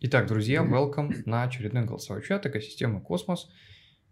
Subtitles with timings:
[0.00, 3.50] Итак, друзья, welcome на очередной голосовой чат экосистемы Космос.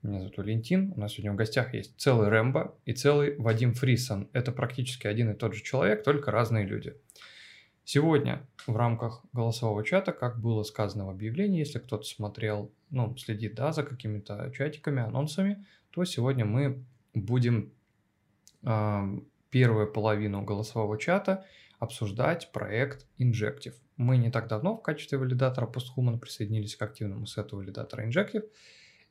[0.02, 0.92] Меня зовут Валентин.
[0.96, 4.28] У нас сегодня в гостях есть целый Рэмбо и целый Вадим Фрисон.
[4.32, 6.96] Это практически один и тот же человек, только разные люди.
[7.84, 13.54] Сегодня в рамках голосового чата, как было сказано в объявлении, если кто-то смотрел, ну, следит,
[13.54, 16.84] да, за какими-то чатиками, анонсами, то сегодня мы
[17.14, 17.70] будем
[18.64, 19.18] э,
[19.50, 21.46] первую половину голосового чата
[21.78, 23.74] обсуждать проект Injective.
[23.96, 28.48] Мы не так давно в качестве валидатора PostHuman присоединились к активному сету валидатора Injective,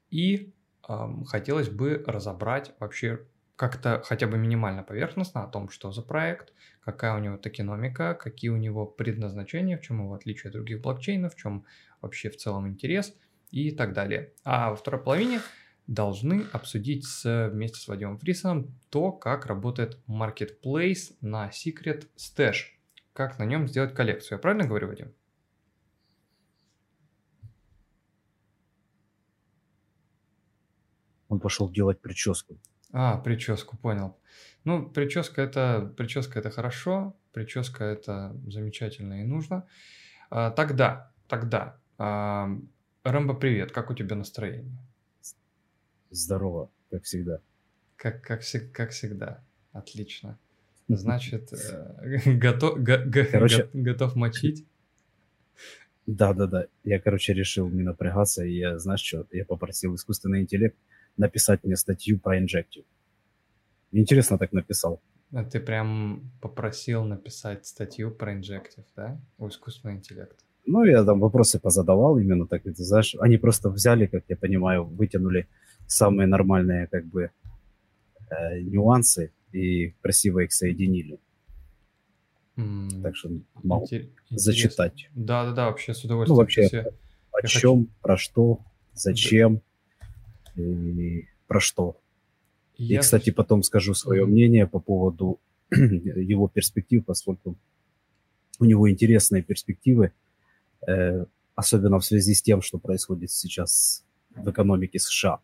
[0.10, 0.54] и
[0.88, 0.94] э,
[1.26, 3.26] хотелось бы разобрать вообще
[3.56, 8.50] как-то хотя бы минимально поверхностно о том, что за проект, какая у него токеномика, какие
[8.50, 11.66] у него предназначения, в чем его отличие от других блокчейнов, в чем
[12.02, 13.16] вообще в целом интерес
[13.52, 14.34] и так далее.
[14.44, 15.40] А во второй половине
[15.88, 22.75] должны обсудить с, вместе с Вадимом Фрисоном то, как работает Marketplace на Secret Stash,
[23.13, 24.38] как на нем сделать коллекцию.
[24.38, 25.13] Я правильно говорю, Вадим?
[31.27, 32.58] Он пошел делать прическу.
[32.92, 34.17] А, прическу, понял.
[34.64, 39.67] Ну, прическа это, прическа это хорошо, прическа это замечательно и нужно.
[40.30, 42.49] А, тогда, тогда, а,
[43.03, 44.77] Рэмбо, привет, как у тебя настроение?
[46.16, 47.41] Здорово, как всегда.
[47.97, 49.44] Как, как, как всегда.
[49.73, 50.38] Отлично.
[50.88, 52.80] Значит, э, готов,
[53.31, 54.66] короче, готов мочить?
[56.08, 56.67] Да, да, да.
[56.86, 60.77] Я, короче, решил не напрягаться, и я, знаешь что, я попросил искусственный интеллект
[61.17, 62.86] написать мне статью про Injective.
[63.91, 65.02] Интересно так написал.
[65.33, 69.19] А ты прям попросил написать статью про Injective, да?
[69.38, 70.45] У искусственного интеллекта.
[70.66, 73.16] Ну, я там вопросы позадавал именно так, ты знаешь.
[73.19, 75.47] Они просто взяли, как я понимаю, вытянули
[75.88, 77.31] самые нормальные как бы
[78.30, 81.19] э, нюансы и красиво их соединили.
[82.58, 83.30] Mm, так что
[83.64, 84.09] могу интерес...
[84.30, 85.09] зачитать.
[85.14, 86.36] Да, да, да, вообще с удовольствием.
[86.36, 86.86] Ну, вообще, я,
[87.31, 87.92] о чем, хочу...
[88.02, 88.59] про что,
[88.94, 89.61] зачем
[90.55, 90.64] да.
[90.64, 91.97] и про что.
[92.77, 92.97] Я...
[92.97, 94.27] И, кстати, потом скажу свое mm.
[94.27, 95.39] мнение по поводу
[95.71, 97.58] его перспектив, поскольку
[98.60, 100.14] у него интересные перспективы,
[100.87, 104.05] э, особенно в связи с тем, что происходит сейчас
[104.36, 105.39] в экономике США.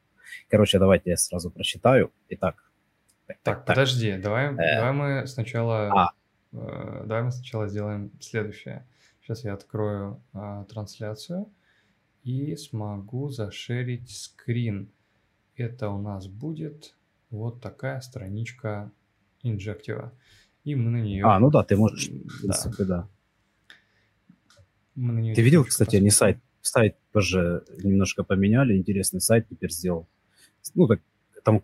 [0.49, 2.11] Короче, давайте я сразу прочитаю.
[2.29, 2.71] Итак.
[3.27, 6.11] Так, так, подожди, давай, э, давай мы сначала, а.
[6.51, 8.85] э, давай мы сначала сделаем следующее.
[9.21, 11.49] Сейчас я открою э, трансляцию
[12.23, 14.91] и смогу зашерить скрин.
[15.55, 16.95] Это у нас будет
[17.29, 18.91] вот такая страничка
[19.43, 20.13] инжектива.
[20.63, 21.25] И мы на нее...
[21.25, 22.85] А, ну да, ты можешь, в принципе, да.
[22.85, 23.07] да.
[24.95, 26.01] Мы на нее ты видел, кстати, посмотреть.
[26.01, 30.07] они сайт, сайт тоже немножко поменяли, интересный сайт теперь сделал
[30.75, 30.99] ну, так,
[31.44, 31.63] там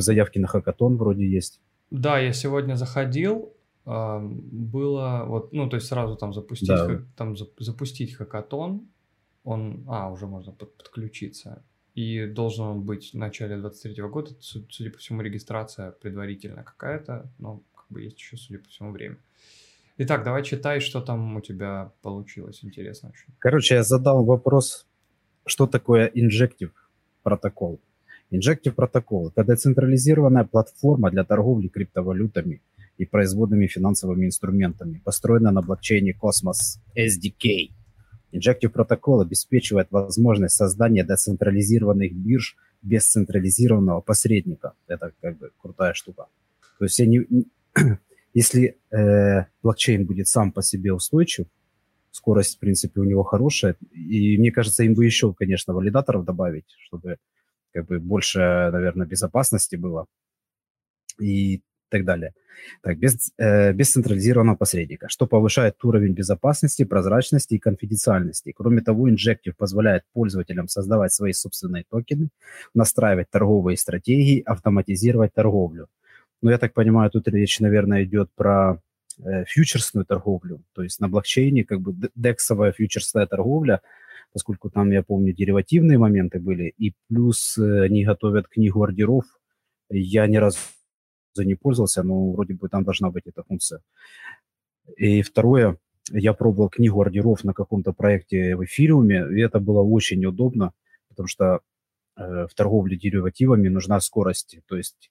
[0.00, 1.60] заявки на хакатон вроде есть.
[1.90, 3.52] Да, я сегодня заходил,
[3.84, 7.02] было вот, ну, то есть сразу там запустить, да.
[7.16, 8.88] там запустить хакатон,
[9.42, 11.64] он, а, уже можно под, подключиться.
[11.94, 17.62] И должен он быть в начале 23 года, судя по всему, регистрация предварительная какая-то, но
[17.74, 19.16] как бы есть еще, судя по всему, время.
[19.96, 23.34] Итак, давай читай, что там у тебя получилось, интересно очень.
[23.38, 24.86] Короче, я задал вопрос,
[25.46, 26.70] что такое инжектив
[27.22, 27.80] протокол.
[28.32, 32.62] Injective Protocol– это децентрализированная платформа для торговли криптовалютами
[32.96, 37.70] и производными финансовыми инструментами, построенная на блокчейне Cosmos SDK.
[38.32, 44.74] Injective Protocol обеспечивает возможность создания децентрализированных бирж без централизированного посредника.
[44.86, 46.26] Это как бы крутая штука.
[46.78, 47.26] То есть они,
[48.34, 51.46] если э, блокчейн будет сам по себе устойчив,
[52.12, 56.66] скорость, в принципе, у него хорошая, и мне кажется, им бы еще, конечно, валидаторов добавить,
[56.86, 57.16] чтобы
[57.72, 60.06] как бы больше, наверное, безопасности было
[61.20, 62.32] и так далее.
[62.82, 68.52] Так, без, э, без централизированного посредника, что повышает уровень безопасности, прозрачности и конфиденциальности.
[68.52, 72.28] Кроме того, Injective позволяет пользователям создавать свои собственные токены,
[72.74, 75.88] настраивать торговые стратегии, автоматизировать торговлю.
[76.42, 78.80] Но я так понимаю, тут речь, наверное, идет про
[79.18, 83.80] э, фьючерсную торговлю, то есть на блокчейне как бы дексовая фьючерсная торговля–
[84.32, 89.24] поскольку там, я помню, деривативные моменты были, и плюс э, они готовят книгу ордеров.
[89.90, 90.58] Я ни разу
[91.36, 93.80] не пользовался, но вроде бы там должна быть эта функция.
[94.96, 95.78] И второе,
[96.10, 100.72] я пробовал книгу ордеров на каком-то проекте в эфириуме, и это было очень удобно,
[101.08, 101.60] потому что
[102.16, 105.10] э, в торговле деривативами нужна скорость, то есть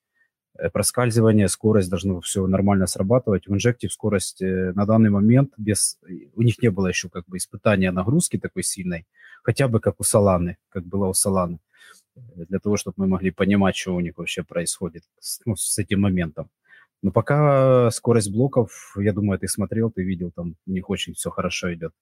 [0.74, 3.48] проскальзывание, скорость должно все нормально срабатывать.
[3.48, 5.98] В Injective скорость э, на данный момент без...
[6.36, 9.06] У них не было еще как бы испытания нагрузки такой сильной,
[9.44, 11.58] хотя бы как у Solana, как было у э,
[12.50, 16.02] для того, чтобы мы могли понимать, что у них вообще происходит с, ну, с этим
[16.02, 16.50] моментом.
[17.02, 21.30] Но пока скорость блоков, я думаю, ты смотрел, ты видел, там у них очень все
[21.30, 21.94] хорошо идет.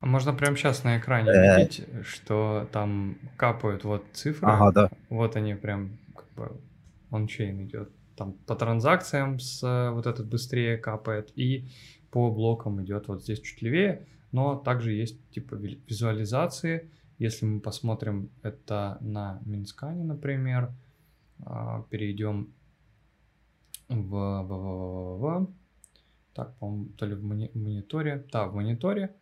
[0.00, 1.58] А можно прямо сейчас на экране Э.
[1.58, 4.48] видеть, что там капают вот цифры.
[4.48, 4.90] Ага, да.
[5.10, 6.60] Вот они прям как бы
[7.10, 7.90] ончейн идет.
[8.16, 11.66] Там по транзакциям с э, вот этот быстрее капает и
[12.10, 16.90] по блокам идет вот здесь чуть левее, но также есть типа ви- визуализации.
[17.18, 20.70] Если мы посмотрим это на Минскане, например,
[21.44, 22.52] а, перейдем
[23.88, 25.50] в, в, в, в- в-
[26.34, 29.14] так, по-моему, то ли в мони- мониторе, да, в мониторе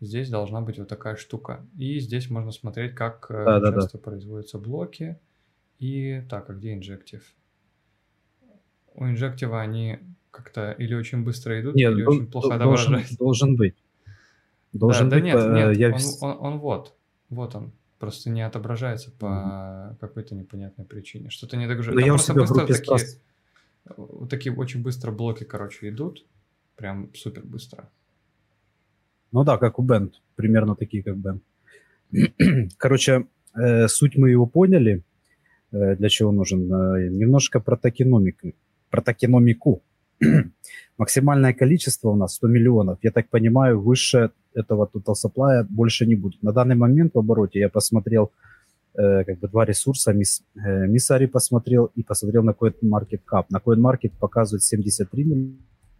[0.00, 1.66] здесь должна быть вот такая штука.
[1.76, 3.80] И здесь можно смотреть, как э, Да-да-да.
[3.82, 5.18] часто производятся блоки.
[5.78, 7.22] И так, а где инжектив?
[8.94, 9.98] У инжектива они
[10.30, 13.18] как-то или очень быстро идут, Нет, или дол- очень плохо дол- должен, отображаются.
[13.18, 13.76] должен быть.
[14.72, 15.24] Должен да, быть.
[15.24, 16.94] да нет, э, нет, я он, он- он вот,
[17.28, 17.72] вот он.
[17.98, 21.30] Просто не отображается по какой-то непонятной причине.
[21.30, 21.94] Что-то не догружает.
[21.94, 22.98] Ну, Там я просто быстро такие,
[23.96, 26.26] вот такие очень быстро блоки, короче, идут.
[26.76, 27.88] Прям супер быстро.
[29.32, 31.40] Ну да, как у Бен, примерно такие, как Бен.
[32.76, 35.02] Короче, э, суть мы его поняли,
[35.72, 36.72] для чего нужен.
[36.72, 38.52] Э, немножко про токеномику.
[38.90, 39.82] Про токеномику.
[40.98, 42.98] Максимальное количество у нас 100 миллионов.
[43.02, 46.42] Я так понимаю, выше этого total supply больше не будет.
[46.42, 48.30] На данный момент в обороте я посмотрел
[48.94, 50.12] э, как бы два ресурса.
[50.12, 53.46] Мис, э, Миссари посмотрел и посмотрел на CoinMarketCap.
[53.50, 55.24] На CoinMarket показывает 73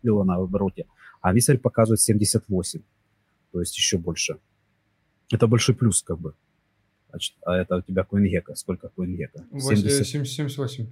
[0.03, 0.87] миллиона в обороте,
[1.21, 2.81] а Миссари показывает 78
[3.57, 4.37] то есть еще больше.
[5.33, 6.35] Это большой плюс, как бы.
[7.17, 8.55] Значит, а это у тебя CoinGecko.
[8.57, 9.47] Сколько CoinGecko?
[9.51, 10.87] Восемь- 70, 78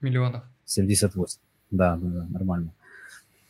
[0.00, 0.42] миллионов.
[0.64, 1.38] 78.
[1.70, 2.72] Да, да, да, нормально.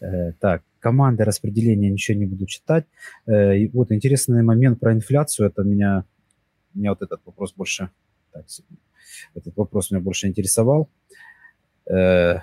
[0.01, 2.85] Э, так, команды распределения ничего не буду читать.
[3.27, 5.47] Э, и вот интересный момент про инфляцию.
[5.47, 6.05] Это меня,
[6.75, 7.91] меня вот этот вопрос больше,
[8.33, 8.45] так,
[9.37, 10.89] этот вопрос меня больше интересовал.
[11.87, 12.41] Э, э,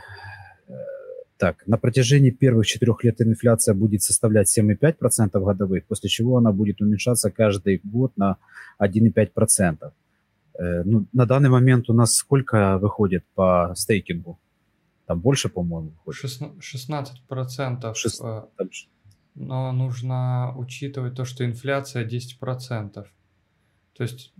[1.41, 6.81] так, на протяжении первых четырех лет инфляция будет составлять 7,5% годовых, после чего она будет
[6.81, 8.38] уменьшаться каждый год на
[8.77, 9.91] 1,5%.
[10.59, 14.38] Э, ну, на данный момент у нас сколько выходит по стейкингу?
[15.07, 16.19] Там больше, по-моему, выходит.
[16.21, 17.97] Шестна- 16 процентов.
[17.97, 18.87] Шест- э, Там ж-
[19.33, 23.07] Но нужно учитывать то, что инфляция 10%.
[23.94, 24.31] То есть,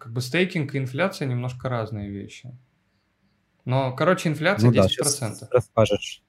[0.00, 2.50] как бы стейкинг и инфляция немножко разные вещи.
[3.64, 4.88] Но, короче, инфляция Ну да, 10%.
[4.88, 6.22] сейчас расскажешь.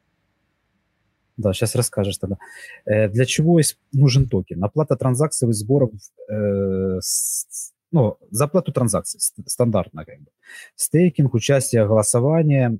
[1.37, 2.37] Да, сейчас расскажешь тогда.
[2.85, 3.59] Э, для чего
[3.91, 4.63] нужен токен?
[4.63, 5.91] Оплата транзакций и сборов,
[6.29, 10.27] э, с- ну, за оплату транзакций, ст- стандартно как бы.
[10.75, 12.77] Стейкинг, участие, голосование,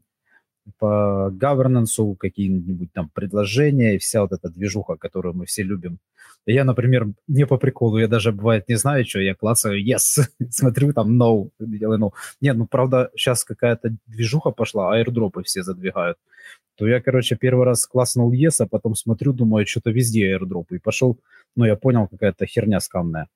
[0.80, 6.00] по governance, какие-нибудь там предложения и вся вот эта движуха, которую мы все любим.
[6.46, 10.92] Я, например, не по приколу, я даже бывает не знаю, что, я клацаю yes, смотрю
[10.94, 12.12] там no, делаю no.
[12.42, 16.18] Не, ну правда, сейчас какая-то движуха пошла, аирдропы все задвигают.
[16.76, 20.76] То я, короче, первый раз класснул yes, а потом смотрю, думаю, что-то везде аирдропы.
[20.76, 21.20] И пошел,
[21.56, 23.28] ну я понял, какая-то херня скамная.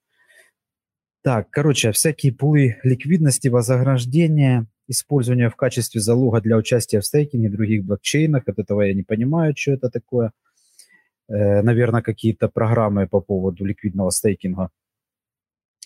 [1.24, 7.84] Так, короче, всякие пулы ликвидности, вознаграждения, использование в качестве залога для участия в стейкинге других
[7.84, 8.48] блокчейнах.
[8.48, 10.32] От этого я не понимаю, что это такое.
[11.30, 14.70] Э, наверное, какие-то программы по поводу ликвидного стейкинга.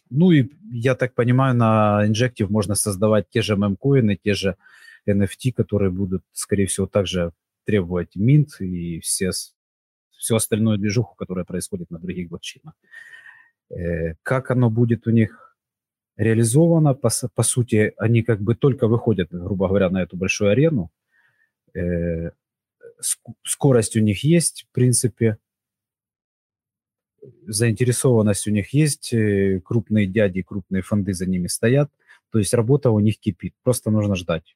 [0.09, 4.57] Ну и, я так понимаю, на Injective можно создавать те же мемкоины, те же
[5.07, 7.31] NFT, которые будут, скорее всего, также
[7.65, 9.31] требовать минт и все,
[10.11, 12.73] всю остальную движуху, которая происходит на других блокчейнах.
[13.69, 15.50] Э, Как оно будет у них
[16.17, 20.91] реализовано, по, по сути, они как бы только выходят, грубо говоря, на эту большую арену.
[21.73, 22.31] Э,
[23.01, 25.37] ск- Скорость у них есть, в принципе,
[27.47, 31.91] заинтересованность у них есть, э, крупные дяди, крупные фонды за ними стоят,
[32.31, 34.55] то есть работа у них кипит, просто нужно ждать.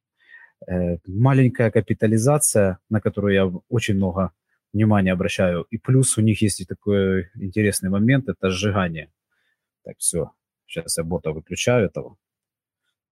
[0.67, 4.31] Э, Маленькая капитализация, на которую я очень много
[4.73, 9.09] внимания обращаю, и плюс у них есть и такой интересный момент, это сжигание.
[9.83, 10.31] Так, все,
[10.67, 12.17] сейчас я бота выключаю этого.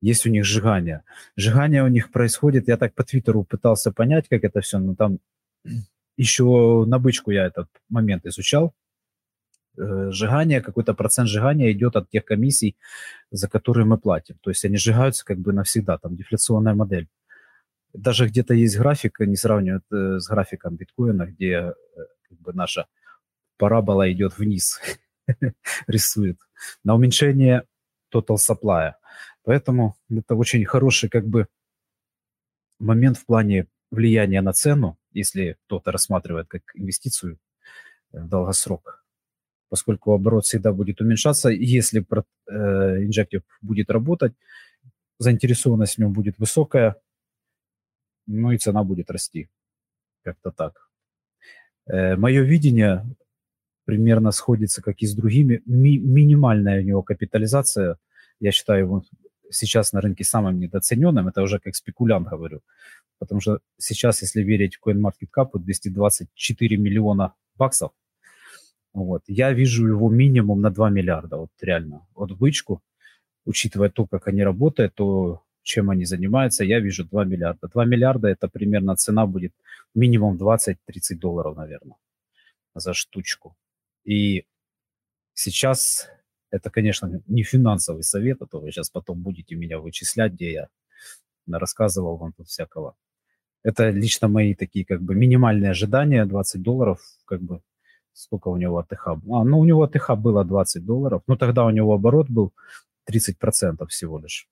[0.02, 1.04] Есть у них сжигание.
[1.38, 5.20] Сжигание у них происходит, я так по Твиттеру пытался понять, как это все, но там
[6.18, 8.74] еще на бычку я этот момент изучал.
[9.78, 12.76] Э, Сжигание, какой-то процент сжигания идет от тех комиссий,
[13.32, 14.38] за которые мы платим.
[14.42, 17.08] То есть они сжигаются как бы навсегда, там дефляционная модель.
[17.94, 21.74] Даже где-то есть график, не сравнивают э, с графиком биткоина, где э,
[22.30, 22.88] как бы наша
[23.58, 24.80] парабола идет вниз,
[25.88, 26.38] рисует,
[26.84, 27.64] на уменьшение
[28.14, 28.94] total supply.
[29.44, 31.48] Поэтому это очень хороший как бы
[32.80, 37.40] момент в плане влияния на цену, если кто-то рассматривает как инвестицию
[38.12, 39.06] э, в долгосрок.
[39.70, 43.06] Поскольку оборот всегда будет уменьшаться, если про- э,
[43.62, 44.34] будет работать,
[45.20, 46.96] заинтересованность в нем будет высокая,
[48.28, 49.50] ну и цена будет расти.
[50.24, 50.90] Как-то так.
[51.86, 53.06] Э, мое видение
[53.86, 55.62] примерно сходится, как и с другими.
[55.66, 57.98] Ми- минимальная у него капитализация,
[58.40, 59.04] я считаю его
[59.52, 62.62] сейчас на рынке самым недооцененным, это уже как спекулянт говорю,
[63.20, 67.92] потому что сейчас, если верить CoinMarketCap, 224 миллиона баксов,
[68.94, 72.82] вот, я вижу его минимум на 2 миллиарда, вот реально, вот бычку,
[73.46, 77.68] учитывая то, как они работают, то чем они занимаются, я вижу 2 миллиарда.
[77.68, 79.54] 2 миллиарда это примерно цена будет
[79.96, 80.76] минимум 20-30
[81.16, 81.96] долларов, наверное,
[82.76, 83.56] за штучку.
[84.04, 84.46] И
[85.34, 86.10] сейчас
[86.50, 90.68] это, конечно, не финансовый совет, а то вы сейчас потом будете меня вычислять, где я
[91.50, 92.96] рассказывал вам тут всякого.
[93.64, 97.62] Это лично мои такие как бы минимальные ожидания, 20 долларов, как бы
[98.14, 99.08] сколько у него АТХ?
[99.08, 102.54] А, ну, у него АТХ было 20 долларов, но тогда у него оборот был
[103.10, 104.48] 30% всего лишь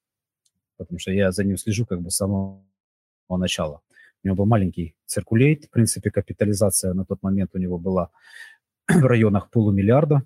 [0.82, 2.64] потому что я за ним слежу как бы с самого
[3.30, 3.82] начала.
[4.24, 8.10] У него был маленький циркулейт, в принципе, капитализация на тот момент у него была
[8.96, 10.24] в районах полумиллиарда,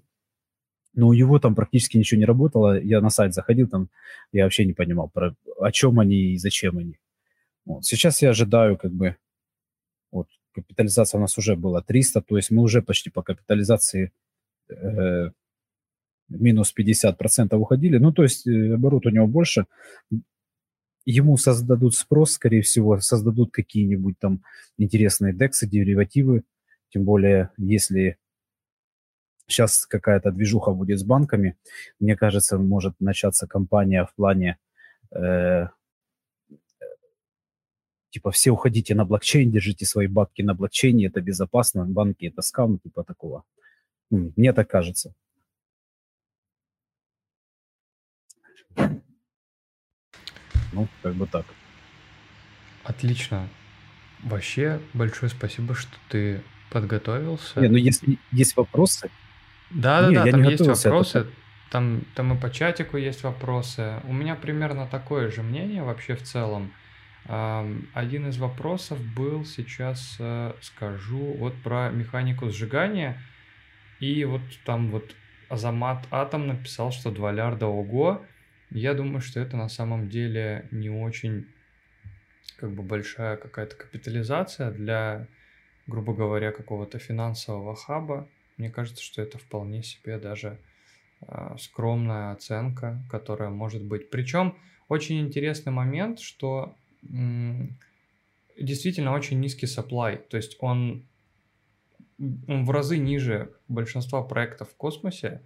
[0.94, 2.80] но у него там практически ничего не работало.
[2.80, 3.90] Я на сайт заходил, там
[4.32, 6.98] я вообще не понимал, про, о чем они и зачем они.
[7.66, 7.86] Вот.
[7.86, 9.16] Сейчас я ожидаю как бы,
[10.12, 14.12] вот, капитализация у нас уже была 300, то есть мы уже почти по капитализации
[14.70, 15.32] э,
[16.30, 17.98] минус 50% уходили.
[17.98, 19.66] Ну, то есть э, оборот у него больше
[21.06, 24.44] ему создадут спрос, скорее всего, создадут какие-нибудь там
[24.78, 26.44] интересные дексы, деривативы,
[26.90, 28.18] тем более, если
[29.48, 31.58] сейчас какая-то движуха будет с банками,
[32.00, 34.58] мне кажется, может начаться кампания в плане
[35.12, 35.68] э,
[38.16, 42.80] типа все уходите на блокчейн, держите свои бабки на блокчейне, это безопасно, банки это скам,
[42.80, 43.44] типа такого.
[44.10, 45.14] Мне так кажется.
[50.72, 51.46] Ну, как бы так.
[52.84, 53.50] Отлично.
[54.24, 57.60] Вообще, большое спасибо, что ты подготовился.
[57.60, 59.10] Не, ну если есть вопросы...
[59.75, 61.20] Да, да, да, там есть вопросы.
[61.20, 61.29] Это...
[61.72, 63.96] Там, там и по чатику есть вопросы.
[64.05, 66.72] У меня примерно такое же мнение вообще в целом.
[67.27, 73.20] Один из вопросов был сейчас, э, скажу, вот про механику сжигания.
[74.00, 75.15] И вот там вот
[75.50, 78.24] Азамат Атом написал, что 2 лярда ого.
[78.70, 81.48] Я думаю, что это на самом деле не очень
[82.58, 85.27] как бы большая какая-то капитализация для,
[85.88, 88.29] грубо говоря, какого-то финансового хаба.
[88.58, 90.60] Мне кажется, что это вполне себе даже
[91.22, 94.10] э, скромная оценка, которая может быть.
[94.10, 94.58] Причем
[94.88, 96.76] очень интересный момент, что
[97.10, 97.78] м-
[98.60, 101.06] действительно очень низкий supply, то есть он,
[102.20, 105.42] он в разы ниже большинства проектов в космосе,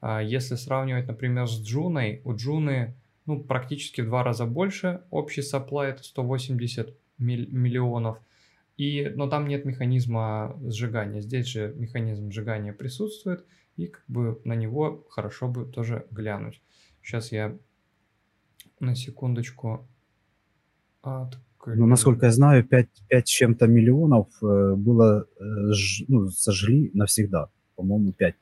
[0.00, 2.94] а если сравнивать, например, с Джуной, у Джуны
[3.26, 8.18] ну, практически в два раза больше, общий supply это 180 миллионов,
[8.76, 11.20] и, но там нет механизма сжигания.
[11.20, 13.44] Здесь же механизм сжигания присутствует,
[13.76, 16.60] и как бы на него хорошо бы тоже глянуть.
[17.02, 17.56] Сейчас я
[18.80, 19.86] на секундочку
[21.02, 21.78] открою.
[21.78, 25.44] Ну, насколько я знаю, 5, 5 чем-то миллионов э, было, э,
[26.08, 27.48] ну, сожгли навсегда.
[27.76, 28.34] По-моему, 5.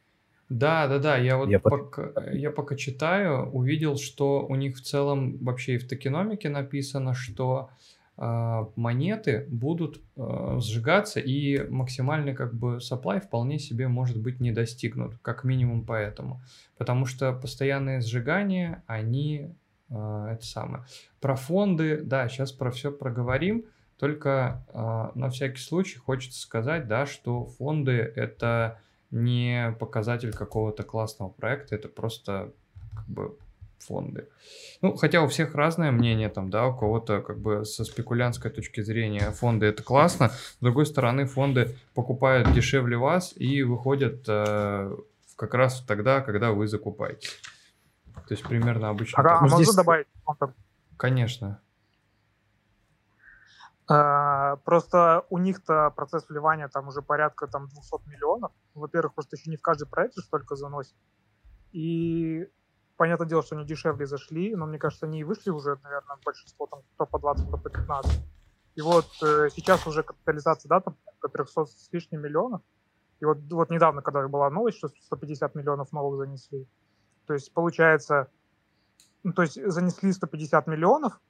[0.48, 2.34] Да, да, да, я вот я пока, под...
[2.34, 7.70] я пока читаю, увидел, что у них в целом вообще и в токеномике написано, что
[7.70, 14.52] э, монеты будут э, сжигаться и максимальный как бы supply вполне себе может быть не
[14.52, 16.40] достигнут, как минимум поэтому,
[16.76, 19.54] потому что постоянные сжигания, они
[19.88, 20.84] э, это самое.
[21.20, 23.64] Про фонды, да, сейчас про все проговорим,
[23.98, 24.64] только
[25.14, 28.80] на всякий случай хочется сказать, да, что фонды это
[29.12, 32.52] не показатель какого-то классного проекта, это просто
[32.96, 33.36] как бы
[33.86, 34.28] фонды.
[34.80, 38.80] Ну, хотя у всех разное мнение там, да, у кого-то как бы со спекулянтской точки
[38.80, 44.96] зрения фонды это классно, с другой стороны фонды покупают дешевле вас и выходят э,
[45.36, 47.28] как раз тогда, когда вы закупаете.
[48.14, 49.22] То есть примерно обычно.
[49.22, 49.74] А, а можно здесь...
[49.74, 50.06] добавить?
[50.96, 51.60] Конечно.
[53.88, 58.52] А, просто у них-то процесс вливания там уже порядка там 200 миллионов.
[58.74, 60.94] Во-первых, просто еще не в каждый проект же столько заносит.
[61.72, 62.48] И
[63.02, 66.68] понятное дело, что они дешевле зашли, но мне кажется, они и вышли уже, наверное, большинство
[66.68, 68.12] там кто по 20, кто по 15.
[68.76, 72.60] И вот э, сейчас уже капитализация, да, там 300 с лишним миллионов.
[73.18, 76.64] И вот, вот недавно, когда была новость, что 150 миллионов новых занесли.
[77.26, 78.28] То есть получается,
[79.24, 81.20] ну, то есть занесли 150 миллионов,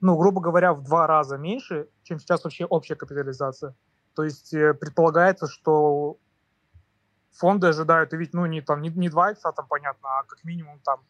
[0.00, 3.74] ну, грубо говоря, в два раза меньше, чем сейчас вообще общая капитализация.
[4.14, 6.16] То есть э, предполагается, что
[7.34, 10.80] фонды ожидают увидеть, ну, не там, не, не 2 икса, там, понятно, а как минимум
[10.80, 11.00] там,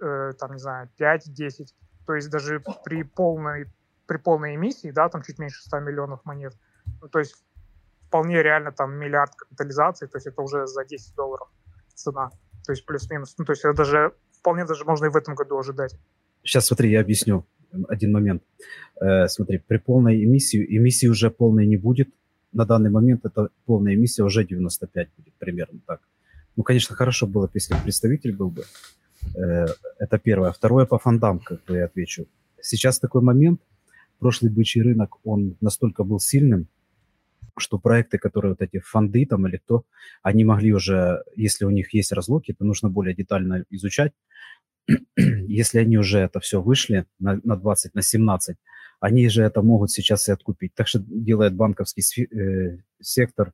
[0.00, 1.74] э, там, не знаю, 5-10.
[2.06, 3.66] То есть даже при полной,
[4.06, 6.56] при полной эмиссии, да, там чуть меньше 100 миллионов монет,
[7.00, 7.34] ну, то есть
[8.06, 11.48] вполне реально там миллиард капитализации, то есть это уже за 10 долларов
[11.94, 12.30] цена,
[12.64, 13.34] то есть плюс-минус.
[13.38, 15.96] Ну, то есть это даже вполне даже можно и в этом году ожидать.
[16.42, 17.46] Сейчас смотри, я объясню
[17.88, 18.42] один момент.
[19.00, 22.08] Э, смотри, при полной эмиссии, эмиссии уже полной не будет.
[22.52, 26.00] На данный момент это полная эмиссия уже 95 будет, примерно так.
[26.56, 28.64] Ну, конечно, хорошо было бы, если представитель был бы.
[29.36, 29.66] Э,
[29.98, 30.52] это первое.
[30.52, 32.26] Второе по фондам, как бы я отвечу.
[32.60, 33.60] Сейчас такой момент,
[34.18, 36.66] прошлый бычий рынок, он настолько был сильным,
[37.56, 39.84] что проекты, которые вот эти фонды там или кто,
[40.22, 44.12] они могли уже, если у них есть разлоки, то нужно более детально изучать.
[45.16, 48.56] если они уже это все вышли на, на 20, на 17,
[49.00, 50.74] они же это могут сейчас и откупить.
[50.74, 53.52] Так что делает банковский э, сектор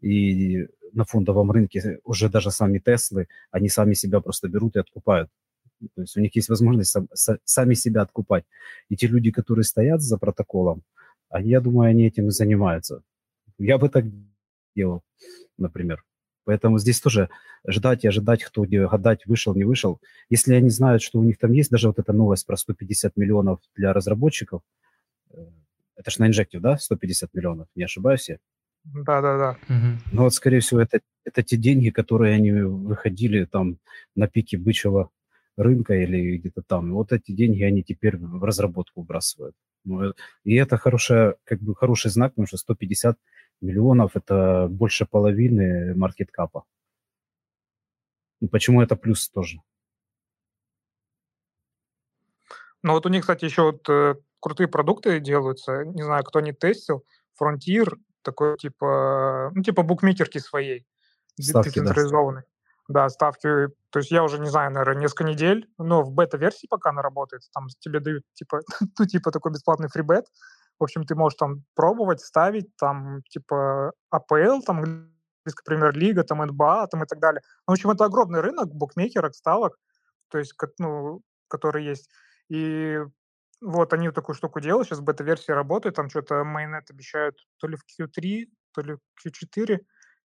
[0.00, 5.28] и на фондовом рынке уже даже сами Теслы, они сами себя просто берут и откупают.
[5.96, 8.44] То есть у них есть возможность сам, с, сами себя откупать.
[8.88, 10.82] И те люди, которые стоят за протоколом,
[11.28, 13.02] они, я думаю, они этим и занимаются.
[13.58, 14.04] Я бы так
[14.76, 15.02] делал,
[15.58, 16.04] например.
[16.44, 17.30] Поэтому здесь тоже
[17.66, 20.00] ждать и ожидать, кто где гадать, вышел, не вышел.
[20.28, 23.60] Если они знают, что у них там есть даже вот эта новость про 150 миллионов
[23.74, 24.62] для разработчиков,
[25.96, 28.38] это же на инжектив, да, 150 миллионов, не ошибаюсь я?
[28.84, 29.56] Да-да-да.
[29.68, 29.98] Угу.
[30.12, 33.78] Ну вот, скорее всего, это, это те деньги, которые они выходили там
[34.14, 35.10] на пике бычьего
[35.56, 36.92] рынка или где-то там.
[36.92, 39.54] вот эти деньги они теперь в разработку выбрасывают.
[39.84, 40.12] Ну, э,
[40.44, 43.18] и это хорошая, как бы хороший знак, потому что 150
[43.60, 46.64] миллионов– это больше половины маркеткапа.
[48.40, 49.58] Ну, почему это плюс тоже?
[52.82, 55.84] Ну вот у них, кстати, еще вот э, крутые продукты делаются.
[55.86, 57.02] Не знаю, кто не тестил.
[57.40, 60.86] Frontier такой типа, ну типа букмекерки своей,
[61.40, 62.42] ставки, децентрализованной.
[62.88, 63.04] Да.
[63.04, 63.48] да, ставки.
[63.88, 67.42] То есть я уже не знаю, наверное, несколько недель, но в бета-версии пока она работает.
[67.54, 68.60] Там тебе дают типа,
[68.98, 70.26] ну типа такой бесплатный фрибет.
[70.78, 76.88] В общем, ты можешь там пробовать, ставить, там типа АПЛ, там английская премьер-лига, там НБА,
[76.88, 77.40] там и так далее.
[77.66, 79.78] Ну, в общем, это огромный рынок букмекерок, ставок,
[80.28, 82.10] то есть, ну, который есть.
[82.50, 82.98] И
[83.64, 87.76] вот они вот такую штуку делают, сейчас бета-версия работает, там что-то майонет обещают то ли
[87.76, 89.80] в Q3, то ли в Q4,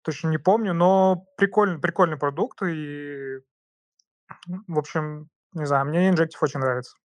[0.02, 3.38] точно не помню, но прикольный, прикольный продукт, и,
[4.46, 6.96] в общем, не знаю, мне Injective очень нравится.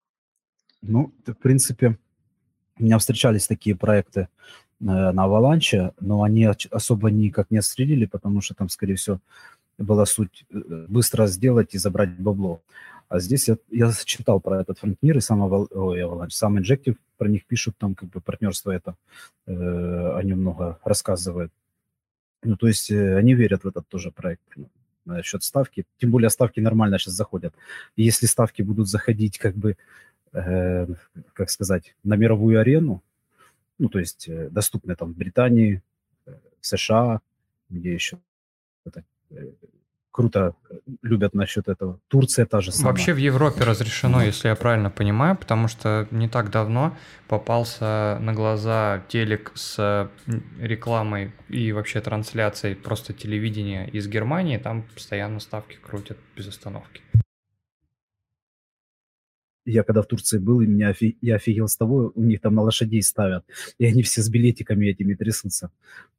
[0.82, 1.98] Ну, в принципе,
[2.78, 4.28] у меня встречались такие проекты э,
[4.80, 9.20] на Аваланче, но они особо никак не отстрелили, потому что там, скорее всего,
[9.78, 12.62] была суть э, быстро сделать и забрать бабло.
[13.10, 17.28] А здесь я, я читал про этот фронтир и сам, ой, Avalanche, сам Injective, про
[17.28, 18.96] них пишут, там как бы партнерство это,
[19.48, 21.52] э, о нем много рассказывают.
[22.44, 24.70] Ну, то есть э, они верят в этот тоже проект ну,
[25.06, 25.86] насчет ставки.
[25.98, 27.56] Тем более ставки нормально сейчас заходят.
[27.96, 29.76] И если ставки будут заходить как бы,
[30.34, 30.88] э,
[31.34, 33.02] как сказать, на мировую арену,
[33.80, 35.82] ну, то есть э, доступны там в Британии,
[36.28, 37.22] э, в США,
[37.70, 38.20] где еще
[38.86, 39.52] это, э,
[40.12, 42.00] круто э, любят насчет этого.
[42.08, 42.92] Турция та же самая.
[42.92, 48.34] Вообще в Европе разрешено, если я правильно понимаю, потому что не так давно попался на
[48.34, 50.10] глаза телек с
[50.60, 57.02] рекламой и вообще трансляцией просто телевидения из Германии, там постоянно ставки крутят без остановки.
[59.66, 61.18] Я когда в Турции был, и меня офи...
[61.22, 63.46] я офигел с того, у них там на лошадей ставят,
[63.78, 65.70] и они все с билетиками этими трясутся.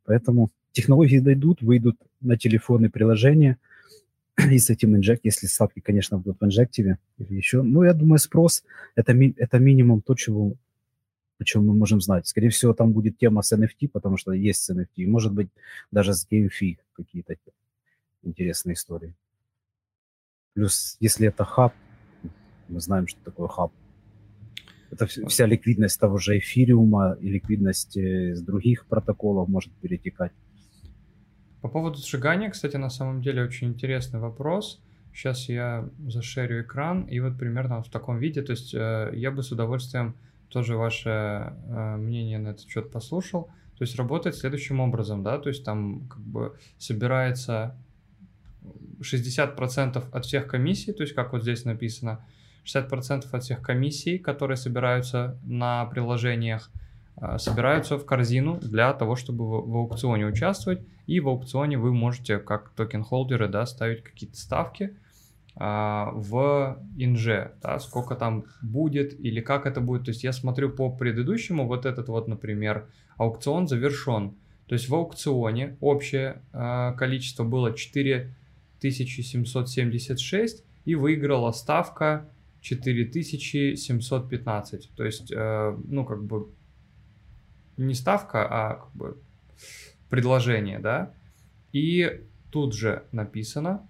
[0.05, 3.59] Поэтому технологии дойдут, выйдут на телефоны приложения–
[4.50, 7.62] и с этим инжект, если ставки, конечно, будут в инжективе или еще.
[7.62, 10.55] Ну, я думаю, спрос это, ми, это минимум то, чего,
[11.38, 12.26] о чем мы можем знать.
[12.26, 15.07] Скорее всего, там будет тема с NFT, потому что есть с NFT.
[15.07, 15.48] Может быть,
[15.90, 17.35] даже с GameFi какие-то
[18.22, 19.14] интересные истории.
[20.55, 21.72] Плюс, если это хаб,
[22.68, 23.72] мы знаем, что такое хаб.
[24.90, 30.33] Это вся ликвидность того же эфириума и ликвидность э, с других протоколов может перетекать.
[31.61, 34.81] По поводу сжигания, кстати, на самом деле очень интересный вопрос.
[35.12, 39.42] Сейчас я зашерю экран, и вот примерно в таком виде, то есть э, я бы
[39.42, 40.14] с удовольствием
[40.49, 43.51] тоже ваше э, мнение на этот счет послушал.
[43.77, 47.77] То есть работает следующим образом, да, то есть там как бы собирается
[49.01, 52.25] 60% от всех комиссий, то есть как вот здесь написано,
[52.64, 56.70] 60% от всех комиссий, которые собираются на приложениях,
[57.38, 62.38] собираются в корзину для того, чтобы в, в аукционе участвовать и в аукционе вы можете,
[62.38, 64.96] как токен-холдеры, да, ставить какие-то ставки
[65.57, 70.05] а, в инже, да, сколько там будет или как это будет.
[70.05, 74.37] То есть я смотрю по предыдущему, вот этот вот, например, аукцион завершен.
[74.66, 82.29] То есть в аукционе общее а, количество было 4776 и выиграла ставка
[82.61, 84.90] 4715.
[84.94, 86.46] То есть, э, ну, как бы
[87.87, 89.16] не ставка, а как бы
[90.09, 91.12] предложение, да,
[91.73, 93.87] и тут же написано,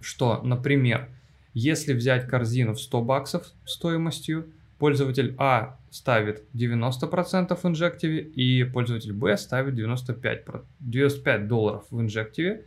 [0.00, 1.08] что, например,
[1.54, 9.12] если взять корзину в 100 баксов стоимостью, пользователь А ставит 90% в инжективе и пользователь
[9.12, 10.44] Б ставит 95,
[10.80, 12.64] 95 долларов в инжективе.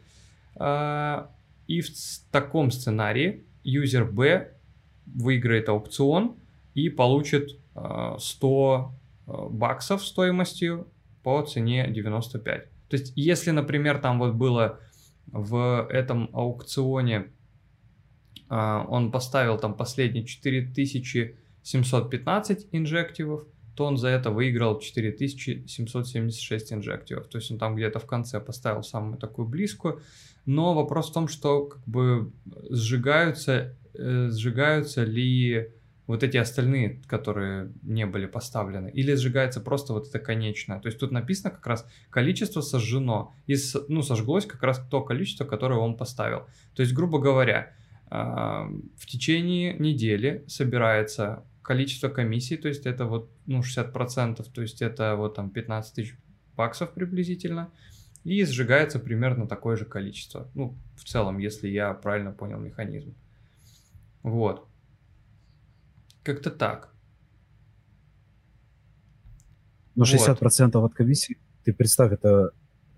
[0.56, 1.30] А,
[1.68, 1.90] и в
[2.32, 4.54] таком сценарии юзер Б
[5.06, 6.36] выиграет аукцион
[6.74, 8.92] и получит 100 а,
[9.28, 10.88] баксов стоимостью
[11.24, 12.70] по цене 95.
[12.90, 14.80] То есть, если, например, там вот было
[15.28, 17.32] в этом аукционе,
[18.50, 23.44] он поставил там последние 4715 инжективов,
[23.76, 27.28] то он за это выиграл 4776 инжективов.
[27.28, 30.02] То есть он там где-то в конце поставил самую такую близкую.
[30.48, 32.32] Но вопрос в том, что как бы
[32.70, 35.70] сжигаются, э, сжигаются ли
[36.08, 40.80] вот эти остальные, которые не были поставлены, или сжигается просто вот это конечное.
[40.80, 43.56] То есть тут написано как раз количество сожжено, и
[43.90, 46.48] ну, сожглось как раз то количество, которое он поставил.
[46.76, 47.74] То есть, грубо говоря,
[48.10, 54.82] а, в течение недели собирается количество комиссий, то есть это вот ну, 60%, то есть
[54.82, 56.16] это вот там 15 тысяч
[56.56, 57.70] баксов приблизительно,
[58.24, 60.50] и сжигается примерно такое же количество.
[60.54, 63.14] Ну, в целом, если я правильно понял механизм.
[64.24, 64.67] Вот.
[66.28, 66.94] Как-то так.
[69.96, 70.92] Ну, 60% вот.
[70.92, 72.52] от комиссии, ты представь, это...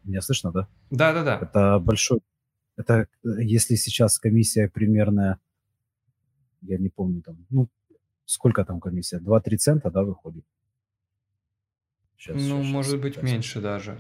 [0.04, 0.68] Меня слышно, да?
[0.90, 1.38] Да-да-да.
[1.40, 2.22] Это большой...
[2.76, 5.40] Это если сейчас комиссия примерно,
[6.62, 7.70] я не помню, там, ну,
[8.26, 9.20] сколько там комиссия?
[9.20, 10.44] 2-3 цента, да, выходит?
[12.18, 13.96] Сейчас, ну, сейчас, может быть, меньше даже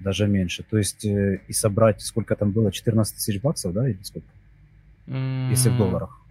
[0.00, 0.62] даже меньше.
[0.62, 4.28] То есть э, и собрать, сколько там было, 14 тысяч баксов, да, или сколько?
[5.06, 5.50] Mm.
[5.50, 6.23] Если в долларах.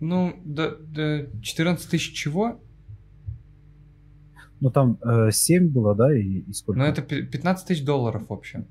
[0.00, 2.60] Ну, да, да, 14 тысяч чего?
[4.60, 6.78] Ну, там э, 7 было, да, и, и сколько?
[6.78, 8.66] Ну, это 15 тысяч долларов вообще.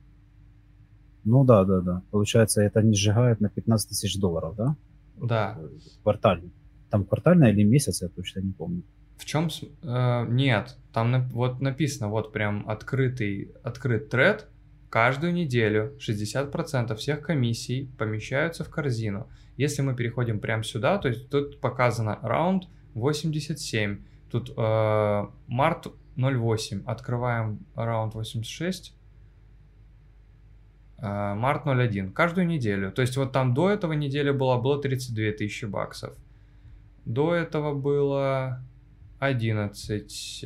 [1.23, 2.01] Ну, да, да, да.
[2.11, 4.75] Получается, это не сжигает на 15 тысяч долларов, да?
[5.17, 5.59] Да.
[6.03, 6.51] Квартально.
[6.89, 8.83] Там квартально или месяц, я точно не помню.
[9.17, 9.49] В чем...
[9.83, 14.47] Э, нет, там на, вот написано, вот прям открытый, открыт тред.
[14.89, 19.27] Каждую неделю 60% всех комиссий помещаются в корзину.
[19.59, 24.01] Если мы переходим прямо сюда, то есть тут показано раунд 87.
[24.31, 26.83] Тут э, март 08.
[26.85, 28.95] Открываем раунд 86.
[30.99, 32.13] Э, март 01.
[32.13, 32.93] Каждую неделю.
[32.93, 36.15] То есть вот там до этого недели было, было 32 тысячи баксов.
[37.03, 38.63] До этого было
[39.19, 40.45] 11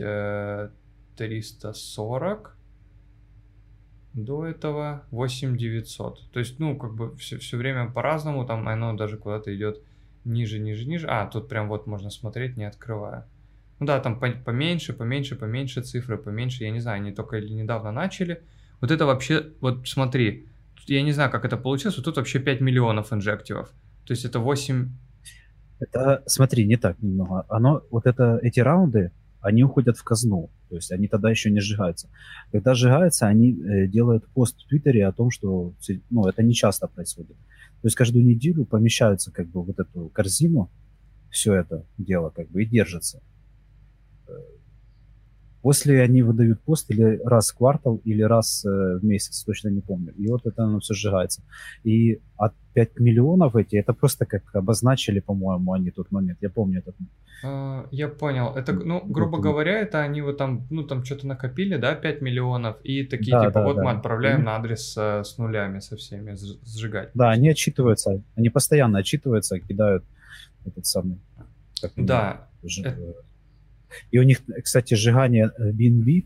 [1.15, 2.52] 340.
[4.13, 6.31] До этого 8900.
[6.31, 9.81] То есть, ну, как бы все, все время по-разному, там оно даже куда-то идет
[10.23, 11.07] ниже, ниже, ниже.
[11.07, 13.27] А, тут прям вот можно смотреть, не открывая.
[13.79, 17.91] Ну да, там поменьше, поменьше, поменьше цифры, поменьше, я не знаю, они только или недавно
[17.91, 18.41] начали.
[18.81, 20.47] Вот это вообще, вот смотри,
[20.85, 23.69] я не знаю, как это получилось, вот тут вообще 5 миллионов инжективов.
[24.05, 24.89] То есть это 8
[25.79, 27.45] это, смотри, не так немного.
[27.49, 29.11] Оно, вот это, эти раунды,
[29.43, 30.49] они уходят в казну.
[30.69, 32.09] То есть они тогда еще не сжигаются.
[32.51, 35.73] Когда сжигаются, они э, делают пост в Твиттере о том, что
[36.09, 37.35] ну, это не часто происходит.
[37.81, 40.71] То есть каждую неделю помещаются как бы вот эту корзину,
[41.29, 43.21] все это дело как бы и держится.
[45.63, 49.79] После они выдают пост или раз в квартал, или раз э, в месяц, точно не
[49.79, 50.13] помню.
[50.17, 51.41] И вот это оно все сжигается.
[51.85, 56.39] И от 5 миллионов эти, это просто как обозначили, по-моему, они тот момент.
[56.41, 56.95] Я помню этот.
[57.45, 58.53] А, я понял.
[58.53, 59.49] Это, ну, грубо это...
[59.49, 63.45] говоря, это они вот там, ну, там что-то накопили, да, 5 миллионов, и такие, да,
[63.45, 63.83] типа, да, вот да.
[63.83, 64.43] мы отправляем mm-hmm.
[64.43, 67.11] на адрес э, с нулями со всеми сжигать.
[67.13, 70.03] Да, они отчитываются, они постоянно отчитываются, кидают
[70.65, 71.19] этот самый...
[71.95, 72.49] Да.
[72.61, 73.15] Это
[74.11, 76.25] и у них, кстати, сжигание BNB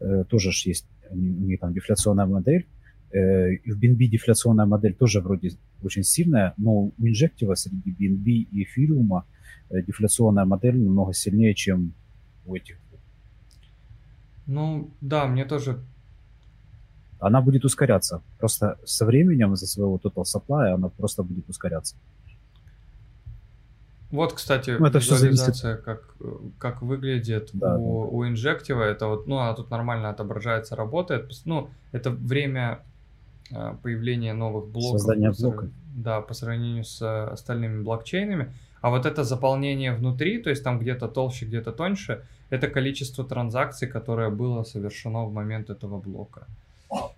[0.00, 2.66] э, э, тоже ж есть, у них там дефляционная модель,
[3.12, 8.24] э, и в BNB дефляционная модель тоже вроде очень сильная, но у инжектива среди BNB
[8.26, 9.24] и эфириума
[9.70, 11.94] дефляционная модель намного сильнее, чем
[12.46, 12.76] у этих.
[14.46, 15.78] Ну, да, мне тоже
[17.22, 18.20] она будет ускоряться.
[18.38, 21.94] Просто со временем из-за своего total supply она просто будет ускоряться.
[24.12, 26.14] Вот, кстати, ну, это визуализация, как,
[26.58, 28.08] как выглядит да, у, да.
[28.10, 28.82] у инжектива.
[28.82, 31.32] Это вот, ну, она тут нормально отображается, работает.
[31.46, 32.80] Ну, это время
[33.50, 35.00] а, появления новых блоков.
[35.00, 35.70] Создание блока.
[35.96, 38.52] Да, по сравнению с остальными блокчейнами.
[38.82, 43.88] А вот это заполнение внутри, то есть там где-то толще, где-то тоньше, это количество транзакций,
[43.88, 46.46] которое было совершено в момент этого блока.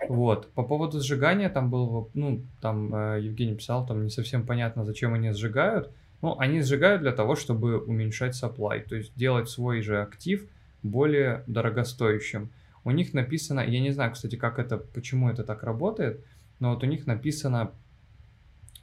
[0.09, 0.49] Вот.
[0.53, 5.15] По поводу сжигания, там был, ну, там э, Евгений писал, там не совсем понятно, зачем
[5.15, 5.91] они сжигают.
[6.25, 10.49] Ну, они сжигают для того, чтобы уменьшать supply, то есть делать свой же актив
[10.83, 12.51] более дорогостоящим.
[12.83, 16.25] у них написано, я не знаю, кстати, как это, почему это так работает,
[16.61, 17.73] но вот у них написано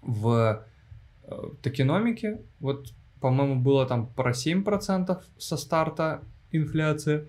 [0.04, 0.64] в
[1.24, 7.28] э, токеномике, вот, по-моему, было там про 7% со старта инфляция,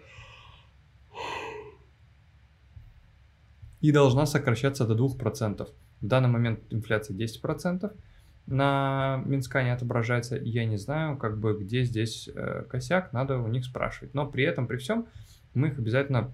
[3.81, 5.71] и должна сокращаться до 2%.
[6.03, 7.91] В данный момент инфляция 10%,
[8.47, 13.65] на Минскане отображается, я не знаю, как бы где здесь э, косяк, надо у них
[13.65, 14.15] спрашивать.
[14.15, 15.07] Но при этом, при всем,
[15.55, 16.33] мы их обязательно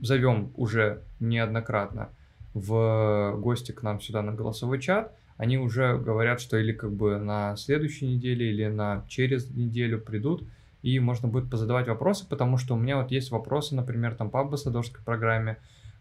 [0.00, 2.10] зовем уже неоднократно
[2.54, 7.18] в гости к нам сюда на голосовой чат, они уже говорят, что или как бы
[7.18, 10.44] на следующей неделе, или на через неделю придут,
[10.82, 14.40] и можно будет позадавать вопросы, потому что у меня вот есть вопросы, например, там по
[14.40, 15.58] амбассадорской программе,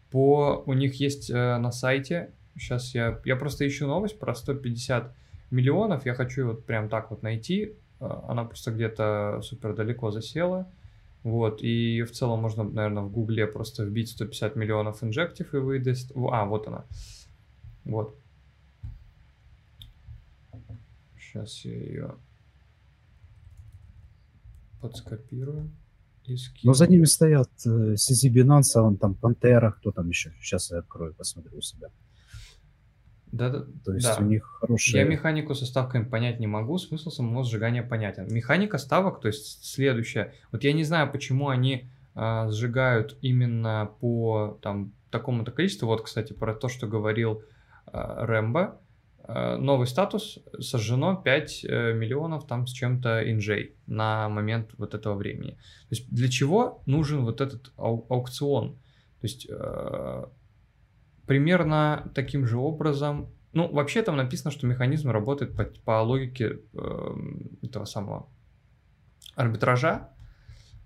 [0.10, 5.14] по у них есть э, на сайте, сейчас я, я просто ищу новость про 150
[5.52, 10.68] миллионов, я хочу вот прям так вот найти, э, она просто где-то супер далеко засела,
[11.24, 16.12] вот, и в целом можно, наверное, в гугле просто вбить 150 миллионов инжектив и выдаст,
[16.16, 16.86] а, вот она,
[17.86, 18.16] вот.
[21.20, 22.16] Сейчас я ее
[24.82, 25.70] подскопирую.
[26.64, 30.34] Но за ними стоят э, CZ Binance, а он там Пантера, кто там еще?
[30.42, 31.90] Сейчас я открою, посмотрю у себя.
[33.32, 34.18] Да, да, То есть да.
[34.20, 35.02] у них хорошие...
[35.02, 38.28] Я механику со ставками понять не могу, смысл самого сжигания понятен.
[38.34, 40.34] Механика ставок, то есть следующая.
[40.52, 45.88] Вот я не знаю, почему они а, сжигают именно по там такому-то количеству.
[45.88, 47.44] Вот, кстати, про то, что говорил
[47.86, 48.80] а, Рэмбо.
[49.24, 55.16] А, новый статус сожжено 5 э, миллионов там с чем-то инжей на момент вот этого
[55.16, 55.52] времени.
[55.52, 58.76] То есть для чего нужен вот этот ау- аукцион?
[59.20, 60.26] То есть э,
[61.28, 63.30] примерно таким же образом.
[63.54, 67.16] Ну, вообще там написано, что механизм работает по, по логике э,
[67.62, 68.28] этого самого
[69.36, 70.10] арбитража,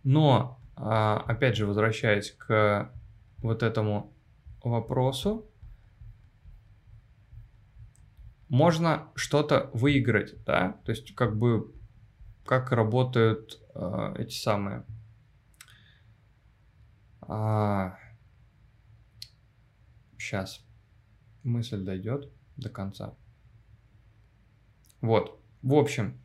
[0.04, 2.92] но, э, опять же, возвращаясь к
[3.38, 4.14] вот этому
[4.64, 5.46] вопросу,
[8.50, 11.74] можно что-то выиграть, да, то есть как бы
[12.46, 14.84] как работают э, эти самые
[17.22, 17.96] а,
[20.22, 20.64] Сейчас.
[21.44, 23.16] Мысль дойдет до конца.
[25.02, 25.40] Вот.
[25.64, 26.20] В общем,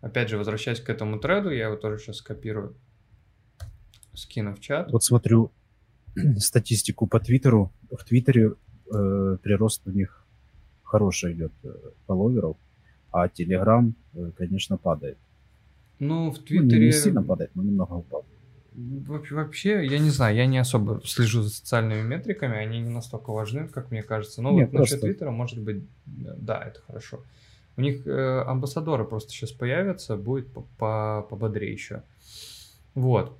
[0.00, 2.74] опять же, возвращаясь к этому треду, я его тоже сейчас скопирую,
[4.14, 4.90] скину в чат.
[4.90, 5.52] Вот смотрю
[6.38, 7.70] статистику по Твиттеру.
[7.90, 10.26] В Твиттере э, прирост у них
[10.82, 11.68] хороший идет э,
[12.06, 12.56] фолловеров,
[13.10, 15.18] а Телеграм, э, конечно, падает.
[15.98, 16.86] Ну, в Ну, не, Твиттере...
[16.86, 18.24] не сильно падает, но немного упал.
[18.74, 23.68] Вообще, я не знаю, я не особо слежу за социальными метриками, они не настолько важны,
[23.68, 24.40] как мне кажется.
[24.42, 27.20] Но Не, вот насчет просто- Твиттера, может быть, да, это хорошо.
[27.76, 32.02] У них э, амбассадоры просто сейчас появятся, будет по- по- пободрее еще.
[32.94, 33.38] Вот.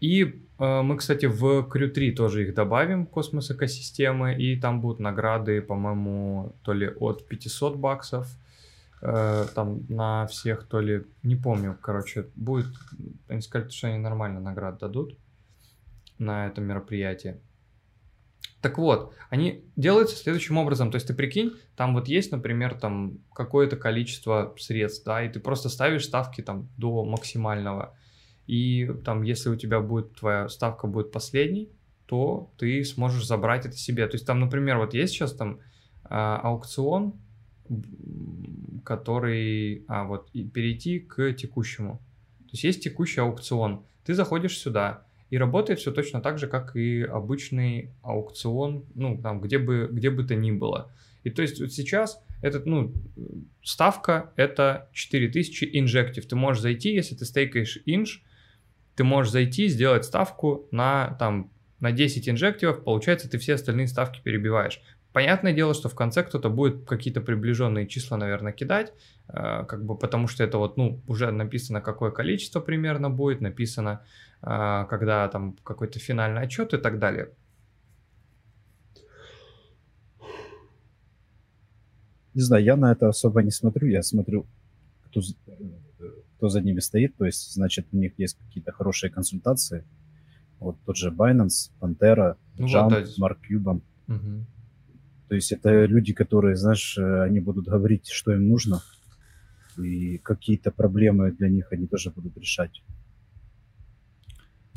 [0.00, 5.00] И э, мы, кстати, в Crew 3 тоже их добавим, космос экосистемы, и там будут
[5.00, 8.28] награды, по-моему, то ли от 500 баксов,
[9.02, 12.66] э, там на всех, то ли, не помню, короче, будет,
[13.28, 15.16] они сказали, что они нормально наград дадут
[16.18, 17.40] на этом мероприятии.
[18.60, 23.18] Так вот, они делаются следующим образом, то есть ты прикинь, там вот есть, например, там
[23.34, 27.96] какое-то количество средств, да, и ты просто ставишь ставки там до максимального,
[28.46, 31.70] и там, если у тебя будет, твоя ставка будет последней,
[32.06, 34.06] то ты сможешь забрать это себе.
[34.06, 35.58] То есть там, например, вот есть сейчас там
[36.04, 37.14] а, аукцион,
[38.84, 42.00] который, а вот и перейти к текущему.
[42.38, 43.84] То есть есть текущий аукцион.
[44.04, 49.40] Ты заходишь сюда, и работает все точно так же, как и обычный аукцион, ну, там,
[49.40, 50.90] где бы, где бы то ни было.
[51.24, 52.94] И то есть вот сейчас этот, ну,
[53.62, 56.24] ставка это 4000 инжектив.
[56.26, 58.22] Ты можешь зайти, если ты стейкаешь инж,
[58.94, 61.50] ты можешь зайти, сделать ставку на, там,
[61.80, 64.80] на 10 инжективов, получается, ты все остальные ставки перебиваешь.
[65.16, 68.92] Понятное дело, что в конце кто-то будет какие-то приближенные числа, наверное, кидать,
[69.28, 74.02] э, как бы потому что это вот, ну, уже написано, какое количество примерно будет, написано,
[74.42, 77.30] э, когда там какой-то финальный отчет и так далее.
[82.34, 83.88] Не знаю, я на это особо не смотрю.
[83.88, 84.44] Я смотрю,
[85.06, 85.22] кто,
[86.36, 87.16] кто за ними стоит.
[87.16, 89.82] То есть, значит, у них есть какие-то хорошие консультации.
[90.60, 93.26] Вот тот же Binance, Pantera, Ну вот, Jump, да.
[93.26, 93.80] Mark Cuban.
[94.08, 94.46] Мгм.
[95.28, 98.82] То есть это люди, которые, знаешь, э, они будут говорить, что им нужно,
[99.76, 102.82] и какие-то проблемы для них они тоже будут решать.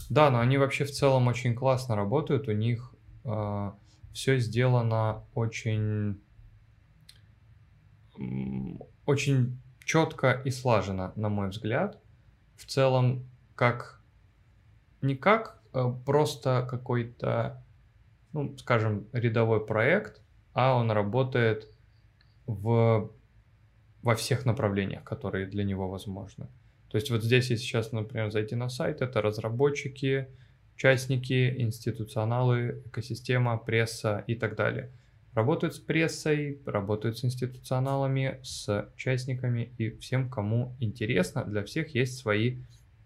[0.09, 2.47] Да, но они вообще в целом очень классно работают.
[2.47, 2.93] У них
[4.13, 6.19] все сделано очень,
[9.05, 12.01] очень четко и слаженно, на мой взгляд.
[12.55, 14.01] В целом, как
[15.01, 17.63] не как э, просто какой-то,
[18.33, 20.21] ну, скажем, рядовой проект,
[20.59, 21.69] а он работает
[22.45, 23.09] в,
[24.01, 26.47] во всех направлениях, которые для него возможны.
[26.89, 30.27] То есть вот здесь, если сейчас, например, зайти на сайт, это разработчики,
[30.75, 34.91] участники, институционалы, экосистема, пресса и так далее.
[35.33, 41.45] Работают с прессой, работают с институционалами, с участниками и всем, кому интересно.
[41.45, 42.57] Для всех есть свои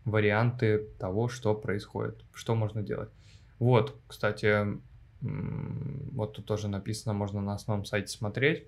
[0.06, 3.10] варианты того, что происходит, что можно делать.
[3.60, 4.80] Вот, кстати,
[5.24, 8.68] вот тут тоже написано, можно на основном сайте смотреть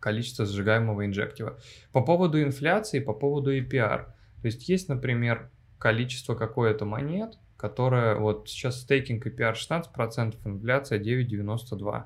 [0.00, 1.58] количество сжигаемого инжектива.
[1.92, 4.06] По поводу инфляции, по поводу APR.
[4.40, 12.04] То есть есть, например, количество какое-то монет, которое вот сейчас стейкинг APR 16%, инфляция 9,92%.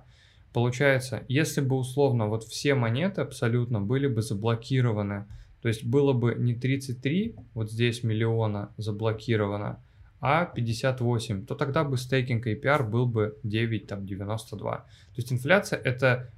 [0.52, 5.26] Получается, если бы условно вот все монеты абсолютно были бы заблокированы,
[5.62, 9.82] то есть было бы не 33, вот здесь миллиона заблокировано,
[10.26, 14.58] а 58, то тогда бы стейкинг APR был бы 9,92.
[14.58, 16.30] То есть инфляция это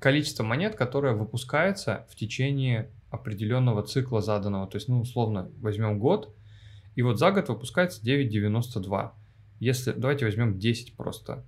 [0.00, 4.66] количество монет, которое выпускается в течение определенного цикла заданного.
[4.66, 6.34] То есть, ну, условно, возьмем год,
[6.94, 9.10] и вот за год выпускается 9,92.
[9.60, 11.44] Если, давайте возьмем 10 просто.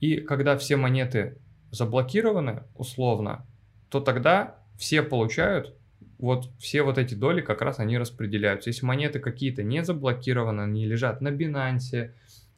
[0.00, 1.38] И когда все монеты
[1.70, 3.46] заблокированы условно,
[3.90, 5.72] то тогда все получают
[6.18, 8.70] вот все вот эти доли как раз они распределяются.
[8.70, 12.10] Если монеты какие-то не заблокированы, они лежат на Binance,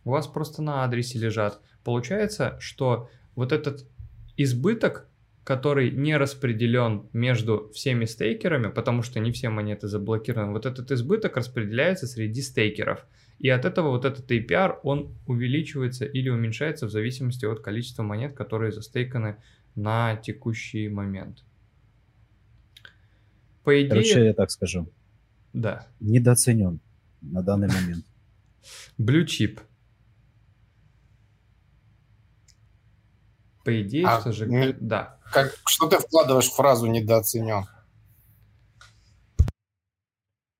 [0.04, 3.86] у вас просто на адресе лежат, получается, что вот этот
[4.36, 5.06] избыток,
[5.44, 11.36] который не распределен между всеми стейкерами, потому что не все монеты заблокированы, вот этот избыток
[11.36, 13.04] распределяется среди стейкеров.
[13.38, 18.34] И от этого вот этот APR, он увеличивается или уменьшается в зависимости от количества монет,
[18.34, 19.36] которые застейканы
[19.74, 21.42] на текущий момент.
[23.70, 23.88] По идее...
[23.88, 24.88] Короче, я так скажу.
[25.52, 25.86] Да.
[26.00, 26.80] Недооценен
[27.20, 28.04] на данный момент.
[28.98, 29.60] Blue chip.
[33.64, 34.48] По идее, а, что же...
[34.48, 35.20] Не, да.
[35.32, 37.66] Как, что ты вкладываешь в фразу «недооценен»?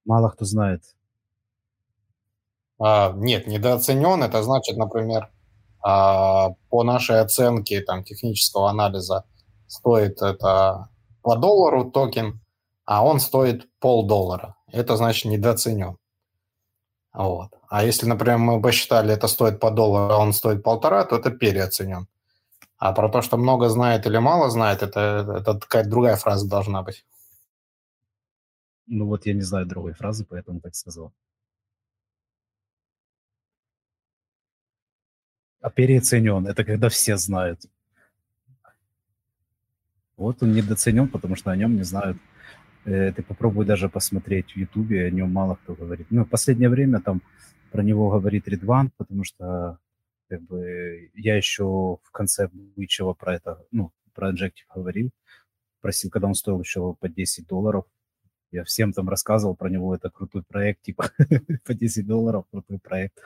[0.05, 0.85] Мало кто знает.
[2.79, 5.31] А, нет, недооценен, это значит, например,
[5.83, 9.25] а, по нашей оценке там, технического анализа
[9.67, 10.91] стоит это
[11.23, 12.41] по доллару токен,
[12.91, 14.57] а он стоит полдоллара.
[14.67, 15.97] Это значит недооценен.
[17.13, 17.53] Вот.
[17.69, 21.31] А если, например, мы посчитали, это стоит по доллару, а он стоит полтора, то это
[21.31, 22.09] переоценен.
[22.79, 26.83] А про то, что много знает или мало знает, это, это такая другая фраза должна
[26.83, 27.07] быть.
[28.89, 31.13] Ну вот я не знаю другой фразы, поэтому так сказал.
[35.61, 37.61] А переоценен– это когда все знают.
[40.17, 42.19] Вот он недооценен, потому что о нем не знают.
[42.85, 46.07] Э, ты попробуй даже посмотреть в Ютубе, о нем мало кто говорит.
[46.11, 47.23] Ну, в последнее время там
[47.71, 49.79] про него говорит Ридван, потому что
[50.29, 55.11] как бы я еще в конце Бычева про это, ну, про Injective говорил,
[55.81, 57.85] просил, когда он стоил еще по 10 долларов,
[58.53, 61.11] я всем там рассказывал про него, это крутой проект, типа
[61.65, 63.19] по 10 долларов, крутой проект.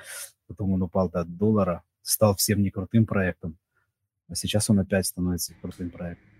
[0.46, 3.56] Потом он упал до доллара, стал всем не крутым проектом,
[4.28, 6.33] а сейчас он опять становится крутым проектом.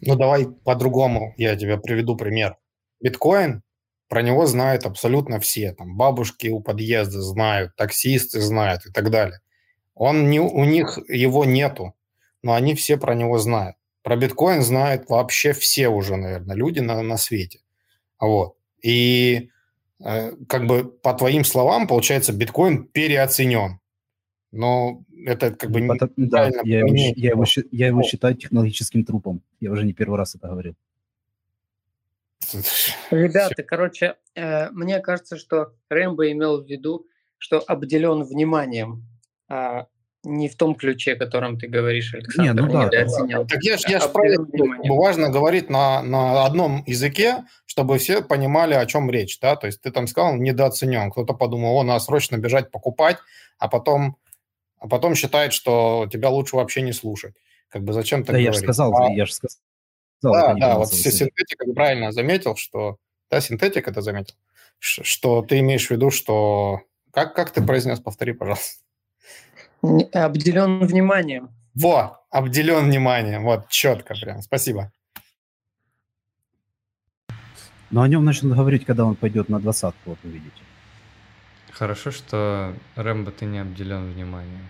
[0.00, 2.56] Ну, давай по-другому я тебе приведу пример.
[3.00, 3.62] Биткоин,
[4.08, 5.72] про него знают абсолютно все.
[5.72, 9.40] Там бабушки у подъезда знают, таксисты знают и так далее.
[9.94, 11.94] Он не, у них его нету,
[12.42, 13.76] но они все про него знают.
[14.02, 17.60] Про биткоин знают вообще все уже, наверное, люди на, на свете.
[18.20, 18.54] Вот.
[18.82, 19.50] И
[20.04, 23.80] э, как бы по твоим словам, получается, биткоин переоценен.
[24.52, 29.42] Но это как бы Потом, да, я его, я, его, я его считаю технологическим трупом.
[29.60, 30.74] Я уже не первый раз это говорил.
[33.10, 37.06] Ребята, короче, э, мне кажется, что Рэмбо имел в виду,
[37.38, 39.04] что обделен вниманием,
[39.48, 39.86] а
[40.22, 42.52] не в том ключе, о котором ты говоришь, Александр.
[42.52, 43.44] Не, ну да.
[43.44, 44.08] Так я же я ж
[44.88, 49.38] важно говорить на, на одном языке, чтобы все понимали, о чем речь.
[49.40, 49.56] Да?
[49.56, 51.10] То есть ты там сказал недооценен.
[51.10, 53.18] Кто-то подумал, о, надо срочно бежать покупать,
[53.58, 54.16] а потом
[54.78, 57.34] а потом считает, что тебя лучше вообще не слушать.
[57.68, 58.46] Как бы зачем так Да, говорить?
[58.46, 59.56] я же сказал, а, я же сказал.
[60.22, 62.96] Да, да, вот все синтетика правильно заметил, что...
[63.30, 64.34] Да, синтетик это заметил,
[64.78, 66.82] что ты имеешь в виду, что...
[67.12, 68.00] Как, как ты произнес?
[68.00, 68.82] Повтори, пожалуйста.
[70.12, 71.50] Обделен вниманием.
[71.74, 73.44] Во, обделен вниманием.
[73.44, 74.42] Вот, четко прям.
[74.42, 74.92] Спасибо.
[77.90, 80.65] Но о нем начнут говорить, когда он пойдет на двадцатку, вот увидите.
[81.78, 84.68] Хорошо, что Рэмбо ты не обделен вниманием.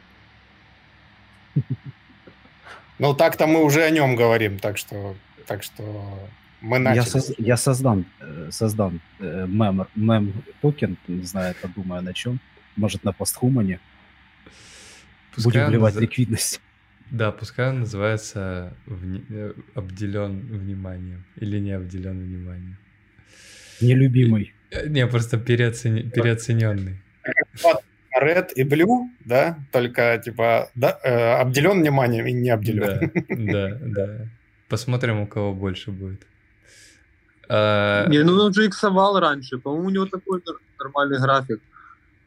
[2.98, 5.14] Ну, так-то мы уже о нем говорим, так что,
[5.46, 6.28] так что
[6.60, 7.04] мы начали.
[7.04, 10.32] Я, соз, я создам, э, создам э, мем, мем
[10.62, 12.40] токен, не знаю, подумаю на чем.
[12.74, 13.78] может, на постхумане.
[15.34, 16.02] Пускай Будем вливать наз...
[16.02, 16.60] ликвидность.
[17.10, 19.22] Да, пускай он называется вни...
[19.28, 22.76] Э, обделен вниманием или не обделен вниманием.
[23.80, 24.55] Нелюбимый.
[24.70, 26.10] Э, не, просто переоцен...
[26.10, 26.96] переоцененный.
[28.20, 33.12] Red и Blue, да, только типа да, э, обделен вниманием и не обделен.
[33.28, 34.28] Да, да, да.
[34.68, 36.26] Посмотрим, у кого больше будет.
[37.48, 38.06] А...
[38.08, 40.42] Не, ну он же иксовал раньше, по-моему, у него такой
[40.78, 41.60] нормальный график.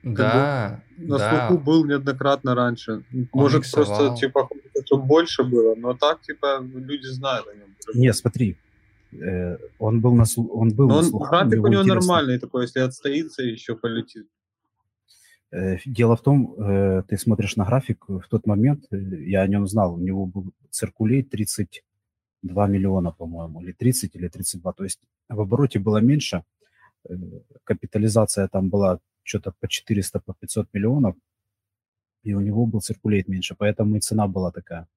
[0.04, 1.48] Да, на да.
[1.48, 3.02] слуху был неоднократно раньше.
[3.34, 3.98] Может, иксовал.
[3.98, 4.48] просто, типа,
[4.86, 7.68] чтобы больше было, но так, типа, люди знают о нем.
[7.96, 8.56] Не, смотри,
[9.12, 11.26] э, он был на, он был на слуху.
[11.26, 11.96] График у него интересно.
[11.96, 14.28] нормальный такой, если отстоится, еще полетит.
[15.52, 19.68] Э, дело в том, э, ты смотришь на график, в тот момент, я о нем
[19.68, 24.74] знал, у него был циркулей 32 миллиона, по-моему, или 30, или 32.
[24.74, 25.00] То есть
[25.30, 26.44] в обороте было меньше,
[27.64, 31.16] капитализация там была что-то по 400, по 500 миллионов,
[32.24, 34.88] и у него был циркулейт меньше, поэтому и цена была такая.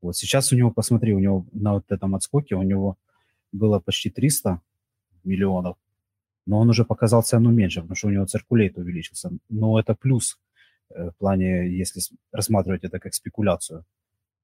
[0.00, 2.96] Вот сейчас у него, посмотри, у него на вот этом отскоке у него
[3.52, 4.60] было почти 300
[5.24, 5.76] миллионов,
[6.46, 9.30] но он уже показал цену меньше, потому что у него циркулейт увеличился.
[9.48, 10.38] Но это плюс
[10.90, 12.00] э, в плане, если
[12.32, 13.84] рассматривать это как спекуляцию.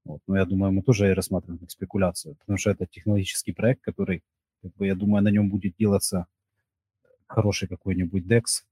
[0.04, 0.20] Вот.
[0.26, 4.22] Но я думаю, мы тоже рассматриваем как спекуляцию, потому что это технологический проект, который,
[4.62, 6.26] как бы, я думаю, на нем будет делаться
[7.26, 8.64] хороший какой-нибудь DEX,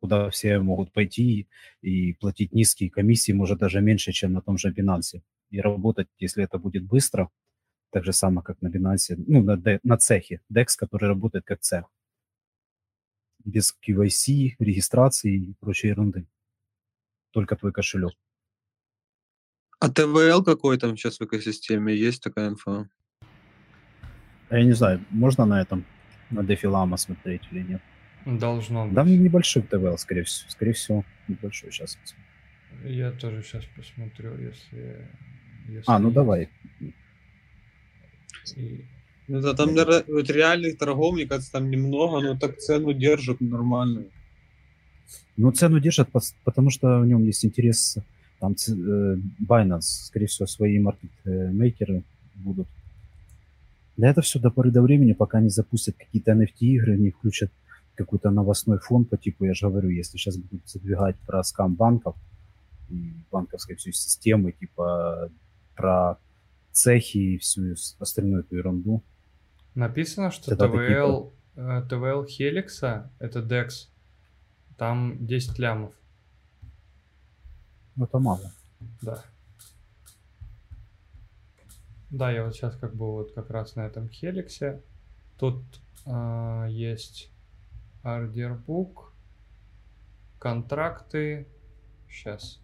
[0.00, 1.46] куда все могут пойти
[1.82, 5.22] и платить низкие комиссии, может даже меньше, чем на том же Binance.
[5.50, 7.30] И работать, если это будет быстро,
[7.90, 11.84] так же самое, как на Binance, ну, на, на цехе, DEX, который работает как цех.
[13.44, 16.26] Без KYC, регистрации и прочей ерунды.
[17.30, 18.14] Только твой кошелек.
[19.80, 21.94] А ТВЛ какой там сейчас в экосистеме?
[21.94, 22.88] Есть такая инфа?
[24.50, 25.84] Я не знаю, можно на этом,
[26.30, 27.82] на Дефилама смотреть или нет?
[28.26, 28.94] Должно быть.
[28.94, 30.50] Да, небольшой ТВЛ, скорее всего.
[30.50, 31.96] Скорее всего, небольшой сейчас.
[32.84, 35.08] Я тоже сейчас посмотрю, если...
[35.68, 36.14] если а, ну есть.
[36.14, 36.48] давай.
[39.28, 44.10] Ну, да, там вот реальных торгов, мне кажется, там немного, но так цену держат нормальную.
[45.36, 46.08] Ну, цену держат,
[46.44, 47.98] потому что в нем есть интерес.
[48.40, 49.16] Там э,
[49.46, 52.04] Binance, скорее всего, свои маркетмейкеры
[52.36, 52.68] будут.
[53.96, 57.50] Да это все до поры до времени, пока не запустят какие-то NFT-игры, не включат
[57.96, 62.14] какой-то новостной фон по типу, я же говорю, если сейчас будут задвигать про скам банков
[63.30, 65.30] банковской всю систему, типа
[65.76, 66.16] про
[66.78, 69.02] цехи и всю остальную эту ерунду.
[69.74, 71.82] Написано, что ТВЛ, такие...
[71.88, 73.88] ТВЛ Хеликса, это DEX,
[74.76, 75.94] там 10 лямов.
[77.96, 78.52] Ну, это мало.
[79.02, 79.24] Да.
[82.10, 84.80] Да, я вот сейчас как бы вот как раз на этом Хеликсе.
[85.36, 85.62] Тут
[86.06, 87.30] э, есть
[88.02, 89.12] Ордербук,
[90.38, 91.46] контракты.
[92.08, 92.60] Сейчас.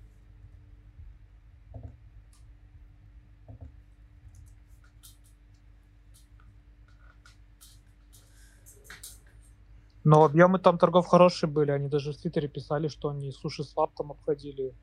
[10.04, 11.70] Но объемы там торгов хорошие были.
[11.70, 14.74] Они даже в Твиттере писали, что они суши слаб там обходили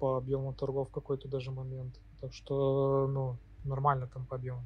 [0.00, 2.00] по объему торгов какой-то даже момент.
[2.20, 4.62] Так что, ну, нормально там по объему.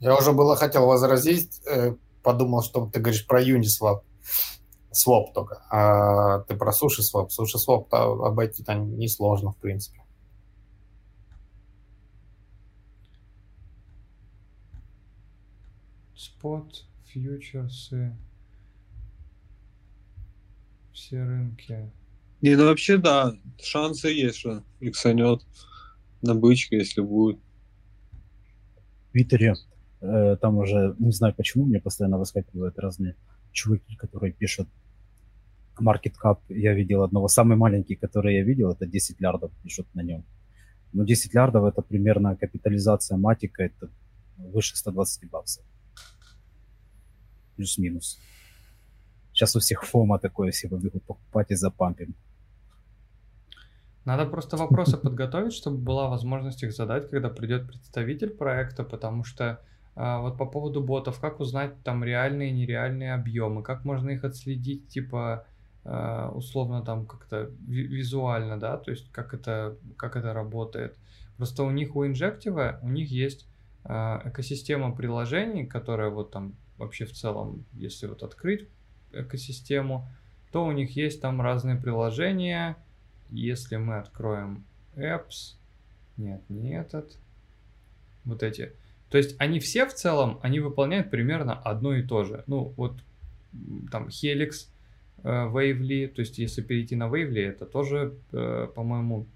[0.00, 4.02] Я уже было хотел возразить, э, подумал, что ты говоришь про Uniswap.
[4.90, 5.64] Своп только.
[5.70, 7.32] А ты про суши своп.
[7.32, 10.03] Суши своп обойти-то несложно, в принципе.
[16.44, 18.14] Спот, фьючерсы,
[20.92, 21.90] все рынки.
[22.42, 25.40] Не, ну вообще да, шансы есть, что иксанет
[26.20, 27.38] на бычке, если будет.
[29.08, 29.54] В Твиттере
[30.04, 33.16] Э, там уже, не знаю почему, мне постоянно выскакивают разные
[33.52, 34.68] чуваки, которые пишут
[35.80, 36.40] market cap.
[36.50, 40.26] Я видел одного, самый маленький, который я видел, это 10 лярдов пишут на нем.
[40.92, 43.90] Но 10 лярдов это примерно капитализация матика, это
[44.36, 45.64] выше 120 баксов.
[47.56, 48.20] Плюс-минус.
[49.32, 52.14] Сейчас у всех фома такое, все побегут покупать и запампим.
[54.04, 59.60] Надо просто вопросы подготовить, чтобы была возможность их задать, когда придет представитель проекта, потому что
[59.96, 64.24] а, вот по поводу ботов, как узнать там реальные и нереальные объемы, как можно их
[64.24, 65.46] отследить, типа
[65.84, 70.98] а, условно там как-то визуально, да, то есть как это, как это работает.
[71.36, 73.46] Просто у них, у Injective, у них есть
[73.84, 78.66] а, экосистема приложений, которая вот там вообще в целом, если вот открыть
[79.12, 80.08] экосистему,
[80.52, 82.76] то у них есть там разные приложения.
[83.30, 84.64] Если мы откроем
[84.96, 85.54] apps,
[86.16, 87.16] нет, не этот,
[88.24, 88.72] вот эти,
[89.10, 92.44] То есть они все в целом, они выполняют примерно одно и то же.
[92.46, 92.96] Ну, вот
[93.90, 94.68] там Helix,
[95.22, 99.26] э, Wavely, то есть если перейти на Wavely, это тоже, э, по-моему,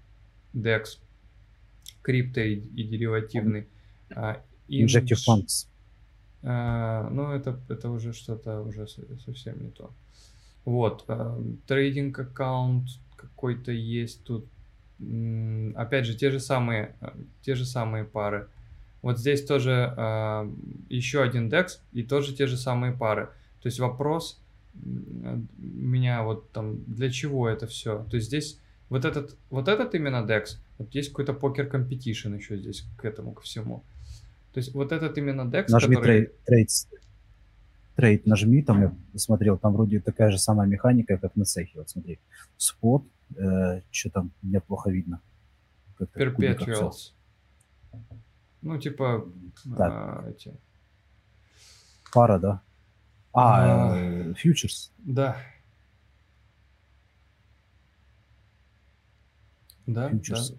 [0.53, 0.99] DEX,
[2.01, 3.67] крипто и, и деривативный.
[4.11, 5.67] А, Injective Funds.
[6.43, 9.91] А, ну, это, это уже что-то уже совсем не то.
[10.65, 11.05] Вот,
[11.67, 14.45] трейдинг аккаунт какой-то есть тут.
[15.75, 16.93] Опять же, те же самые,
[17.41, 18.47] те же самые пары.
[19.01, 20.51] Вот здесь тоже э,
[20.89, 23.27] еще один DEX и тоже те же самые пары.
[23.61, 24.41] То есть вопрос
[24.73, 28.05] меня вот там, для чего это все?
[28.09, 28.59] То есть здесь
[28.89, 33.33] вот этот, вот этот именно DEX, вот есть какой-то покер competition еще здесь к этому,
[33.33, 33.83] ко всему.
[34.53, 36.31] То есть вот этот именно DEX, Нажми который...
[36.45, 36.69] trade,
[37.95, 41.89] trade, нажми, там я смотрел, там вроде такая же самая механика, как на цехе, вот
[41.89, 42.19] смотри.
[42.57, 43.03] Спот,
[43.35, 45.21] э, что там, мне плохо видно.
[45.99, 47.13] Perpetuals.
[48.61, 49.25] Ну, типа,
[49.77, 49.91] так.
[49.91, 50.53] а, эти...
[52.11, 52.61] Пара, да?
[53.33, 54.33] А, а...
[54.33, 54.91] фьючерс.
[54.97, 55.37] Да.
[59.85, 60.51] Да, фьючерс.
[60.51, 60.57] да.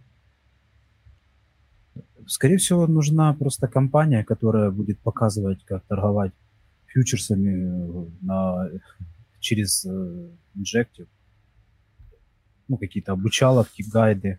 [2.27, 6.33] Скорее всего, нужна просто компания, которая будет показывать, как торговать
[6.87, 8.69] фьючерсами э, на,
[9.41, 11.09] через э, Injective.
[12.69, 14.39] Ну, какие-то обучаловки, гайды.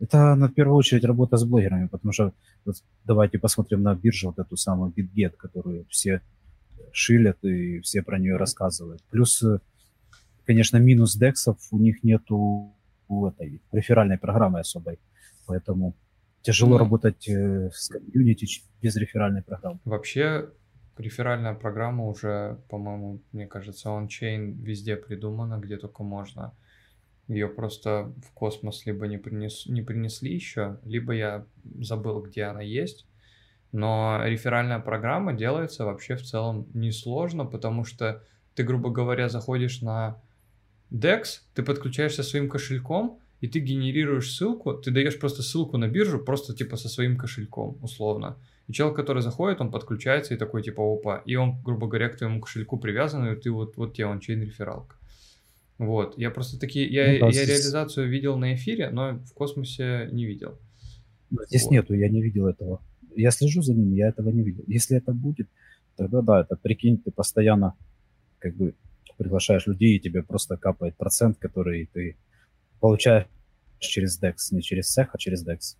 [0.00, 2.32] Это, на первую очередь, работа с блогерами, потому что
[2.64, 6.20] вот давайте посмотрим на биржу, вот эту самую BitGet, которую все
[6.92, 9.02] шилят и все про нее рассказывают.
[9.10, 9.60] Плюс, э,
[10.46, 12.74] конечно, минус дексов, у них нету
[13.08, 14.98] этой реферальной программы особой,
[15.46, 15.94] поэтому
[16.48, 18.46] тяжело ну, работать э, с комьюнити
[18.80, 19.80] без реферальной программы.
[19.84, 20.48] Вообще,
[20.96, 26.54] реферальная программа уже, по-моему, мне кажется, ончейн везде придумана, где только можно.
[27.28, 31.44] Ее просто в космос либо не, принес, не принесли еще, либо я
[31.80, 33.06] забыл, где она есть.
[33.72, 38.24] Но реферальная программа делается вообще в целом несложно, потому что
[38.54, 40.16] ты, грубо говоря, заходишь на
[40.90, 46.18] DEX, ты подключаешься своим кошельком, и ты генерируешь ссылку, ты даешь просто ссылку на биржу,
[46.18, 48.36] просто типа со своим кошельком, условно.
[48.66, 52.16] И человек, который заходит, он подключается и такой типа опа, и он, грубо говоря, к
[52.16, 54.96] твоему кошельку привязан, и ты вот, вот тебе он чейн рефералка.
[55.78, 57.48] Вот, я просто такие, я, ну, да, я здесь...
[57.48, 60.58] реализацию видел на эфире, но в космосе не видел.
[61.46, 61.70] Здесь вот.
[61.70, 62.82] нету, я не видел этого.
[63.14, 64.64] Я слежу за ними, я этого не видел.
[64.66, 65.48] Если это будет,
[65.96, 67.74] тогда да, это прикинь, ты постоянно
[68.40, 68.74] как бы
[69.16, 72.16] приглашаешь людей, и тебе просто капает процент, который ты
[72.80, 73.26] получаешь
[73.78, 75.76] через DEX, не через SEC, а через DEX.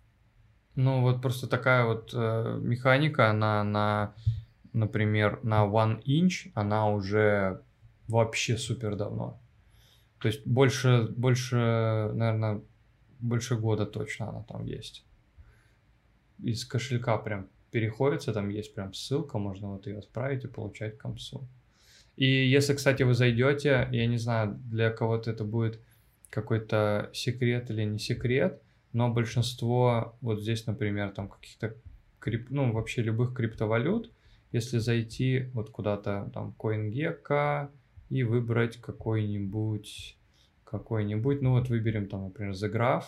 [0.75, 4.13] Ну, вот просто такая вот э, механика, она на,
[4.73, 7.61] например, на One Inch, она уже
[8.07, 9.41] вообще супер давно.
[10.19, 11.55] То есть больше, больше,
[12.13, 12.61] наверное,
[13.19, 15.05] больше года точно она там есть.
[16.39, 21.47] Из кошелька прям переходится, там есть прям ссылка, можно вот ее отправить и получать комсу.
[22.15, 25.79] И если, кстати, вы зайдете, я не знаю, для кого-то это будет
[26.29, 28.61] какой-то секрет или не секрет,
[28.93, 31.75] но большинство, вот здесь, например, там каких-то,
[32.19, 34.11] крип, ну, вообще любых криптовалют,
[34.51, 37.69] если зайти вот куда-то там CoinGecko,
[38.09, 40.17] и выбрать какой-нибудь,
[40.63, 43.05] какой-нибудь, ну вот выберем там, например, The Graph,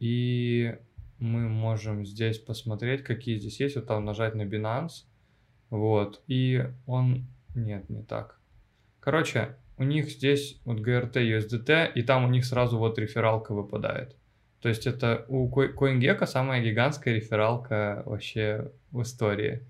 [0.00, 0.76] и
[1.18, 5.04] мы можем здесь посмотреть, какие здесь есть, вот там нажать на Binance,
[5.70, 8.38] вот, и он, нет, не так.
[9.00, 14.16] Короче, у них здесь вот GRT, USDT, и там у них сразу вот рефералка выпадает.
[14.60, 19.62] То есть это у CoinGecko самая гигантская рефералка вообще в истории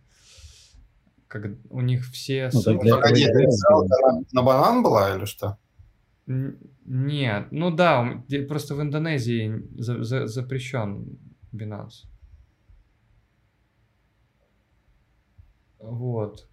[1.29, 2.51] как у них все...
[2.53, 2.91] Ну, ссылки...
[2.91, 5.59] Погоди, на, на банан была или что?
[6.27, 11.19] Нет, ну да, просто в Индонезии за, за, запрещен
[11.53, 12.07] Binance.
[15.79, 16.49] Вот.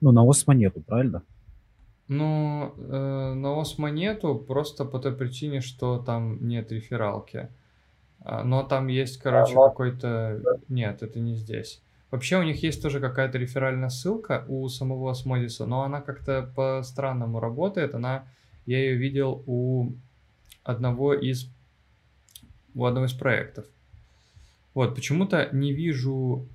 [0.00, 1.22] Ну, на Осмо нету, правильно?
[2.08, 7.48] Ну, э, на Осмо нету, просто по той причине, что там нет рефералки.
[8.20, 10.40] А, но там есть, короче, а, какой-то...
[10.68, 11.82] Нет, это не здесь.
[12.10, 17.40] Вообще у них есть тоже какая-то реферальная ссылка у самого Осмодиса, но она как-то по-странному
[17.40, 17.94] работает.
[17.94, 18.24] Она,
[18.64, 19.92] я ее видел у
[20.64, 21.50] одного из
[22.74, 23.66] у одного из проектов.
[24.72, 26.46] Вот, почему-то не вижу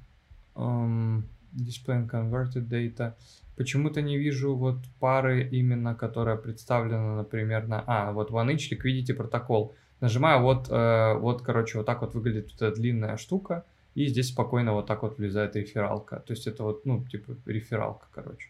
[0.56, 1.24] um,
[1.54, 3.14] Display and Converted Data.
[3.56, 7.84] Почему-то не вижу вот пары именно, которая представлена, например, на...
[7.86, 9.76] А, вот OneInch Liquidity протокол.
[10.02, 13.64] Нажимаю, вот, э, вот, короче, вот так вот выглядит эта длинная штука.
[13.94, 16.24] И здесь спокойно вот так вот влезает рефералка.
[16.26, 18.50] То есть это вот, ну, типа рефералка, короче.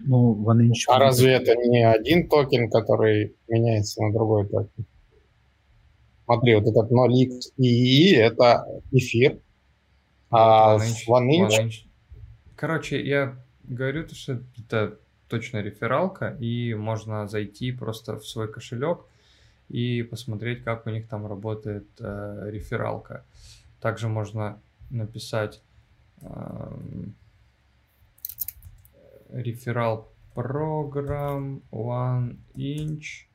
[0.00, 0.84] Ну, OneInch...
[0.88, 4.84] А разве это не один токен, который меняется на другой токен?
[6.32, 9.40] Смотри, вот этот 0x и это эфир,
[10.30, 10.78] а
[11.08, 11.88] OneInch.
[12.54, 19.00] Короче, я говорю, что это точно рефералка, и можно зайти просто в свой кошелек
[19.68, 23.24] и посмотреть, как у них там работает э, рефералка.
[23.80, 25.60] Также можно написать
[26.20, 26.72] э,
[29.30, 33.26] реферал программ one inch.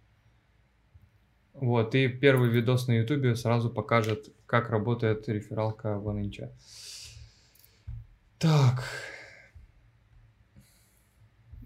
[1.56, 6.49] Вот, и первый видос на ютубе сразу покажет, как работает рефералка one inch.
[8.38, 8.84] Так,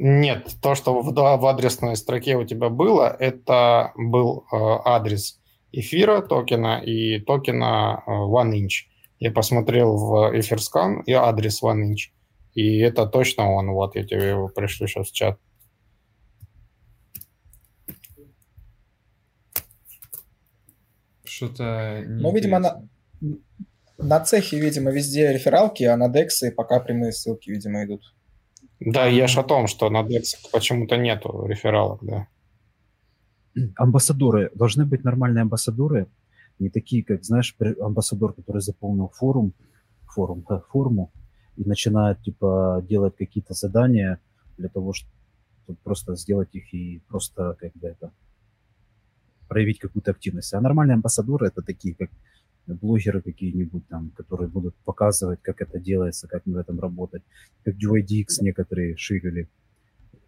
[0.02, 5.42] нет, то, что в, в адресной строке у тебя было, это был э, адрес
[5.74, 8.88] эфира токена и токена э, OneInch.
[9.20, 12.14] Я посмотрел в эфирскан и адрес OneInch.
[12.54, 13.72] И это точно он.
[13.72, 15.38] Вот, я тебе его пришлю сейчас в чат.
[21.40, 22.04] Что-то...
[22.06, 22.82] Ну, видимо, на,
[23.98, 28.14] на цехе, видимо, везде рефералки, а на дексы пока прямые ссылки, видимо, идут.
[28.82, 32.28] Да, я ж о том, что на DEX почему-то нету рефералок, да.
[33.78, 34.52] Амбассадоры.
[34.54, 36.08] Должны быть нормальные амбассадоры,
[36.60, 39.54] не такие, как, знаешь, амбассадор, который заполнил форум,
[40.08, 41.12] форум, да, форму,
[41.56, 44.20] и начинает, типа, делать какие-то задания
[44.58, 48.12] для того, чтобы просто сделать их и просто, как бы, это,
[49.50, 50.54] проявить какую-то активность.
[50.54, 52.10] А нормальные амбассадоры это такие, как
[52.76, 57.24] блогеры какие-нибудь там, которые будут показывать, как это делается, как в этом работать,
[57.66, 59.50] как DYDX некоторые ширили.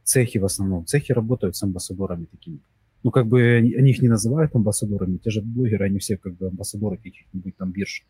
[0.03, 0.85] Цехи в основном.
[0.85, 2.59] Цехи работают с амбассадорами такими.
[3.03, 6.35] Ну, как бы они, они их не называют амбассадорами, те же блогеры, они все как
[6.35, 8.05] бы амбассадоры каких-нибудь там бирж.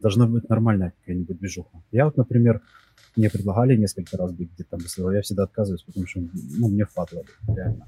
[0.00, 1.82] Должна быть нормальная какая-нибудь движуха.
[1.92, 2.62] Я вот, например,
[3.16, 6.20] мне предлагали несколько раз быть где-то амбассадором, я всегда отказываюсь, потому что,
[6.58, 7.86] ну, мне впадло, реально.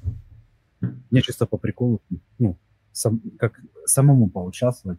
[1.10, 2.00] Мне чисто по приколу,
[2.38, 2.56] ну,
[2.92, 4.98] сам, как самому поучаствовать.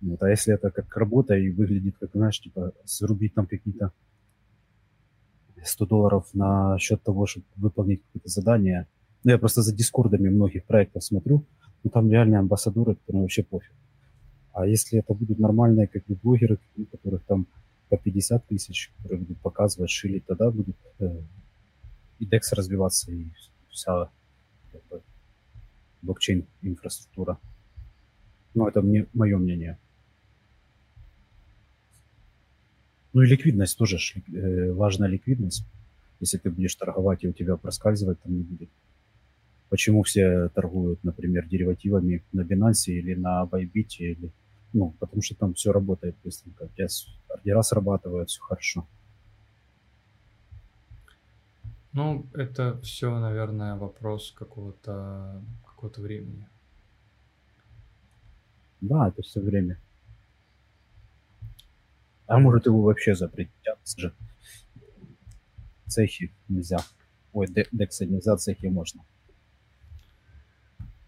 [0.00, 0.22] Вот.
[0.22, 3.92] А если это как работа и выглядит, как, знаешь, типа, зарубить там какие-то
[5.64, 8.86] 100 долларов на счет того, чтобы выполнить какое-то задание.
[9.24, 11.44] Ну, я просто за дискордами многих проектов смотрю,
[11.84, 13.72] ну, там реальные амбассадоры, которым вообще пофиг.
[14.52, 17.46] А если это будут нормальные, как бы, блогеры, у которых там
[17.88, 21.20] по 50 тысяч, которые будут показывать, шилить, тогда будет э,
[22.18, 23.26] и DEX развиваться, и
[23.68, 24.10] вся
[24.72, 25.02] как
[26.02, 27.38] блокчейн-инфраструктура.
[28.54, 29.78] Но это мне, мое мнение.
[33.12, 33.98] Ну и ликвидность тоже,
[34.32, 35.64] э, важная ликвидность.
[36.20, 38.70] Если ты будешь торговать, и у тебя проскальзывать там не будет.
[39.68, 44.30] Почему все торгуют, например, деривативами на Binance или на Bybit, или,
[44.72, 46.64] ну, потому что там все работает быстренько.
[46.64, 46.88] У тебя
[47.28, 48.86] ордера срабатывают, все хорошо.
[51.92, 56.46] Ну, это все, наверное, вопрос какого-то какого-то времени.
[58.80, 59.80] Да, это все время.
[62.26, 64.14] А может его вообще запретят же.
[65.86, 66.78] Цехи нельзя.
[67.32, 69.04] Ой, дексы нельзя, цехи можно.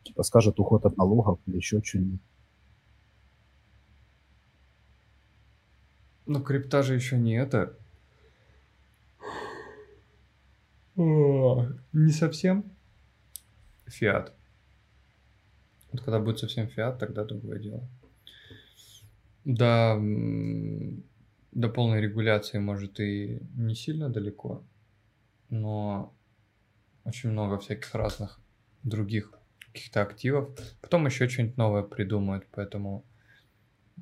[0.03, 2.21] Типа скажет уход от налогов или еще что-нибудь.
[6.27, 7.77] Ну, крипта же еще не это.
[10.97, 12.65] Не совсем.
[13.87, 14.33] Фиат.
[15.93, 17.87] Вот когда будет совсем фиат, тогда другое дело.
[19.45, 20.01] До,
[21.53, 24.63] до полной регуляции, может, и не сильно далеко,
[25.51, 26.15] но
[27.05, 28.41] очень много всяких разных
[28.83, 29.33] других
[29.73, 30.51] каких-то активов.
[30.81, 33.05] Потом еще что-нибудь новое придумают, поэтому,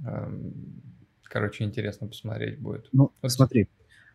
[0.05, 0.83] эм,
[1.25, 2.89] короче, интересно посмотреть будет.
[2.93, 3.33] Ну, вот.
[3.33, 3.69] смотри,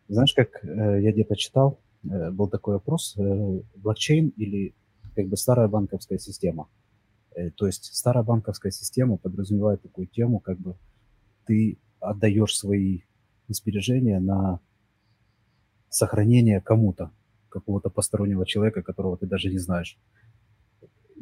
[0.08, 1.80] знаешь, как э, я где-то читал,
[2.32, 4.74] был такой вопрос, э, блокчейн или
[5.14, 6.68] как бы старая банковская система–
[7.36, 10.74] Э, то есть старая банковская система подразумевает такую тему, как бы
[11.46, 13.00] ты отдаешь свои
[13.48, 14.60] сбережения на
[15.88, 17.12] сохранение кому-то,
[17.48, 19.98] какого-то постороннего человека, которого ты даже не знаешь.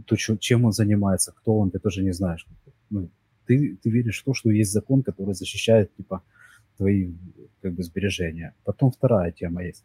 [0.07, 2.47] То, чем он занимается, кто он, ты тоже не знаешь.
[2.91, 3.11] Ну,
[3.47, 6.23] ты, ты веришь в то, что есть закон, который защищает типа
[6.77, 7.13] твои
[7.61, 8.55] как бы сбережения.
[8.65, 9.85] Потом вторая тема есть.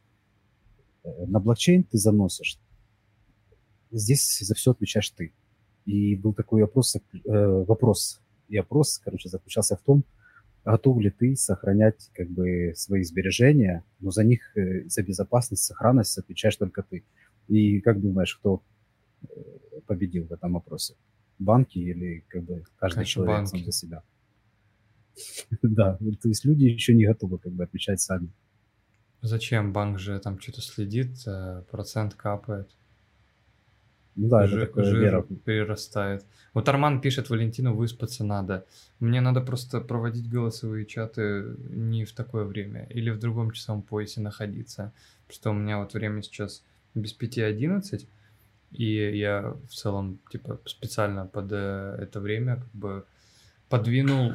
[1.28, 2.60] На блокчейн ты заносишь.
[3.92, 5.34] Здесь за все отвечаешь ты.
[5.86, 10.04] И был такой вопрос, э, вопрос и опрос, короче, заключался в том,
[10.66, 16.18] готов ли ты сохранять как бы свои сбережения, но за них, э, за безопасность, сохранность
[16.18, 17.04] отвечаешь только ты.
[17.48, 18.62] И как думаешь, кто
[19.22, 19.26] э,
[19.88, 20.96] победил в этом вопросе?
[21.40, 23.50] Банки или как бы каждый Конечно, человек банки.
[23.50, 24.04] сам за себя?
[25.62, 28.30] Да, то есть люди еще не готовы как бы отвечать сами.
[29.22, 29.74] Зачем?
[29.74, 32.70] Банк же там что-то следит, э, процент капает.
[34.16, 35.22] Ну да, это такое жир вера.
[35.22, 36.26] перерастает.
[36.54, 38.66] Вот Арман пишет, Валентину выспаться надо.
[39.00, 44.20] Мне надо просто проводить голосовые чаты не в такое время или в другом часовом поясе
[44.20, 44.92] находиться.
[45.28, 46.64] Просто у меня вот время сейчас
[46.96, 48.08] без пяти одиннадцать,
[48.72, 53.06] и я в целом типа специально под э, это время как бы
[53.70, 54.34] подвинул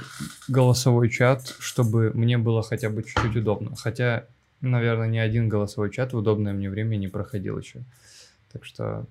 [0.48, 3.74] голосовой чат, чтобы мне было хотя бы чуть-чуть удобно.
[3.76, 4.26] Хотя,
[4.60, 7.82] наверное, ни один голосовой чат в удобное мне время не проходил еще.
[8.52, 9.06] Так что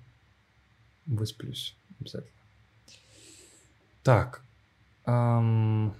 [1.06, 2.32] высплюсь обязательно.
[4.02, 4.42] Так.
[5.06, 5.94] Эм,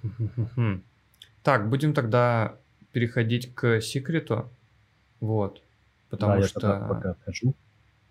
[1.43, 2.55] так, будем тогда
[2.91, 4.49] переходить к секрету.
[5.19, 5.61] Вот.
[6.09, 6.67] Потому да, что...
[6.67, 7.53] Я пока отхожу.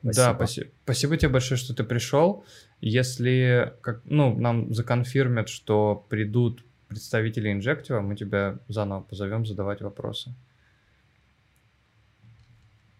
[0.00, 0.26] Спасибо.
[0.26, 0.70] Да, спасибо.
[0.84, 2.44] Спасибо тебе большое, что ты пришел.
[2.80, 10.34] Если как, ну, нам законфирмят, что придут представители инжектива, мы тебя заново позовем задавать вопросы.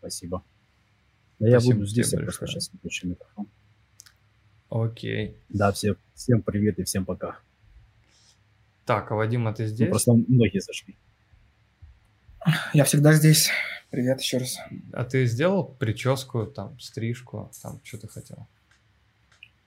[0.05, 0.45] Спасибо.
[1.39, 3.49] Да я буду здесь, я просто сейчас выключу микрофон.
[4.69, 5.39] Окей.
[5.49, 7.39] Да, всем, всем привет и всем пока.
[8.85, 9.87] Так, а Вадим, а ты здесь?
[9.87, 10.99] Ну, просто многие зашли.
[12.75, 13.49] Я всегда здесь.
[13.89, 14.59] Привет еще раз.
[14.93, 18.47] А ты сделал прическу, там, стрижку, там, что ты хотел?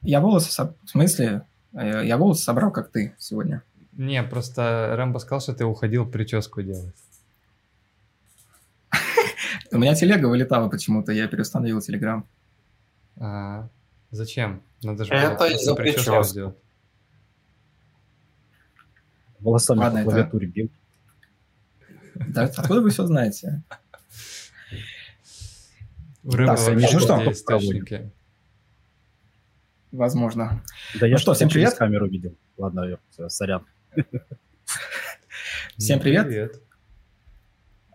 [0.03, 0.75] Я волосы, со...
[0.83, 3.63] в смысле, э, я волосы собрал, как ты сегодня.
[3.93, 6.93] Не, просто Рэмбо сказал, что ты уходил прическу делать.
[9.71, 12.27] У меня телега вылетала почему-то, я переустановил Телеграм.
[13.19, 13.67] А,
[14.11, 14.61] зачем?
[14.83, 16.53] Надо же Это из-за прически.
[19.39, 20.71] Волосами Ладно, по клавиатуре бил.
[22.15, 23.61] Да, откуда вы все знаете?
[26.23, 28.11] Так, ну что, источники.
[29.91, 30.63] Возможно.
[30.95, 31.75] Да ну я что, всем привет.
[31.75, 32.35] камеру видел.
[32.57, 33.65] Ладно, я, сорян.
[35.77, 36.27] Всем привет.
[36.27, 36.61] привет.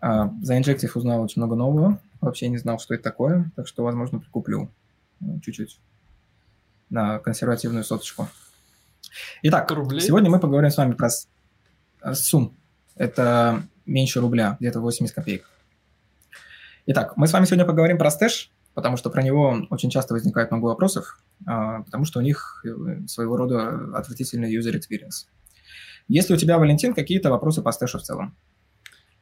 [0.02, 2.00] А, за Injective узнал очень много нового.
[2.20, 4.68] Вообще не знал, что это такое, так что, возможно, прикуплю
[5.20, 5.78] ну, чуть-чуть
[6.90, 8.28] на консервативную соточку.
[9.42, 10.00] Итак, Рублей?
[10.00, 11.08] сегодня мы поговорим с вами про
[12.14, 12.56] сумм.
[12.96, 15.48] Это меньше рубля, где-то 80 копеек.
[16.86, 20.50] Итак, мы с вами сегодня поговорим про Stash, потому что про него очень часто возникает
[20.50, 25.28] много вопросов, а, потому что у них э, своего рода отвратительный user experience.
[26.08, 28.36] Есть ли у тебя, Валентин, какие-то вопросы по стэшу в целом?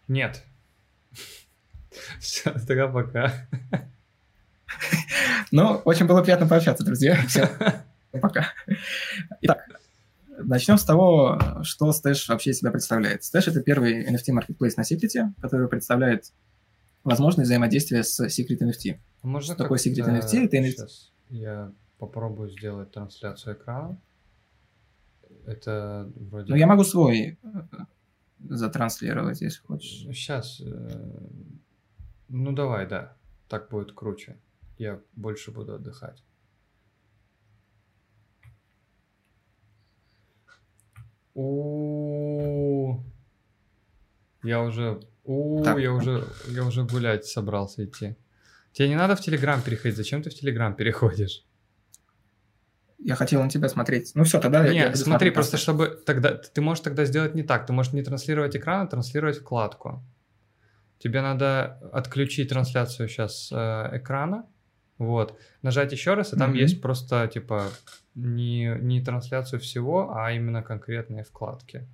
[0.09, 0.43] Нет.
[2.20, 3.32] Все, тогда пока.
[5.51, 7.16] Ну, очень было приятно пообщаться, друзья.
[7.26, 7.49] Все,
[8.20, 8.53] пока.
[9.41, 9.66] Итак,
[10.38, 13.22] начнем с того, что Stash вообще себя представляет.
[13.22, 16.32] Stash– это первый NFT-маркетплейс на Secret, который представляет
[17.05, 18.99] возможность взаимодействия с Secret NFT.
[19.22, 20.45] А можно что такое Secret NFT?
[20.45, 20.70] Это NFT...
[20.70, 23.99] Сейчас я попробую сделать трансляцию экрана.
[25.47, 26.51] Это вроде...
[26.51, 27.49] Ну, я могу свой э,
[28.49, 30.07] затранслировать, если хочешь.
[30.14, 30.61] Сейчас.
[32.31, 33.16] Ну, давай, да.
[33.49, 34.39] Так будет круче.
[34.78, 36.22] Я больше буду отдыхать.
[41.35, 43.01] У
[44.43, 48.16] я уже, у я уже, я уже гулять собрался идти.
[48.72, 49.97] Тебе не надо в Телеграм переходить.
[49.97, 51.45] Зачем ты в Телеграм переходишь?
[52.99, 54.12] Я хотел на тебя смотреть.
[54.14, 57.66] Ну все, тогда Нет, я смотри, просто чтобы тогда ты можешь тогда сделать не так.
[57.66, 60.03] Ты можешь не транслировать экран, а транслировать вкладку.
[61.01, 64.46] Тебе надо отключить трансляцию сейчас э, экрана,
[64.98, 66.59] вот, нажать еще раз, и там mm-hmm.
[66.59, 67.68] есть просто типа
[68.14, 71.88] не, не трансляцию всего, а именно конкретные вкладки.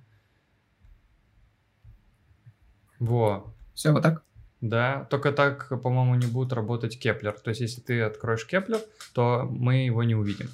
[2.99, 3.53] Во.
[3.73, 4.23] Все, вот так?
[4.59, 7.31] Да, только так, по-моему, не будет работать Keplr.
[7.31, 8.81] То есть, если ты откроешь Keplr,
[9.13, 10.49] то мы его не увидим.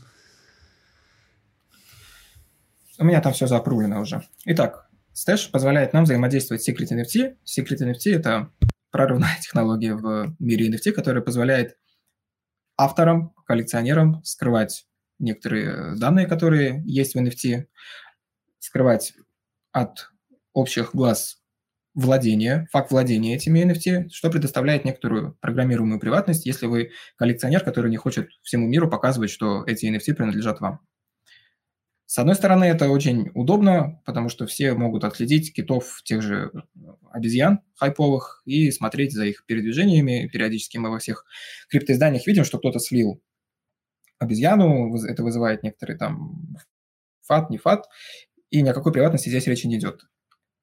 [2.99, 4.21] У меня там все запрулено уже.
[4.45, 7.37] Итак, Stash позволяет нам взаимодействовать с Secret NFT.
[7.45, 8.51] Secret NFT– это
[8.91, 11.77] прорывная технология в мире NFT, которая позволяет
[12.77, 14.85] авторам, коллекционерам скрывать
[15.19, 17.65] некоторые данные, которые есть в NFT,
[18.59, 19.13] скрывать
[19.71, 20.09] от
[20.53, 21.37] общих глаз
[21.93, 27.97] владения, факт владения этими NFT, что предоставляет некоторую программируемую приватность, если вы коллекционер, который не
[27.97, 30.79] хочет всему миру показывать, что эти NFT принадлежат вам.
[32.13, 36.51] С одной стороны, это очень удобно, потому что все могут отследить китов тех же
[37.09, 40.29] обезьян хайповых и смотреть за их передвижениями.
[40.31, 41.25] Периодически мы во всех
[41.69, 43.19] криптоизданиях видим, что кто-то слил
[44.19, 46.55] обезьяну, это вызывает некоторые там
[47.23, 47.87] фат, не фат,
[48.51, 50.03] и ни о какой приватности здесь речи не идет.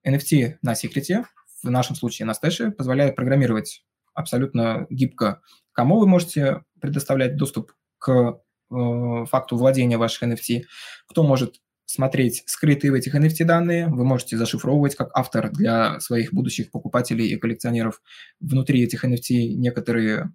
[0.06, 1.24] NFT на секрете,
[1.64, 3.84] в нашем случае на стэше, позволяет программировать
[4.14, 5.40] абсолютно гибко,
[5.72, 8.32] кому вы можете предоставлять доступ к э,
[8.70, 10.62] факту владения ваших NFT,
[11.08, 11.56] кто может
[11.86, 17.26] смотреть скрытые в этих NFT данные, вы можете зашифровывать как автор для своих будущих покупателей
[17.26, 18.00] и коллекционеров
[18.38, 20.32] внутри этих NFT некоторые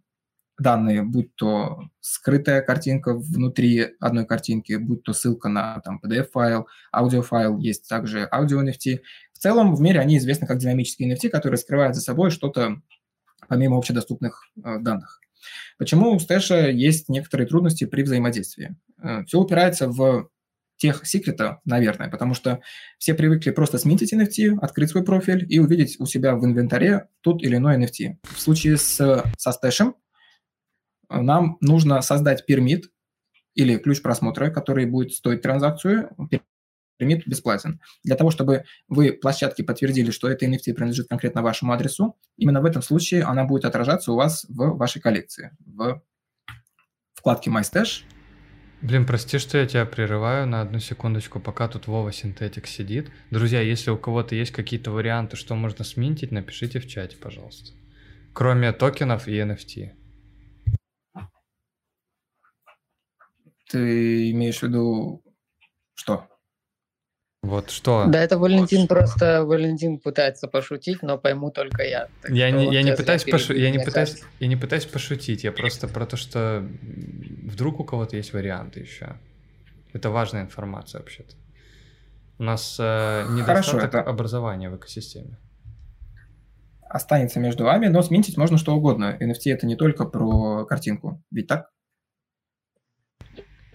[0.58, 7.58] данные, будь то скрытая картинка внутри одной картинки, будь то ссылка на там, PDF-файл, аудиофайл,
[7.58, 9.00] есть также аудио NFT.
[9.34, 12.82] В целом в мире они известны как динамические NFT, которые скрывают за собой что-то
[13.48, 15.20] помимо общедоступных э, данных.
[15.78, 18.76] Почему у стэша есть некоторые трудности при взаимодействии?
[19.02, 20.30] Э, все упирается в
[20.78, 22.62] тех секрета, наверное, потому что
[22.98, 27.41] все привыкли просто сменить NFT, открыть свой профиль и увидеть у себя в инвентаре тот
[27.43, 28.18] или иной NFT.
[28.24, 29.96] В случае с, со стэшем
[31.10, 32.91] нам нужно создать пермит
[33.54, 36.10] или ключ просмотра, который будет стоить транзакцию,
[36.98, 37.80] пермит бесплатен.
[38.04, 42.66] Для того, чтобы вы площадке подтвердили, что это NFT принадлежит конкретно вашему адресу, именно в
[42.66, 46.02] этом случае она будет отражаться у вас в вашей коллекции, в
[47.14, 48.04] вкладке MyStash,
[48.82, 53.10] Блин, прости, что я тебя прерываю на одну секундочку, пока тут Вова Синтетик сидит.
[53.32, 57.74] Друзья, если у кого-то есть какие-то варианты, что можно сминтить, напишите в чате, пожалуйста.
[58.34, 59.91] Кроме токенов и NFT.
[63.72, 65.24] Ты имеешь в виду
[65.96, 66.28] что?
[67.46, 68.06] Вот что?
[68.08, 72.08] Да, это Валентин вот просто Валентин пытается пошутить, но пойму только я.
[72.28, 73.54] Я не, я, не пытаюсь пошу...
[73.54, 76.66] я, не пытаюсь, я не пытаюсь пошутить, я просто про то, что
[77.43, 79.16] вдруг у кого-то есть варианты еще.
[79.93, 81.36] Это важная информация вообще-то.
[82.39, 84.02] У нас э, недостаток Хорошо, это...
[84.02, 85.38] образования в экосистеме.
[86.89, 89.18] Останется между вами, но сменить можно что угодно.
[89.22, 91.70] NFT это не только про картинку, ведь так?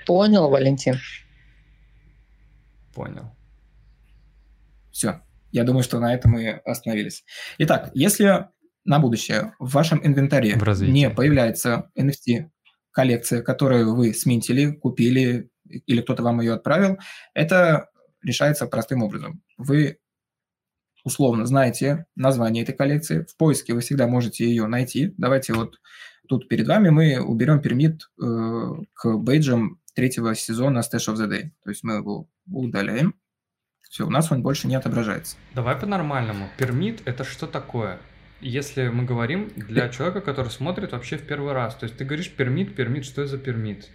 [0.07, 0.97] Понял, Валентин.
[2.95, 3.31] Понял.
[4.91, 5.23] Все.
[5.53, 7.25] Я думаю, что на этом мы остановились.
[7.59, 8.49] Итак, если
[8.85, 12.51] на будущее в вашем инвентаре в не появляется NFT
[12.93, 16.99] коллекция, которую вы сминтили, купили или кто-то вам ее отправил,
[17.35, 17.89] это
[18.23, 19.43] решается простым образом.
[19.57, 19.99] Вы
[21.05, 25.15] условно знаете название этой коллекции, в поиске вы всегда можете ее найти.
[25.17, 25.81] Давайте вот
[26.29, 31.51] тут перед вами мы уберем пермит э, к бейджам третьего сезона Stash of the Day.
[31.63, 33.15] То есть мы его удаляем.
[33.91, 35.37] Все, у нас он больше не отображается.
[35.53, 36.49] Давай по-нормальному.
[36.57, 37.99] Пермит— это что такое?
[38.41, 42.31] Если мы говорим для человека, который смотрит вообще в первый раз, то есть ты говоришь
[42.31, 43.91] пермит, пермит, что это за пермит?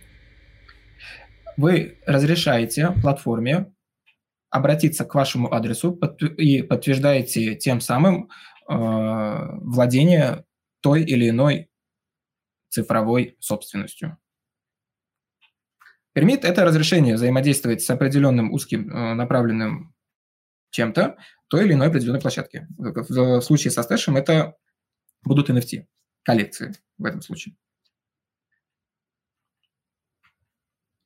[1.55, 3.71] Вы разрешаете платформе
[4.49, 5.97] обратиться к вашему адресу
[6.37, 8.29] и подтверждаете тем самым
[8.69, 10.43] э, владение
[10.81, 11.69] той или иной
[12.67, 14.17] цифровой собственностью.
[16.16, 19.93] Пермит– это разрешение взаимодействовать с определенным узким э, направленным
[20.70, 21.18] чем-то
[21.49, 22.70] той или иной определенной площадке.
[22.78, 24.55] В случае со стэшем это
[25.26, 25.88] будут NFT,
[26.24, 27.57] коллекции в этом случае.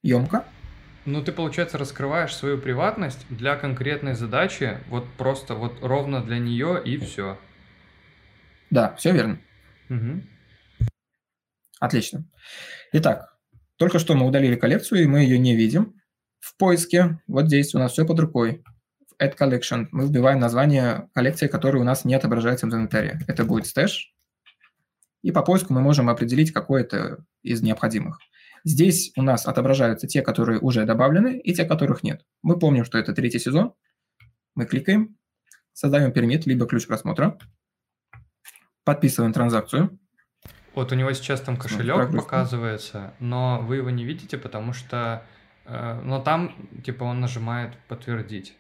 [0.03, 0.45] Емко?
[1.05, 6.79] Ну, ты, получается, раскрываешь свою приватность для конкретной задачи, вот просто вот ровно для нее
[6.85, 7.39] и все.
[8.69, 9.41] Да, все верно.
[9.89, 10.21] Угу.
[11.79, 12.29] Отлично.
[12.91, 13.38] Итак,
[13.79, 15.95] только что мы удалили коллекцию, и мы ее не видим.
[16.39, 18.61] В поиске, вот здесь у нас все под рукой.
[19.07, 23.21] В Add Collection мы вбиваем название коллекции, которая у нас не отображается в инвентаре.
[23.27, 24.11] Это будет Stash.
[25.21, 28.19] И по поиску мы можем определить какое-то из необходимых.
[28.65, 32.25] Здесь у нас отображаются те, которые уже добавлены, и те, которых нет.
[32.41, 33.73] Мы помним, что это третий сезон.
[34.55, 35.17] Мы кликаем,
[35.71, 37.37] создаем пермит, либо ключ просмотра,
[38.83, 39.98] подписываем транзакцию.
[40.79, 45.25] Вот у него сейчас там кошелек показывается, но вы его не видите, потому что...
[45.65, 46.55] Э, но там,
[46.85, 48.55] типа, он нажимает подтвердить.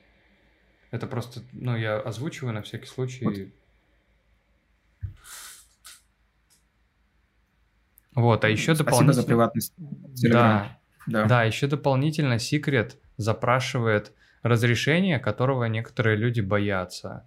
[0.91, 3.23] Это просто, ну, я озвучиваю на всякий случай.
[3.23, 3.37] Вот.
[8.15, 9.13] Вот, а еще дополнительно...
[9.13, 9.73] за приватность.
[9.77, 11.23] Да, да.
[11.23, 14.11] да, еще дополнительно Secret запрашивает
[14.41, 17.25] разрешение, которого некоторые люди боятся.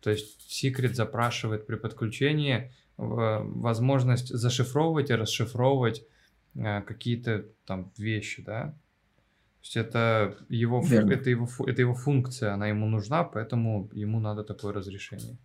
[0.00, 6.04] То есть Secret запрашивает при подключении возможность зашифровывать и расшифровывать
[6.54, 8.74] э, какие-то там вещи, да.
[9.60, 14.44] То есть это его, это, его, это его функция, она ему нужна, поэтому ему надо
[14.44, 15.36] такое разрешение.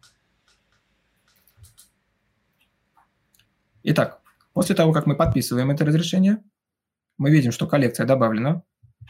[3.83, 4.21] Итак,
[4.53, 6.43] после того, как мы подписываем это разрешение,
[7.17, 8.63] мы видим, что коллекция добавлена.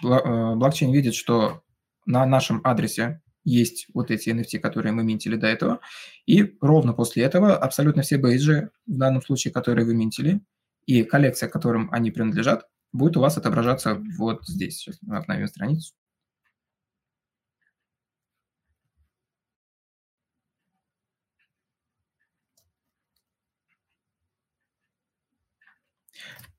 [0.03, 1.63] Э, блокчейн видит, что
[2.05, 5.79] на нашем адресе есть вот эти NFT, которые мы минтили до этого.
[6.25, 10.41] И ровно после этого абсолютно все бейджи, в данном случае, которые вы минтили,
[10.85, 14.77] и коллекция, которым они принадлежат, будет у вас отображаться вот здесь.
[14.77, 15.93] Сейчас мы обновим страницу.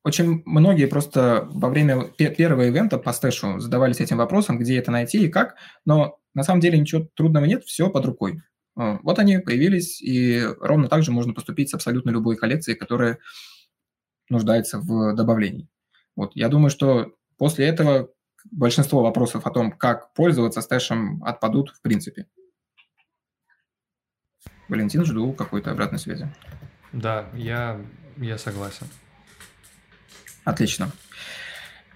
[0.06, 5.24] Очень многие просто во время первого ивента по стэшу задавались этим вопросом, где это найти
[5.24, 8.40] и как, но на самом деле ничего трудного нет, все под рукой.
[8.76, 13.18] А, вот они появились, и ровно так же можно поступить с абсолютно любой коллекцией, которая
[14.28, 15.68] нуждается в добавлении.
[16.14, 18.08] Вот, я думаю, что после этого
[18.52, 22.28] большинство вопросов о том, как пользоваться стэшем, отпадут в принципе.
[24.68, 26.32] Валентин, жду какой-то обратной связи.
[26.92, 27.80] Да, я,
[28.18, 28.86] я согласен.
[30.46, 30.92] Отлично.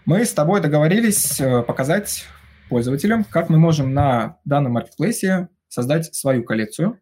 [0.07, 2.25] Мы с тобой договорились э, показать
[2.69, 6.99] пользователям, как мы можем на данном маркетплейсе создать свою коллекцию.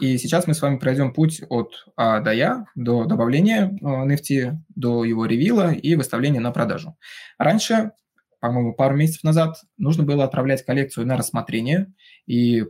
[0.00, 4.52] И сейчас мы с вами пройдем путь от А до Я, до добавления NFT, э,
[4.74, 6.96] до его ревила и выставления на продажу.
[7.38, 7.92] Раньше,
[8.40, 11.94] по-моему, пару месяцев назад, нужно было отправлять коллекцию на рассмотрение,
[12.26, 12.64] и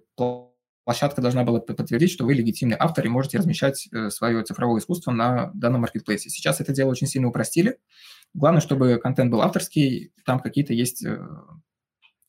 [0.90, 5.12] площадка должна была подтвердить, что вы легитимный автор и можете размещать э, свое цифровое искусство
[5.12, 6.30] на данном маркетплейсе.
[6.30, 7.78] Сейчас это дело очень сильно упростили.
[8.34, 11.24] Главное, чтобы контент был авторский, там какие-то есть э,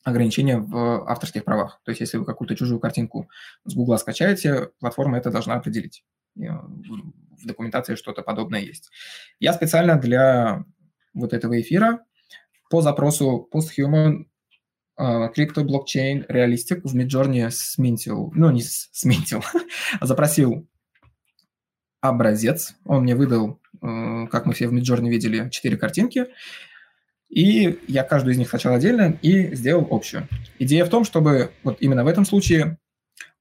[0.04, 1.80] ограничения в авторских правах.
[1.84, 3.28] То есть если вы какую-то чужую картинку
[3.64, 6.04] с Гугла скачаете, платформа это должна определить.
[6.38, 8.90] Э, в документации что-то подобное есть.
[9.40, 10.64] Я специально для
[11.14, 12.04] вот этого эфира
[12.70, 14.26] по запросу posthuman
[15.34, 19.42] крипто блокчейн реалистик в Midjourney сминтил, ну не сминтил,
[20.00, 20.68] а запросил
[22.00, 22.74] образец.
[22.84, 26.26] Он мне выдал, э, как мы все в Midjourney видели, четыре картинки.
[27.28, 30.28] И я каждую из них сначала отдельно и сделал общую.
[30.58, 32.78] Идея в том, чтобы вот именно в этом случае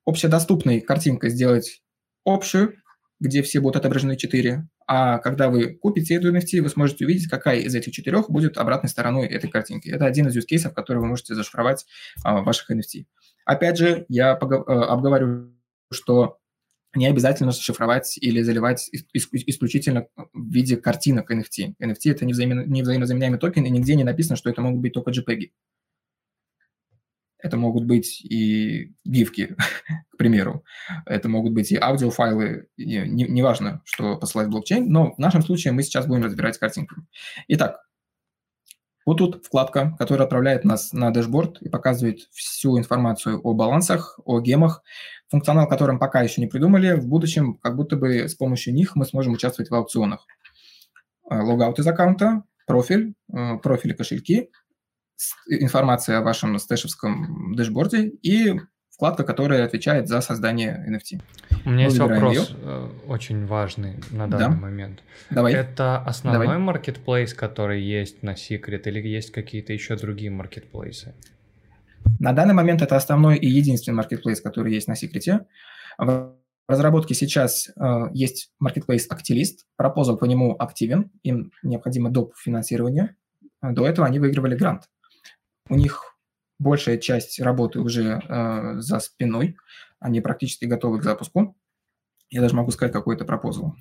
[0.06, 1.82] общедоступной картинкой сделать
[2.26, 2.76] общую,
[3.22, 7.60] где все будут отображены четыре, а когда вы купите эту NFT, вы сможете увидеть, какая
[7.60, 9.90] из этих четырех будет обратной стороной этой картинки.
[9.90, 11.86] Это один из cases, который вы можете зашифровать
[12.24, 13.06] а, в ваших NFT.
[13.46, 14.32] Опять же, я.
[14.32, 15.54] Э, обговорю,
[15.92, 16.40] что
[16.96, 21.76] не обязательно шифровать или заливать исключительно в виде картинок NFT.
[21.82, 25.52] NFT– это невзаимозаменяемый токен, и нигде не написано, что это могут быть только JPEG.
[27.42, 29.56] Это могут быть и гифки,
[30.12, 30.64] к примеру.
[31.06, 32.68] Это могут быть и аудиофайлы.
[32.78, 36.58] Неважно, не, не что посылать в блокчейн, но в нашем случае мы сейчас будем разбирать
[36.58, 36.96] картинку.
[37.48, 37.82] Итак,
[39.06, 44.40] вот тут вкладка, которая отправляет нас на дэшборд и показывает всю информацию о балансах, о
[44.40, 44.84] гемах,
[45.30, 46.94] функционал которым пока еще не придумали.
[46.94, 50.28] В будущем, как будто бы с помощью них мы сможем участвовать в аукционах.
[51.30, 54.52] Э, logout из аккаунта, профиль, э, профили кошельки,
[55.48, 58.60] информация о вашем стэшевском дэшборде и
[59.02, 61.22] вкладка, которая отвечает за создание NFT.
[61.66, 62.58] У меня Мы есть вопрос ее.
[62.62, 64.62] Э, очень важный на данный да?
[64.62, 65.04] момент.
[65.32, 65.54] Давай.
[65.54, 66.62] Это основной Давай.
[66.62, 71.16] marketplace, который есть на Secret, или есть какие-то еще другие маркетплейсы?
[72.20, 75.46] На данный момент это основной и единственный маркетплейс, который есть на Secret.
[75.98, 76.36] В
[76.68, 82.36] разработке сейчас э, есть marketplace Actilist, пропозал по нему активен, им необходимо доп.
[82.38, 83.16] финансирование.
[83.64, 84.84] До этого они выигрывали грант.
[85.72, 86.18] У них
[86.60, 89.56] большая часть работы уже э, за спиной,
[90.02, 91.56] они практически готовы к запуску.
[92.30, 93.74] Я даже могу сказать какой-то пропозал.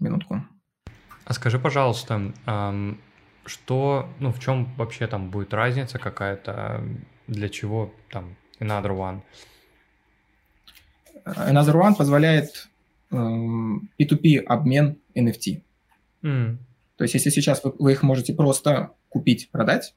[0.00, 0.42] Минутку.
[1.26, 2.98] А скажи, пожалуйста, эм,
[3.44, 6.82] что, ну, в чем вообще там будет разница какая-то,
[7.26, 9.20] для чего там Another One?
[11.26, 12.70] Another One позволяет
[13.10, 15.60] эм, P2P обмен NFT.
[16.24, 16.58] Mm.
[16.96, 19.94] То есть, если сейчас вы, вы их можете просто купить, продать,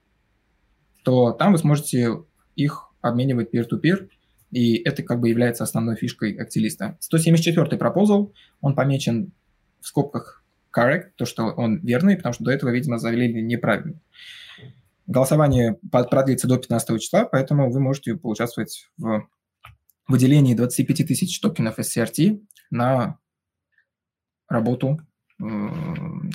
[1.04, 2.24] то там вы сможете
[2.56, 4.10] их обменивать peer-to-peer,
[4.52, 6.98] и это как бы является основной фишкой актилиста.
[7.02, 9.32] 174-й пропозал, он помечен
[9.80, 10.44] в скобках
[10.76, 14.02] correct, то, что он верный, потому что до этого, видимо, завели неправильно.
[15.06, 19.28] Голосование продлится до 15 числа, поэтому вы можете поучаствовать в
[20.08, 23.18] выделении 25 тысяч токенов SCRT на
[24.50, 25.00] работу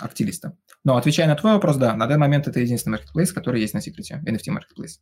[0.01, 0.57] активиста.
[0.85, 3.81] Но отвечая на твой вопрос, да, на данный момент это единственный marketplace, который есть на
[3.81, 5.01] секрете, NFT marketplace.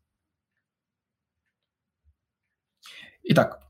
[3.23, 3.61] Итак,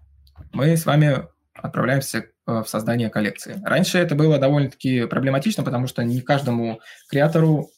[0.52, 3.60] мы с вами отправляемся э, в создание коллекции.
[3.64, 7.70] Раньше это было довольно-таки проблематично, потому что не каждому креатору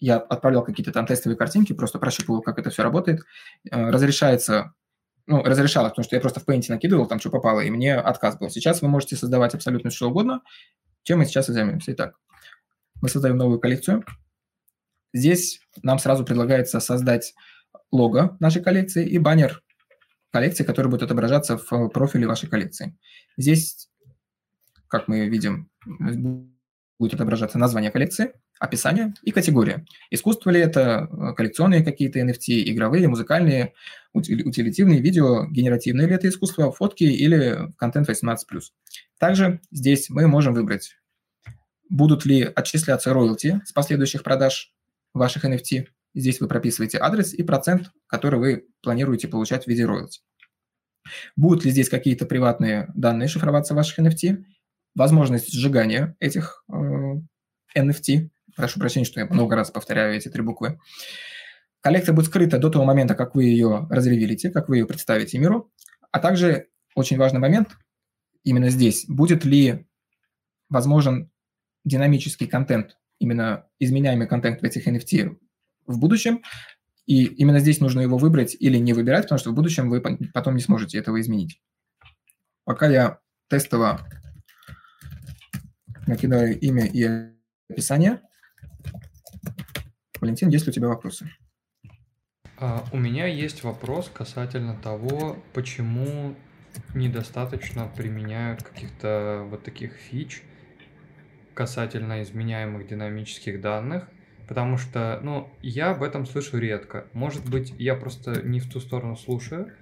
[0.00, 3.20] я отправлял какие-то там тестовые картинки, просто прощупывал, как это все работает.
[3.70, 4.72] Э, разрешается,
[5.26, 8.38] ну, разрешалось, потому что я просто в Paint накидывал, там что попало, и мне отказ
[8.38, 8.50] был.
[8.50, 10.40] Сейчас вы можете создавать абсолютно что угодно,
[11.08, 11.92] чем мы сейчас и займемся.
[11.92, 12.16] Итак,
[13.00, 14.04] мы создаем новую коллекцию.
[15.14, 17.34] Здесь нам сразу предлагается создать
[17.90, 19.62] лого нашей коллекции и баннер
[20.30, 22.94] коллекции, который будет отображаться в профиле вашей коллекции.
[23.38, 23.88] Здесь,
[24.86, 25.70] как мы видим,
[26.98, 29.86] будет отображаться название коллекции, описание и категория.
[30.10, 33.72] Искусство ли это, э, коллекционные какие-то NFT, игровые, музыкальные,
[34.12, 38.74] утилитивные, видео, генеративное ли это искусство, фотки или контент 18+.
[39.18, 40.97] Также здесь мы можем выбрать,
[41.88, 44.72] будут ли отчисляться роялти с последующих продаж
[45.14, 45.86] ваших NFT.
[46.14, 50.20] Здесь вы прописываете адрес и процент, который вы планируете получать в виде роялти.
[51.36, 54.44] Будут ли здесь какие-то приватные данные шифроваться ваших NFT,
[54.94, 56.74] возможность сжигания этих э,
[57.76, 60.78] NFT, прошу прощения, что я много раз повторяю эти три буквы,
[61.80, 65.72] коллекция будет скрыта до того момента, как вы ее разревелите, как вы ее представите миру,
[66.10, 67.76] а также очень важный момент.
[68.44, 69.86] Именно здесь, будет ли
[70.68, 71.30] возможен
[71.88, 75.36] динамический контент, именно изменяемый контент в этих NFT
[75.86, 76.42] в будущем,
[77.06, 80.54] и именно здесь нужно его выбрать или не выбирать, потому что в будущем вы потом
[80.54, 81.60] не сможете этого изменить.
[82.64, 83.18] Пока я
[83.48, 84.06] тестово
[86.06, 87.32] накидаю имя и
[87.70, 88.20] описание.
[90.20, 91.30] Валентин, есть ли у тебя вопросы?
[92.58, 96.34] А, у меня есть вопрос касательно того, почему
[96.94, 100.42] недостаточно применяют каких-то вот таких фич
[101.58, 104.08] касательно изменяемых динамических данных,
[104.46, 107.06] Потому что, ну, я об этом слышу редко.
[107.12, 109.74] Может быть, я просто не в ту сторону слушаю,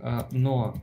[0.00, 0.74] а, но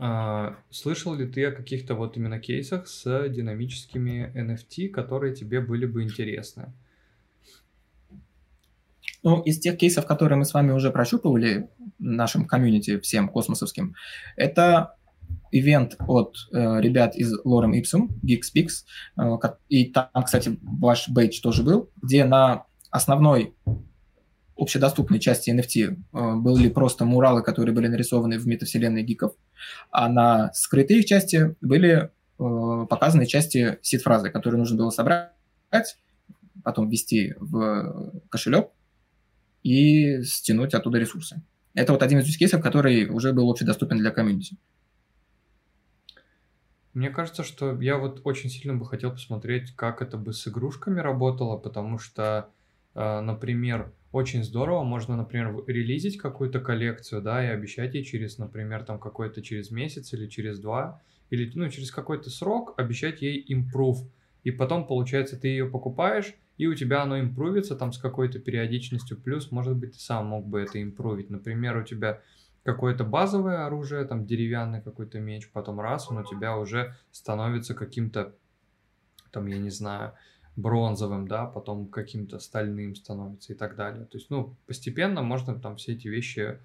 [0.00, 5.86] а, слышал ли ты о каких-то вот именно кейсах с динамическими NFT, которые тебе были
[5.86, 6.72] бы интересны?
[9.22, 11.68] Ну, из тех кейсов, которые мы с вами уже прощупывали
[12.00, 13.94] в нашем комьюнити всем космосовским,
[14.34, 14.97] это
[15.50, 18.84] ивент от э, ребят из Lorem Ipsum, GeekSpeaks,
[19.18, 23.54] э, и там, кстати, ваш бейдж тоже был, где на основной
[24.56, 29.34] общедоступной части NFT э, были просто муралы, которые были нарисованы в метавселенной гиков,
[29.90, 35.30] а на скрытой их части были э, показаны части сид-фразы, которые нужно было собрать,
[36.64, 38.70] потом ввести в кошелек
[39.62, 41.42] и стянуть оттуда ресурсы.
[41.74, 44.56] Это вот один из кейсов, который уже был общедоступен для комьюнити.
[46.94, 51.00] Мне кажется, что я вот очень сильно бы хотел посмотреть, как это бы с игрушками
[51.00, 52.50] работало, потому что,
[52.94, 58.84] э, например, очень здорово, можно, например, релизить какую-то коллекцию, да, и обещать ей через, например,
[58.84, 63.98] там какой-то через месяц или через два, или, ну, через какой-то срок обещать ей импрув.
[64.44, 69.18] И потом, получается, ты ее покупаешь, и у тебя оно импровится там с какой-то периодичностью,
[69.18, 71.28] плюс, может быть, ты сам мог бы это импровить.
[71.28, 72.22] Например, у тебя
[72.68, 78.34] какое-то базовое оружие, там деревянный какой-то меч, потом раз, он у тебя уже становится каким-то,
[79.30, 80.12] там, я не знаю,
[80.54, 84.04] бронзовым, да, потом каким-то стальным становится и так далее.
[84.04, 86.58] То есть, ну, постепенно можно там все эти вещи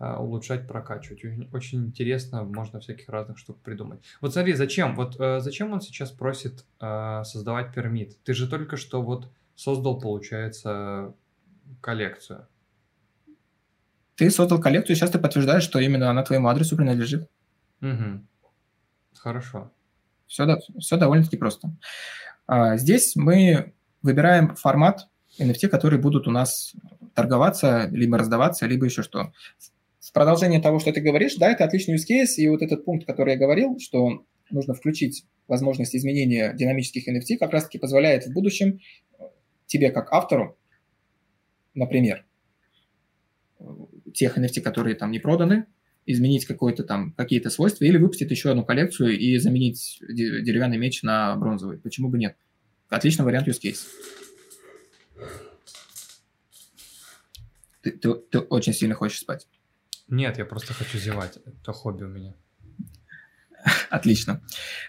[0.00, 1.24] э, улучшать, прокачивать.
[1.24, 4.00] Очень, очень интересно, можно всяких разных штук придумать.
[4.20, 4.96] Вот смотри, зачем?
[4.96, 8.18] Вот э, зачем он сейчас просит э, создавать пермит?
[8.24, 11.14] Ты же только что вот создал, получается,
[11.80, 12.48] коллекцию.
[14.16, 17.28] Ты создал коллекцию, и сейчас ты подтверждаешь, что именно она твоему адресу принадлежит.
[17.80, 18.20] Угу.
[19.14, 19.72] Хорошо.
[20.26, 21.76] Все, да, все довольно-таки просто.
[22.46, 25.08] А, здесь мы выбираем формат
[25.40, 26.74] NFT, которые будут у нас
[27.14, 29.32] торговаться, либо раздаваться, либо еще что.
[30.00, 33.06] В продолжение того, что ты говоришь, да, это отличный use case, и вот этот пункт,
[33.06, 38.78] который я говорил, что нужно включить возможность изменения динамических NFT, как раз-таки позволяет в будущем
[39.66, 40.58] тебе как автору,
[41.74, 42.24] например,
[44.14, 45.66] тех NFT, которые там не проданы,
[46.06, 51.34] изменить какое-то там какие-то свойства или выпустить еще одну коллекцию и заменить деревянный меч на
[51.36, 51.78] бронзовый.
[51.78, 52.36] Почему бы нет?
[52.88, 53.86] Отличный вариант use case.
[57.80, 59.46] Ты, ты, ты очень сильно хочешь спать?
[60.08, 61.38] Нет, я просто хочу зевать.
[61.44, 62.34] Это хобби у меня.
[63.90, 64.42] Отлично.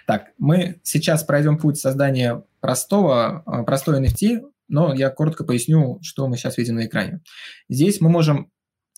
[0.05, 6.27] Так, мы сейчас пройдем путь создания простого, э, простой NFT, но я коротко поясню, что
[6.27, 7.21] мы сейчас видим на экране.
[7.69, 8.51] Здесь мы можем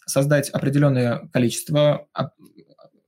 [0.07, 2.07] создать определенное количество,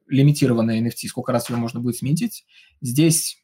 [0.07, 2.45] лимитированное NFT, сколько раз его можно будет сменить.
[2.81, 3.43] Здесь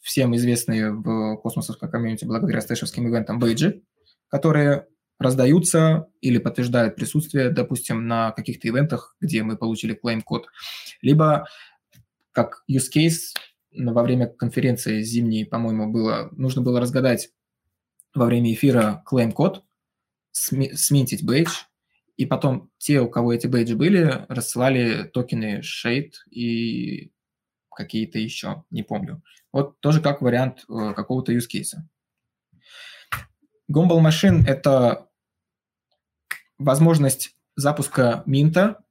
[0.00, 3.82] всем известные в космосовском комьюнити благодаря стэшевским ивентам бейджи,
[4.28, 4.86] которые
[5.18, 10.48] раздаются или подтверждают присутствие, допустим, на каких-то ивентах, где мы получили клейм-код.
[11.00, 11.46] Либо
[12.32, 13.34] как use case
[13.72, 17.30] во время конференции зимней, по-моему, было, нужно было разгадать
[18.14, 19.62] во время эфира клейм-код,
[20.32, 21.50] сменить бейдж,
[22.16, 27.12] и потом те, у кого эти бейджи были, рассылали токены Shade и
[27.72, 29.22] какие-то еще, не помню.
[29.52, 31.76] Вот тоже как вариант э, какого-то use case.
[33.70, 35.08] Gumball Machine– это
[36.58, 38.82] возможность запуска минта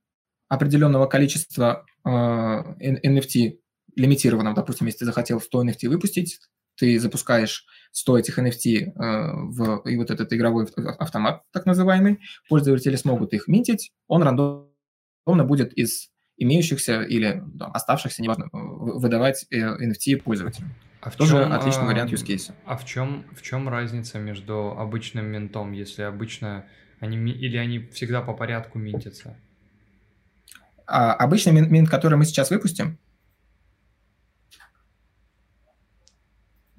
[0.48, 3.60] определенного количества э, NFT
[3.98, 4.56] лимитированного.
[4.56, 6.40] Допустим, если ты захотел 100 NFT выпустить,
[6.82, 10.68] ты запускаешь 100 этих NFT э, в и вот этот игровой
[10.98, 18.24] автомат, так называемый, пользователи смогут их минтить, он рандомно будет из имеющихся или да, оставшихся,
[18.24, 20.74] неважно, выдавать NFT пользователям.
[21.02, 22.52] А в Тоже чем, отличный вариант use case.
[22.66, 26.66] А в чем, в чем разница между обычным ментом, если обычно
[27.00, 29.38] они или они всегда по порядку минтятся?
[30.88, 32.98] А, обычный минт, который мы сейчас выпустим,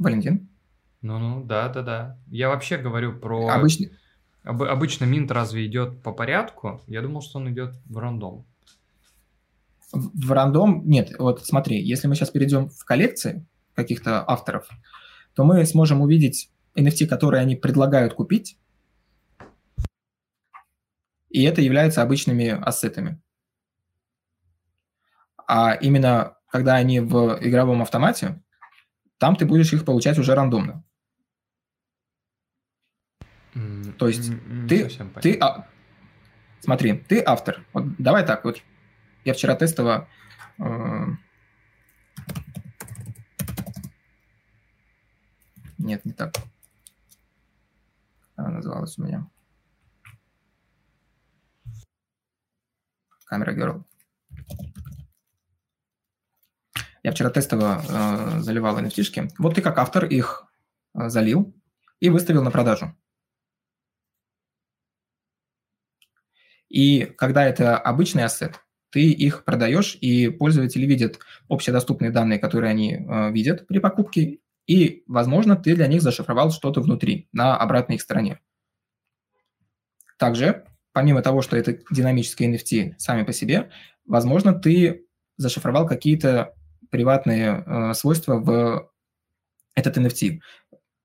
[0.02, 0.48] Валентин?
[1.00, 2.18] Ну-ну, да-да-да.
[2.28, 3.48] Я вообще говорю про...
[3.48, 3.92] Обычный...
[4.44, 6.80] Об, обычно минт разве идет по порядку?
[6.86, 8.44] Я думал, что он идет в рандом.
[9.92, 10.82] В рандом?
[10.88, 14.68] Нет, вот смотри, если мы сейчас перейдем в коллекции каких-то авторов,
[15.34, 18.56] то мы сможем увидеть NFT, которые они предлагают купить,
[21.32, 23.20] и это является обычными ассетами.
[25.46, 28.42] А именно, когда они в игровом автомате,
[29.22, 30.82] там ты будешь их получать уже рандомно.
[33.54, 34.88] Mm, То есть mm, ты,
[35.20, 35.68] ты а,
[36.58, 37.64] смотри, ты автор.
[37.72, 38.60] Вот давай так, вот
[39.24, 40.08] я вчера тестово
[40.58, 41.06] э,
[45.78, 46.34] нет, не так.
[48.34, 49.30] Она называлась у меня.
[53.26, 53.84] Камера Girl.
[57.02, 60.46] Я вчера тестово э, заливал nft Вот ты как автор их
[60.94, 61.52] э, залил
[62.00, 62.96] и выставил на продажу.
[66.68, 68.60] И когда это обычный ассет,
[68.90, 71.18] ты их продаешь, и пользователи видят
[71.48, 76.80] общедоступные данные, которые они э, видят при покупке, и, возможно, ты для них зашифровал что-то
[76.80, 78.40] внутри, на обратной их стороне.
[80.18, 83.70] Также, помимо того, что это динамические NFT сами по себе,
[84.06, 85.06] возможно, ты
[85.36, 86.54] зашифровал какие-то
[86.92, 88.88] приватные э, свойства в
[89.74, 90.40] этот NFT.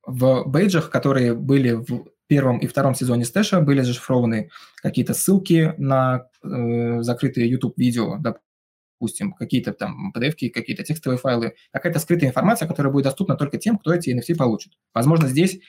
[0.05, 6.27] В бейджах, которые были в первом и втором сезоне стэша, были зашифрованы какие-то ссылки на
[6.43, 13.05] э, закрытые YouTube-видео, допустим, какие-то там pdf какие-то текстовые файлы, какая-то скрытая информация, которая будет
[13.05, 14.73] доступна только тем, кто эти NFT получит.
[14.93, 15.59] Возможно, здесь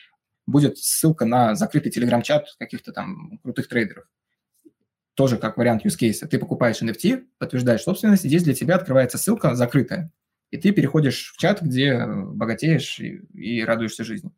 [0.47, 4.05] будет ссылка на закрытый телеграм-чат каких-то там крутых трейдеров
[5.19, 6.24] тоже как вариант use case.
[6.28, 10.12] Ты покупаешь NFT, подтверждаешь собственность, и здесь для тебя открывается ссылка закрытая.
[10.53, 14.31] И ты переходишь в чат, где богатеешь и, и радуешься жизни.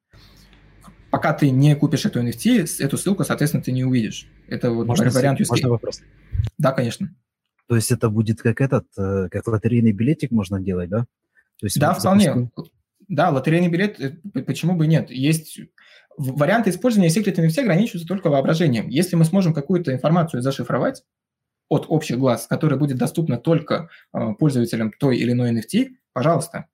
[1.11, 4.27] Пока ты не купишь эту NFT, эту ссылку, соответственно, ты не увидишь.
[4.49, 5.49] Это вот можно, вариант use case.
[5.51, 6.01] Можно вопрос?
[6.57, 7.15] Да, конечно.
[7.67, 11.01] То есть это будет как этот, э, как лотерейный билетик можно делать, да?
[11.59, 12.25] То есть да, вполне.
[12.25, 12.53] Запускаем...
[13.07, 14.13] Да, лотерейный билет, э,
[14.45, 15.11] почему бы нет?
[15.11, 15.61] Есть
[16.17, 18.89] варианты использования Secret NFT ограничиваются только воображением.
[18.89, 21.03] Если мы сможем какую-то информацию зашифровать
[21.69, 26.67] от общих глаз, которая будет доступна только э, пользователям той или иной NFT, пожалуйста,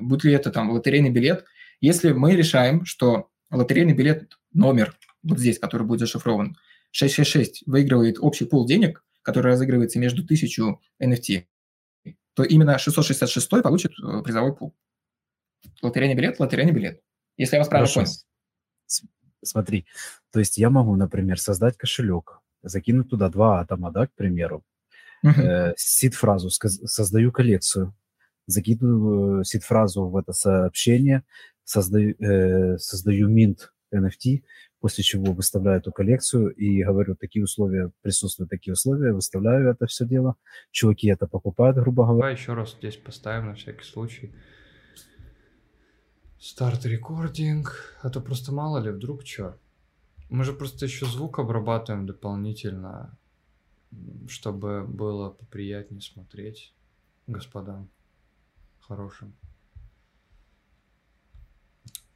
[0.00, 1.44] будь ли это там лотерейный билет,
[1.80, 6.56] если мы решаем, что лотерейный билет номер вот здесь, который будет зашифрован,
[6.92, 11.44] 666 выигрывает общий пул денег, который разыгрывается между тысячу NFT,
[12.34, 14.74] то именно 666 получит э, призовой пул.
[15.82, 17.02] Лотерейный билет, лотерейный билет.
[17.36, 18.08] Если я вас правильно понял.
[19.42, 19.86] Смотри,
[20.32, 24.64] то есть я могу, например, создать кошелек, закинуть туда два атома, да, к примеру,
[25.24, 25.70] uh-huh.
[25.70, 27.94] э, сид-фразу, создаю коллекцию,
[28.46, 31.22] закидываю сид-фразу в это сообщение,
[31.64, 34.42] создаю, э, создаю минт NFT,
[34.80, 40.06] после чего выставляю эту коллекцию и говорю, такие условия, присутствуют такие условия, выставляю это все
[40.06, 40.36] дело,
[40.70, 42.18] чуваки это покупают, грубо говоря.
[42.18, 44.32] Давай еще раз здесь поставим на всякий случай.
[46.38, 47.96] Старт рекординг.
[48.02, 49.58] А то просто мало ли, вдруг что.
[50.28, 53.16] Мы же просто еще звук обрабатываем дополнительно,
[54.28, 56.74] чтобы было поприятнее смотреть
[57.26, 57.88] господам
[58.86, 59.34] хорошим.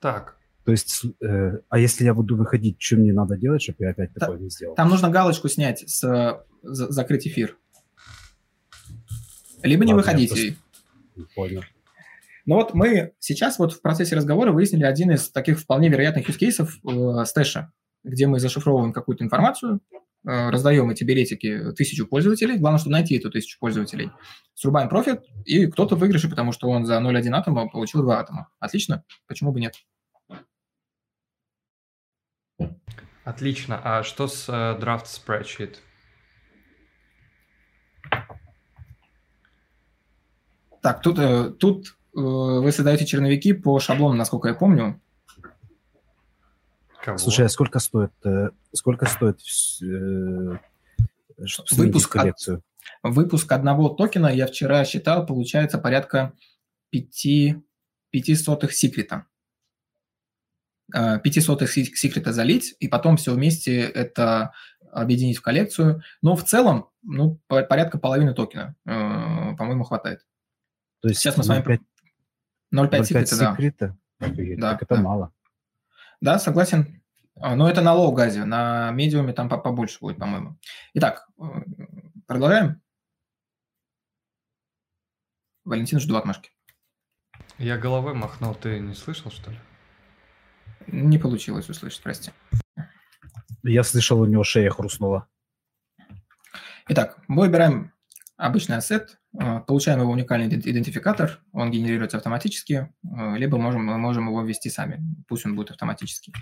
[0.00, 0.36] Так.
[0.64, 4.12] То есть, э, а если я буду выходить, что мне надо делать, чтобы я опять
[4.14, 4.74] такое не сделал?
[4.74, 7.56] Там нужно галочку снять с за, закрыть эфир.
[9.62, 10.58] Либо Ладно, не выходить.
[11.34, 11.62] Понял.
[12.50, 16.80] Но вот мы сейчас вот в процессе разговора выяснили один из таких вполне вероятных юзкейсов
[16.84, 17.72] э, стэша,
[18.02, 19.78] где мы зашифровываем какую-то информацию,
[20.26, 24.10] э, раздаем эти билетики тысячу пользователей, главное, чтобы найти эту тысячу пользователей,
[24.54, 28.48] срубаем профит, и кто-то в выигрыше, потому что он за 0,1 атома получил 2 атома.
[28.58, 29.76] Отлично, почему бы нет?
[33.22, 33.80] Отлично.
[33.84, 35.76] А что с uh, Draft Spreadsheet?
[40.82, 45.00] Так, тут, э, тут Э, вы создаете черновики по шаблону, насколько я помню.
[47.02, 47.18] Кого?
[47.18, 49.40] Слушай, а сколько стоит, э, сколько стоит
[49.82, 50.58] э,
[51.72, 52.62] выпуск коллекцию?
[53.02, 56.34] От, выпуск одного токена я вчера считал, получается порядка
[56.90, 57.56] 5,
[58.10, 59.26] 5 сотых секрета.
[60.92, 64.52] 5 сотых секрета залить, и потом все вместе это
[64.92, 66.02] объединить в коллекцию.
[66.20, 70.26] Но в целом, ну, порядка половины токена, э, по-моему, хватает.
[71.00, 71.80] То есть сейчас мы с вами...
[72.72, 73.52] 0,5 секрета, да.
[73.52, 73.96] секрета?
[74.18, 75.00] Да, так это да.
[75.00, 75.32] мало.
[76.20, 77.02] Да, согласен.
[77.36, 80.58] А, но это на low газе, на медиуме там побольше будет, по-моему.
[80.94, 81.42] Итак, э,
[82.26, 82.82] продолжаем.
[85.64, 86.50] Валентин, жду отмашки.
[87.56, 89.58] Я головой махнул, ты не слышал, что ли?
[90.86, 92.32] Не получилось услышать, прости.
[93.62, 95.28] Я слышал, у него шея хрустнула.
[96.88, 97.92] Итак, мы выбираем
[98.40, 104.28] обычный ассет, э, получаем его уникальный идентификатор, он генерируется автоматически, э, либо можем, мы можем
[104.28, 106.32] его ввести сами, пусть он будет автоматический.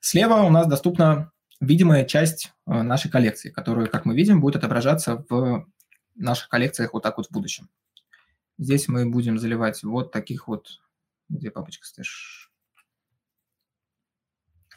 [0.00, 1.30] Слева у нас доступна
[1.60, 5.66] видимая часть э, нашей коллекции, которая, как мы видим, будет отображаться в
[6.14, 7.68] наших коллекциях вот так вот в будущем.
[8.58, 10.80] Здесь мы будем заливать вот таких вот,
[11.28, 12.50] где папочка стоишь,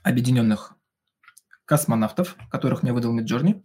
[0.04, 0.74] объединенных
[1.70, 3.62] космонавтов, которых мне выдал Midjourney.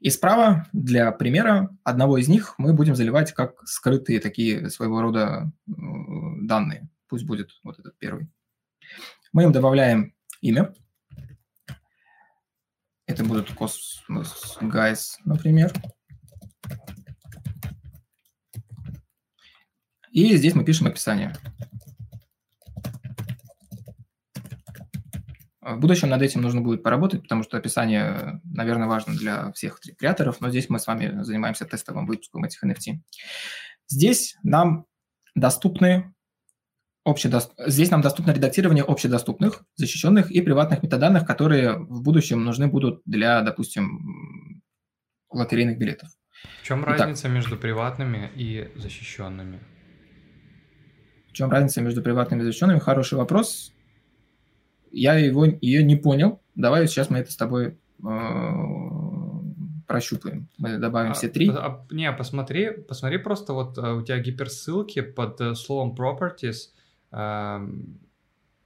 [0.00, 5.50] И справа, для примера, одного из них мы будем заливать как скрытые такие своего рода
[5.66, 6.90] данные.
[7.08, 8.28] Пусть будет вот этот первый.
[9.32, 10.74] Мы им добавляем имя.
[13.06, 15.72] Это будут Cosmos Guys, например.
[20.10, 21.34] И здесь мы пишем описание.
[25.66, 30.40] В будущем над этим нужно будет поработать, потому что описание, наверное, важно для всех креаторов,
[30.40, 33.00] но здесь мы с вами занимаемся тестовым выпуском этих NFT.
[33.88, 34.86] Здесь нам
[35.34, 36.14] доступны
[37.04, 37.52] общедост...
[37.66, 43.42] Здесь нам доступно редактирование общедоступных, защищенных и приватных метаданных, которые в будущем нужны будут для,
[43.42, 44.62] допустим,
[45.30, 46.10] лотерейных билетов.
[46.62, 49.58] В чем Итак, разница между приватными и защищенными?
[51.28, 52.78] В чем разница между приватными и защищенными?
[52.78, 53.75] Хороший вопрос
[54.90, 56.40] я его, ее не понял.
[56.54, 58.50] Давай сейчас мы это с тобой э,
[59.86, 60.48] прощупаем.
[60.58, 61.48] Мы добавим все три.
[61.50, 66.70] А, а, не, посмотри, посмотри просто вот а, у тебя гиперссылки под а, словом properties.
[67.10, 67.66] А,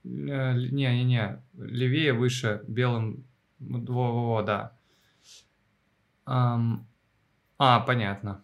[0.03, 3.23] не-не-не, левее, выше, белым,
[3.59, 4.73] во-во-во, да.
[6.25, 6.85] Um,
[7.59, 8.43] а, понятно.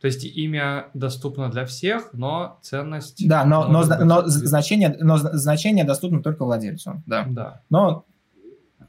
[0.00, 3.28] То есть имя доступно для всех, но ценность...
[3.28, 3.98] Да, но, но, быть...
[4.00, 7.02] но, значение, но значение доступно только владельцу.
[7.06, 7.26] Да.
[7.28, 7.60] да.
[7.68, 8.06] Но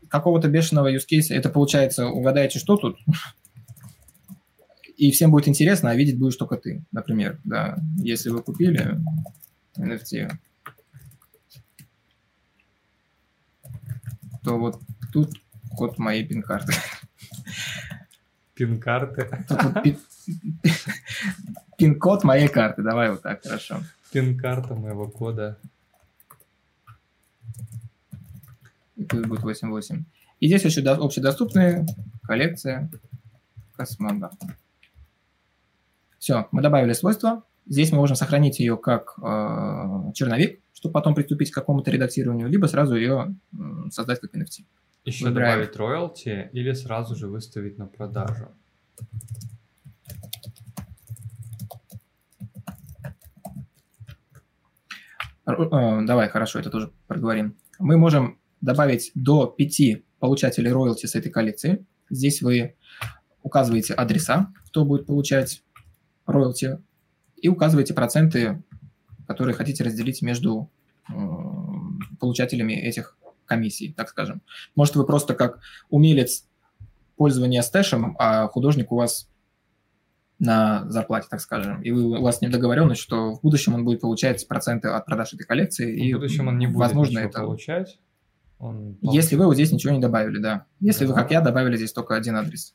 [0.07, 2.97] какого-то бешеного use case, это получается, угадаете, что тут?
[4.95, 7.39] И всем будет интересно, а видеть будешь только ты, например.
[7.43, 7.77] Да.
[7.97, 8.97] Если вы купили
[9.77, 10.31] NFT,
[14.43, 14.79] то вот
[15.11, 15.31] тут
[15.75, 16.73] код моей пин-карты.
[18.61, 19.27] Пин-карты?
[21.79, 22.83] Пин-код моей карты.
[22.83, 23.79] Давай вот так, хорошо.
[24.11, 25.57] Пин-карта моего кода.
[28.95, 30.03] И тут будет 8.8.
[30.41, 31.87] И здесь еще общедоступная
[32.21, 32.91] коллекция
[33.75, 34.51] космонавтов.
[36.19, 37.41] Все, мы добавили свойства.
[37.65, 42.67] Здесь мы можем сохранить ее как э, черновик, чтобы потом приступить к какому-то редактированию, либо
[42.67, 43.57] сразу ее э,
[43.89, 44.65] создать как NFT.
[45.03, 45.59] Еще Выбираем.
[45.59, 48.49] добавить роялти или сразу же выставить на продажу.
[55.47, 57.57] Э, давай, хорошо, это тоже проговорим.
[57.79, 61.83] Мы можем добавить до 5 получателей роялти с этой коллекции.
[62.09, 62.75] Здесь вы
[63.41, 65.63] указываете адреса, кто будет получать
[66.27, 66.79] роялти,
[67.37, 68.61] и указываете проценты,
[69.27, 70.69] которые хотите разделить между
[71.09, 71.13] э,
[72.19, 73.17] получателями этих
[73.51, 74.41] комиссий, так скажем.
[74.75, 75.59] Может, вы просто как
[75.89, 76.45] умелец
[77.17, 79.27] пользования стэшем, а художник у вас
[80.39, 83.83] на зарплате, так скажем, и вы, у вас с ним договоренность, что в будущем он
[83.83, 85.85] будет получать проценты от продаж этой коллекции.
[85.85, 87.41] В и, будущем он не будет возможно, это...
[87.41, 87.99] получать.
[88.57, 90.65] Он Если вы вот здесь ничего не добавили, да.
[90.79, 91.11] Если да.
[91.11, 92.73] вы, как я, добавили здесь только один адрес.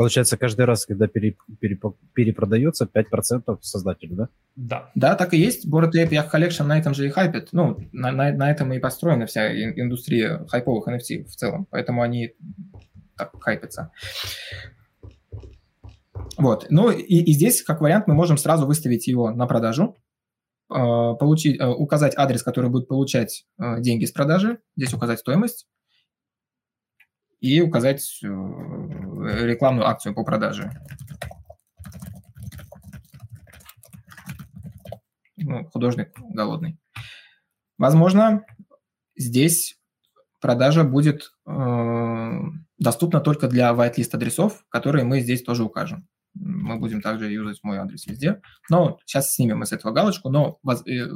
[0.00, 1.78] Получается, каждый раз, когда пере, пере,
[2.14, 4.28] перепродается, 5% создателю, да?
[4.56, 4.90] Да.
[4.94, 5.68] Да, так и есть.
[5.68, 7.50] Ape Yacht Collection на этом же и хайпит.
[7.52, 11.66] Ну, на, на, на этом и построена вся индустрия хайповых NFT в целом.
[11.68, 12.32] Поэтому они
[13.14, 13.92] так хайпятся.
[16.38, 16.68] Вот.
[16.70, 19.98] Ну и, и здесь, как вариант, мы можем сразу выставить его на продажу,
[20.70, 25.66] э, получить, э, указать адрес, который будет получать э, деньги с продажи, здесь указать стоимость
[27.40, 28.00] и указать
[29.24, 30.70] рекламную акцию по продаже.
[35.36, 36.78] Ну, художник голодный.
[37.78, 38.44] Возможно,
[39.16, 39.80] здесь
[40.40, 42.40] продажа будет э,
[42.78, 46.08] доступна только для whitelist адресов, которые мы здесь тоже укажем.
[46.34, 48.40] мы будем также юзать мой адрес везде.
[48.68, 51.08] Но сейчас снимем с этого галочку, но воз, э,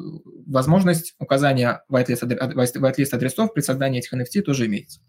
[0.46, 5.00] возможность указания whitelist, whitelist адресов при создании этих NFT тоже имеется.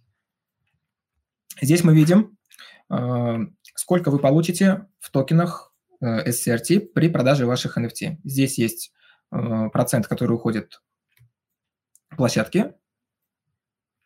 [1.61, 2.37] Здесь мы видим,
[3.75, 8.17] сколько вы получите в токенах э, SCRT при продаже ваших NFT.
[8.23, 8.93] Здесь есть
[9.31, 10.81] э, процент, который уходит
[12.15, 12.75] площадке,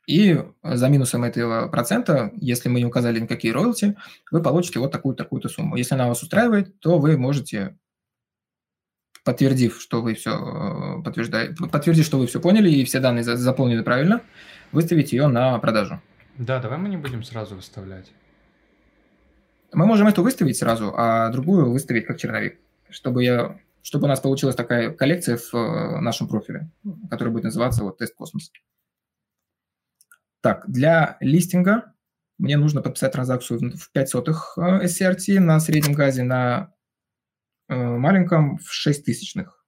[0.09, 3.95] и за минусом этого процента, если мы не указали никакие роялти,
[4.31, 5.75] вы получите вот такую такую-то сумму.
[5.75, 7.77] Если она вас устраивает, то вы можете,
[9.23, 13.83] подтвердив, что вы все э, подтверждаете, подтвердив, что вы все поняли и все данные заполнены
[13.83, 14.21] правильно,
[14.71, 16.01] выставить ее на продажу.
[16.39, 18.11] Да, давай мы не будем сразу выставлять.
[19.71, 22.59] Мы можем эту выставить сразу, а другую выставить как черновик,
[22.89, 26.69] чтобы я чтобы у нас получилась такая коллекция в э, нашем профиле,
[27.09, 28.51] которая будет называться вот тест космос.
[30.41, 31.93] Так, для листинга
[32.37, 36.73] мне нужно подписать транзакцию в 5 сотых э, SCRT на среднем газе, на
[37.67, 39.65] э, маленьком в 6 тысячных.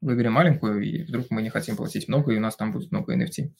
[0.00, 3.16] Выберем маленькую, и вдруг мы не хотим платить много, и у нас там будет много
[3.16, 3.52] NFT.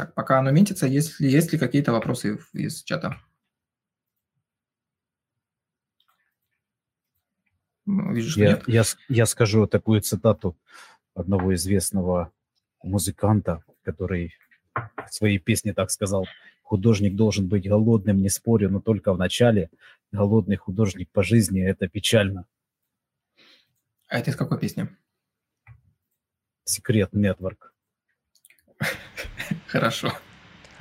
[0.00, 3.20] Так, пока оно ментится, есть ли, есть ли какие-то вопросы из чата?
[7.84, 8.64] Вижу, что я, нет.
[8.66, 10.56] Я, я скажу такую цитату
[11.14, 12.32] одного известного
[12.82, 14.32] музыканта, который
[14.74, 16.26] в своей песне так сказал.
[16.62, 19.68] Художник должен быть голодным, не спорю, но только в начале.
[20.12, 22.46] Голодный художник по жизни– это печально.
[24.08, 24.88] А это из какой песни?
[26.64, 27.69] Секрет Нетворк.
[29.70, 30.12] Хорошо.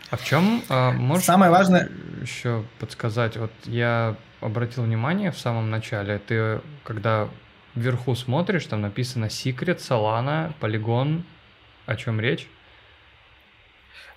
[0.10, 1.90] А в чем а, можешь Самое важное
[2.22, 3.38] еще подсказать?
[3.38, 7.30] Вот я обратил внимание в самом начале, ты когда
[7.76, 11.22] вверху смотришь, там написано Secret, Solana, Polygon,
[11.86, 12.48] о чем речь?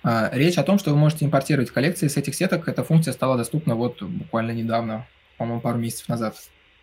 [0.01, 2.67] А, речь о том, что вы можете импортировать коллекции с этих сеток.
[2.67, 5.05] Эта функция стала доступна вот буквально недавно,
[5.37, 6.35] по-моему, пару месяцев назад.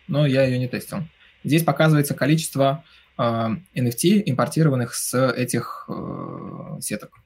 [0.07, 1.03] Но я ее не тестил.
[1.43, 7.21] Здесь показывается количество э, а, NFT, импортированных с этих э, сеток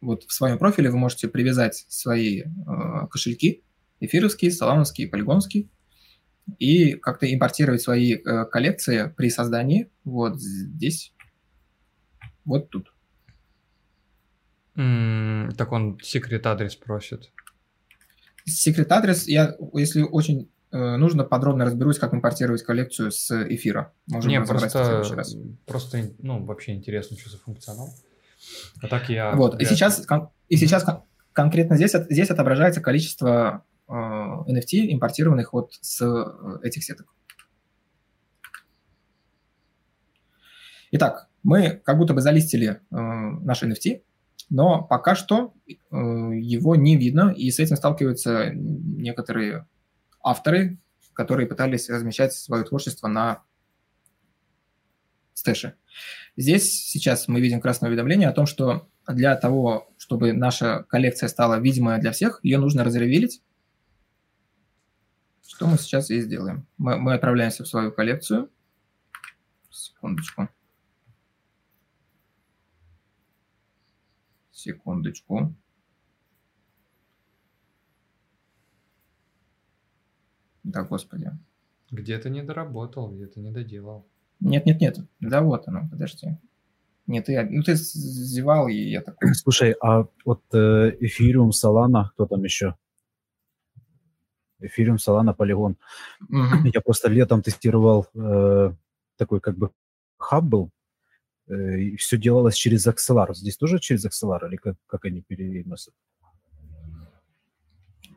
[0.00, 2.46] вот в своем профиле вы можете привязать свои э,
[3.10, 3.62] кошельки,
[4.00, 5.68] эфировские, солановские, полигонские,
[6.58, 11.12] и как-то импортировать свои э, коллекции при создании вот здесь,
[12.44, 12.92] вот тут.
[14.76, 17.30] Mm, так он секрет адрес просит.
[18.44, 23.92] Секрет адрес, я, если очень э, нужно, подробно разберусь, как импортировать коллекцию с эфира.
[24.06, 25.04] Можем Не, просто,
[25.66, 27.92] просто ну, вообще интересно, что за функционал.
[28.82, 29.32] А так я...
[29.32, 30.06] Вот, и сейчас,
[30.48, 30.84] и сейчас
[31.32, 37.06] конкретно здесь, здесь отображается количество э, NFT, импортированных вот с э, этих сеток.
[40.90, 44.02] Итак, мы как будто бы залистили э, наш NFT,
[44.50, 49.66] но пока что э, его не видно, и с этим сталкиваются некоторые
[50.22, 50.78] авторы,
[51.12, 53.42] которые пытались размещать свое творчество на
[55.34, 55.74] стэше.
[56.38, 61.58] Здесь сейчас мы видим красное уведомление о том, что для того, чтобы наша коллекция стала
[61.58, 63.42] видимая для всех, ее нужно разревелить.
[65.44, 66.64] Что мы сейчас и сделаем.
[66.76, 68.52] Мы, мы отправляемся в свою коллекцию.
[69.68, 70.48] Секундочку.
[74.52, 75.56] Секундочку.
[80.62, 81.32] Да, господи.
[81.90, 84.06] Где-то не доработал, где-то не доделал.
[84.40, 84.98] Нет, нет, нет.
[85.20, 86.38] Да вот оно, подожди.
[87.06, 89.34] Нет, ты, ну ты зевал, и я такой...
[89.34, 92.76] Слушай, а вот э, Эфириум, Солана, кто там еще?
[94.60, 95.76] Эфириум, Солана, Полигон.
[96.28, 96.70] Угу.
[96.74, 98.72] Я просто летом тестировал э,
[99.16, 99.70] такой как бы
[100.18, 100.70] хаб был,
[101.48, 103.34] э, и все делалось через Axelar.
[103.34, 105.94] Здесь тоже через Axelar или как, как они переносят?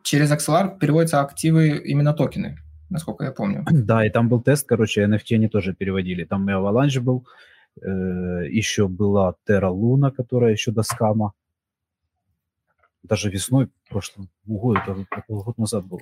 [0.04, 2.60] Через Axelar переводятся активы именно токены
[2.92, 3.66] насколько я помню.
[3.72, 6.26] Да, и там был тест, короче, NFT они тоже переводили.
[6.26, 7.26] Там и Avalanche был,
[7.82, 11.34] э, еще была Terra Luna, которая еще до скама.
[13.04, 16.02] Даже весной прошлого года, это год назад было.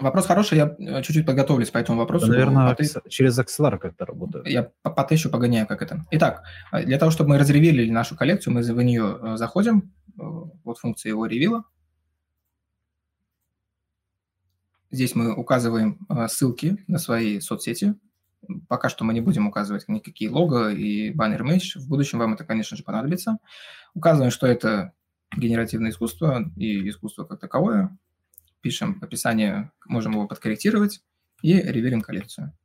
[0.00, 2.26] Вопрос хороший, я э, чуть-чуть подготовлюсь по этому вопросу.
[2.26, 2.84] Да, наверное, поты...
[3.08, 4.46] через Axelar как-то работает.
[4.46, 6.04] Я потыщу, погоняю, как это.
[6.12, 6.42] Итак,
[6.72, 11.10] э, для того, чтобы мы разревили нашу коллекцию, мы в нее э, заходим, вот функция
[11.10, 11.64] его ревила,
[14.90, 17.94] Здесь мы указываем а, ссылки на свои соцсети.
[18.68, 21.78] Пока что мы не будем указывать никакие лого и баннер имидж.
[21.78, 23.38] В будущем вам это, конечно же, понадобится.
[23.94, 24.94] Указываем, что это
[25.36, 27.98] генеративное искусство и искусство как таковое.
[28.60, 31.02] Пишем описание, можем его подкорректировать
[31.42, 32.56] и реверим коллекцию.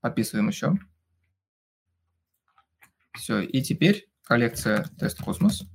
[0.00, 0.78] Подписываем еще.
[3.14, 5.66] Все, и теперь коллекция Тест Космос.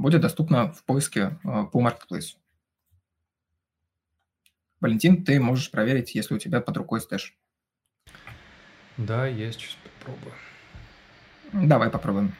[0.00, 2.38] Будет доступна в поиске э, по маркетплейсу.
[4.80, 7.36] Валентин, ты можешь проверить, если у тебя под рукой Stash.
[8.96, 10.34] Да, есть, сейчас попробую.
[11.52, 12.34] Давай попробуем.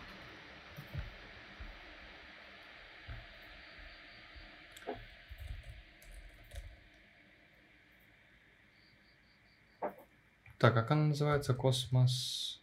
[10.57, 11.55] Так, как она называется?
[11.55, 12.63] Космос...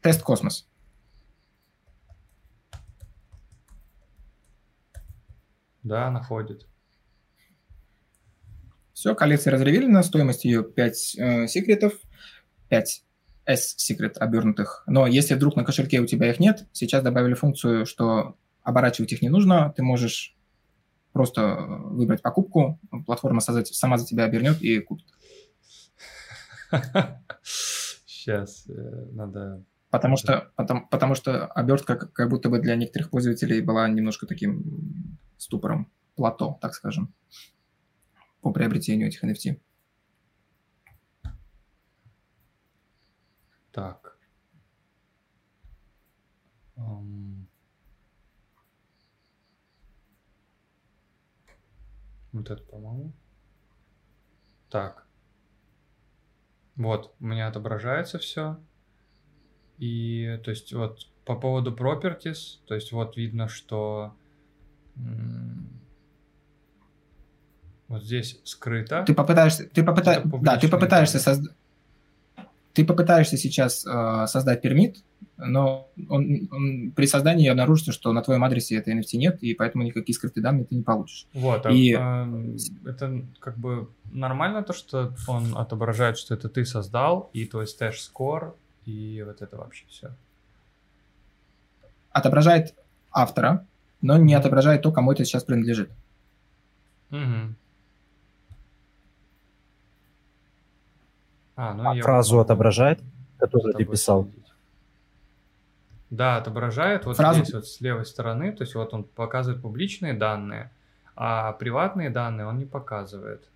[0.00, 0.67] Тест Космос.
[5.82, 6.66] Да, находит.
[8.92, 11.92] Все, коллекция разревелена, стоимость ее 5 э, секретов,
[12.68, 13.04] 5
[13.46, 14.82] S-секрет обернутых.
[14.86, 19.22] Но если вдруг на кошельке у тебя их нет, сейчас добавили функцию, что оборачивать их
[19.22, 20.36] не нужно, ты можешь
[21.12, 25.06] просто выбрать покупку, платформа сама за тебя обернет и купит.
[27.42, 29.64] Сейчас э, надо...
[29.90, 35.18] Потому что, потому, потому что обертка как будто бы для некоторых пользователей была немножко таким
[35.38, 37.14] ступором, плато, так скажем,
[38.42, 39.60] по приобретению этих NFT.
[43.72, 44.18] Так.
[46.76, 47.46] Um...
[52.32, 53.12] Вот это, по-моему.
[54.68, 55.06] Так.
[56.76, 58.60] Вот, у меня отображается все.
[59.78, 64.12] И, то есть, вот, по поводу properties, то есть, вот видно, что
[67.88, 69.04] вот здесь скрыто.
[69.06, 70.22] Ты попытаешься, ты попыта...
[70.24, 71.52] да, ты попытаешься создать
[72.78, 75.02] ты попытаешься сейчас э, создать permit,
[75.36, 79.82] но он, он, при создании обнаружится, что на твоем адресе этой NFT нет, и поэтому
[79.82, 81.26] никакие скрытые данные ты не получишь.
[81.32, 81.92] Вот, а, и...
[81.98, 82.28] а,
[82.86, 88.00] это как бы нормально то, что он отображает, что это ты создал, и твой Stash
[88.00, 88.54] score,
[88.88, 90.10] и вот это вообще все.
[92.10, 92.74] Отображает
[93.12, 93.66] автора,
[94.00, 95.90] но не отображает то, кому это сейчас принадлежит.
[97.10, 97.54] Угу.
[101.56, 102.44] А, ну, а я фразу могу...
[102.44, 103.00] отображает,
[103.38, 104.24] которую ты писал?
[104.24, 104.46] Следить.
[106.08, 107.42] Да, отображает вот Фразу...
[107.42, 110.70] здесь вот с левой стороны, то есть вот он показывает публичные данные,
[111.14, 113.50] а приватные данные он не показывает.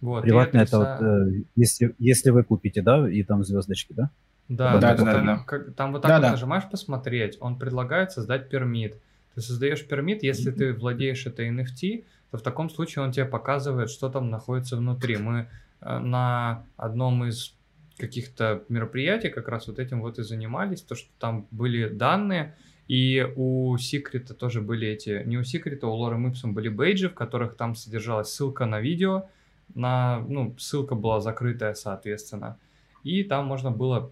[0.00, 4.10] Вот, Приватные это вот, э, если, если вы купите, да, и там звездочки, да?
[4.48, 5.38] Да, да, да, да, да.
[5.46, 6.30] Как, там вот так да, вот да.
[6.32, 8.96] нажимаешь посмотреть, он предлагает создать пермит.
[9.34, 10.56] Ты создаешь пермит, если mm-hmm.
[10.56, 15.18] ты владеешь этой NFT, то в таком случае он тебе показывает, что там находится внутри.
[15.18, 15.48] Мы
[15.80, 17.54] э, на одном из
[17.96, 22.56] каких-то мероприятий как раз вот этим вот и занимались, то, что там были данные,
[22.88, 27.14] и у Секрета тоже были эти, не у Секрета, у Лоры Ipsum были бейджи, в
[27.14, 29.28] которых там содержалась ссылка на видео,
[29.74, 32.58] на, ну, ссылка была закрытая, соответственно.
[33.02, 34.10] И там можно было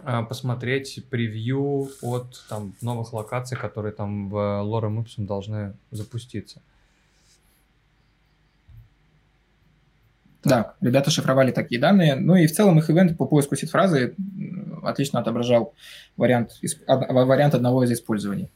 [0.00, 6.60] э, посмотреть превью от там новых локаций, которые там в Lorem Ipsum должны запуститься.
[10.44, 12.14] Да, ребята шифровали такие данные.
[12.14, 14.14] Ну и в целом их ивент по поиску сид-фразы
[14.82, 15.74] отлично отображал
[16.16, 16.52] вариант,
[16.86, 18.48] вариант одного из использований.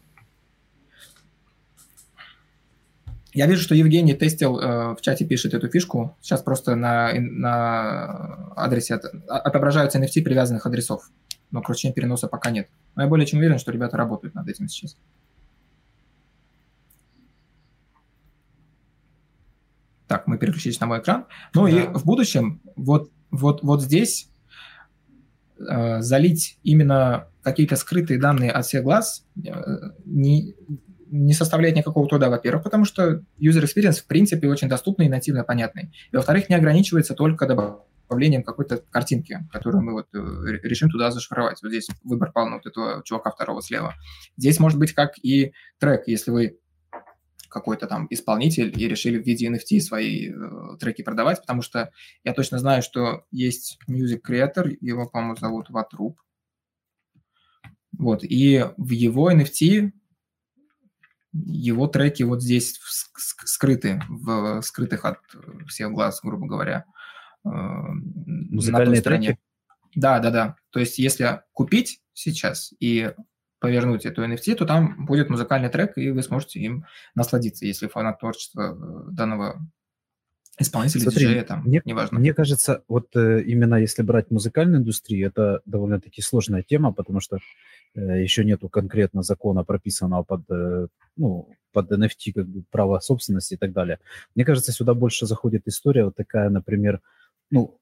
[3.32, 6.16] Я вижу, что Евгений тестил, э, в чате пишет эту фишку.
[6.20, 11.10] Сейчас просто на, на адресе от, отображаются NFT привязанных адресов.
[11.50, 12.68] Но кручения переноса пока нет.
[12.94, 14.96] Но я более чем уверен, что ребята работают над этим сейчас.
[20.06, 21.26] Так, мы переключились на мой экран.
[21.54, 21.70] Ну да.
[21.70, 24.28] и в будущем вот, вот, вот здесь
[25.58, 29.50] э, залить именно какие-то скрытые данные от всех глаз э,
[30.04, 30.54] не,
[31.12, 35.44] не составляет никакого труда, во-первых, потому что user experience в принципе очень доступный и нативно
[35.44, 35.92] понятный.
[36.10, 40.18] И во-вторых, не ограничивается только добавлением какой-то картинки, которую мы вот э,
[40.62, 41.62] решим туда зашифровать.
[41.62, 43.94] Вот здесь выбор пал на вот этого чувака второго слева.
[44.38, 46.58] Здесь может быть как и трек, если вы
[47.50, 51.90] какой-то там исполнитель и решили в виде NFT свои э, треки продавать, потому что
[52.24, 56.18] я точно знаю, что есть music creator, его, по-моему, зовут Ватруп.
[57.98, 59.92] Вот, и в его NFT
[61.32, 62.78] его треки вот здесь
[63.16, 65.18] скрыты, в, скрытых от
[65.66, 66.84] всех глаз, грубо говоря.
[67.44, 69.38] Э, Музыкальные треки?
[69.94, 70.56] Да, да, да.
[70.70, 73.12] То есть если купить сейчас и
[73.60, 76.84] повернуть эту NFT, то там будет музыкальный трек, и вы сможете им
[77.14, 79.60] насладиться, если фанат творчества э, данного
[80.58, 82.18] исполнителя, Смотри, диджея, там, мне, неважно.
[82.18, 87.38] Мне кажется, вот э, именно если брать музыкальную индустрию, это довольно-таки сложная тема, потому что
[87.94, 90.86] еще нету конкретно закона, прописанного под, э,
[91.16, 93.98] ну, под NFT, как бы, право собственности и так далее.
[94.34, 97.00] Мне кажется, сюда больше заходит история вот такая, например,
[97.50, 97.78] ну,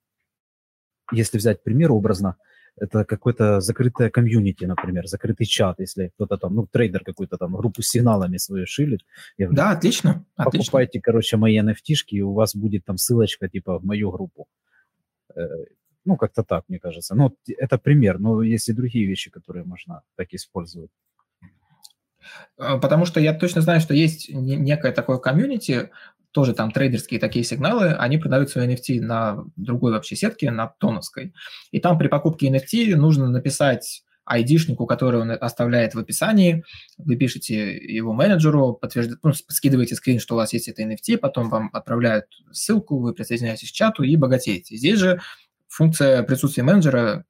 [1.13, 2.37] если взять пример образно,
[2.77, 7.83] это какое-то закрытое комьюнити, например, закрытый чат, если кто-то там, ну, трейдер какой-то там группу
[7.83, 9.01] с сигналами свою шилит.
[9.37, 10.25] Я говорю, да, отлично.
[10.37, 11.01] Покупайте, отлично.
[11.03, 14.47] короче, мои nft и у вас будет там ссылочка, типа, в мою группу.
[16.11, 17.15] Ну, как-то так, мне кажется.
[17.15, 20.91] Ну, это пример, но есть и другие вещи, которые можно так использовать.
[22.59, 25.91] Э, потому что я точно знаю, что есть некое такое комьюнити,
[26.33, 31.33] тоже там трейдерские такие сигналы, они продают свои NFT на другой вообще сетке, на тоновской.
[31.71, 36.65] И там при покупке NFT нужно написать айдишнику, который он оставляет в описании,
[36.99, 39.13] вы пишете его менеджеру, подтвержд...
[39.23, 43.71] ну, скидываете скрин, что у вас есть это NFT, потом вам отправляют ссылку, вы присоединяетесь
[43.71, 44.77] к чату и богатеете.
[44.77, 45.21] Здесь же
[45.71, 47.25] функция присутствия менеджера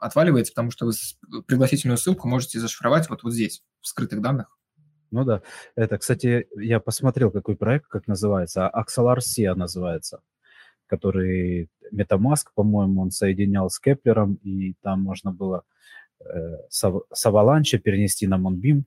[0.00, 4.58] отваливается, потому что вы пригласительную ссылку можете зашифровать вот, вот здесь, в скрытых данных.
[5.10, 5.42] Ну да.
[5.76, 8.70] Это, кстати, я посмотрел, какой проект, как называется.
[8.74, 10.20] Axelar SIA называется,
[10.86, 15.62] который MetaMask, по-моему, он соединял с Кеплером, и там можно было
[16.20, 16.24] э,
[16.68, 18.84] с, с Avalanche перенести на Moonbeam.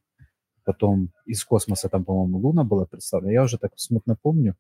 [0.66, 3.32] Потом из космоса там, по-моему, Луна была представлена.
[3.32, 4.56] Я уже так смутно помню,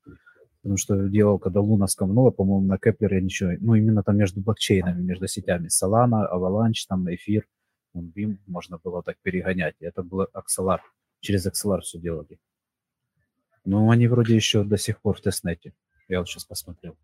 [0.67, 3.51] потому что делал, когда Луна скамнула, по-моему, на Кеплере ничего.
[3.61, 5.69] Ну, именно там между блокчейнами, между сетями.
[5.69, 7.47] Solana, Avalanche, там, Эфир,
[7.95, 9.75] Moonbeam можно было так перегонять.
[9.79, 10.79] Это был Axelar
[11.21, 12.37] через XLR все делали.
[13.63, 15.71] Но они вроде еще до сих пор в тестнете.
[16.09, 16.97] Я вот сейчас посмотрел.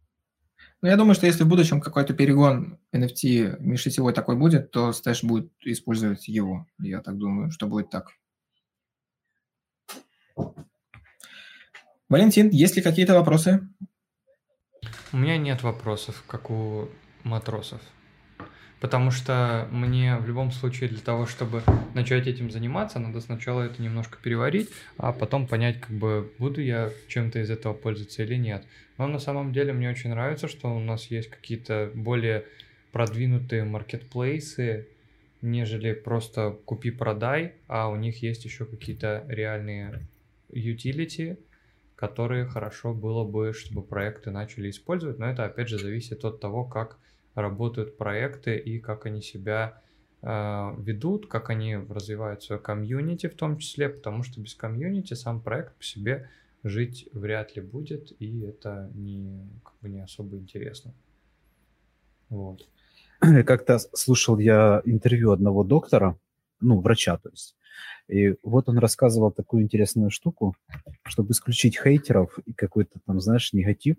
[0.82, 5.26] Ну, я думаю, что если в будущем какой-то перегон NFT межсетевой такой будет, то Stash
[5.26, 6.68] будет использовать его.
[6.80, 8.12] Я так думаю, что будет так.
[12.14, 13.68] Валентин, есть ли какие-то вопросы?
[15.12, 16.88] У меня нет вопросов, как у
[17.24, 17.82] матросов.
[18.80, 21.64] Потому что мне в любом случае для того, чтобы
[21.96, 26.92] начать этим заниматься, надо сначала это немножко переварить, а потом понять, как бы буду я
[27.08, 28.64] чем-то из этого пользоваться или нет.
[29.00, 32.46] Но на самом деле мне очень нравится, что у нас есть какие-то более
[32.92, 34.88] продвинутые маркетплейсы,
[35.42, 40.08] нежели просто купи-продай, а у них есть еще какие-то реальные
[40.52, 41.40] utility,
[42.04, 46.66] которые хорошо было бы, чтобы проекты начали использовать, но это опять же зависит от того,
[46.66, 47.00] как
[47.34, 49.82] работают проекты и как они себя
[50.22, 50.28] э,
[50.80, 55.78] ведут, как они развивают свое комьюнити в том числе, потому что без комьюнити сам проект
[55.78, 56.30] по себе
[56.64, 60.94] жить вряд ли будет, и это не, как бы не особо интересно.
[62.28, 62.68] Вот.
[63.46, 66.20] Как-то слушал я интервью одного доктора,
[66.60, 67.56] ну, врача, то есть,
[68.08, 70.56] и вот он рассказывал такую интересную штуку,
[71.04, 73.98] чтобы исключить хейтеров и какой-то там, знаешь, негатив,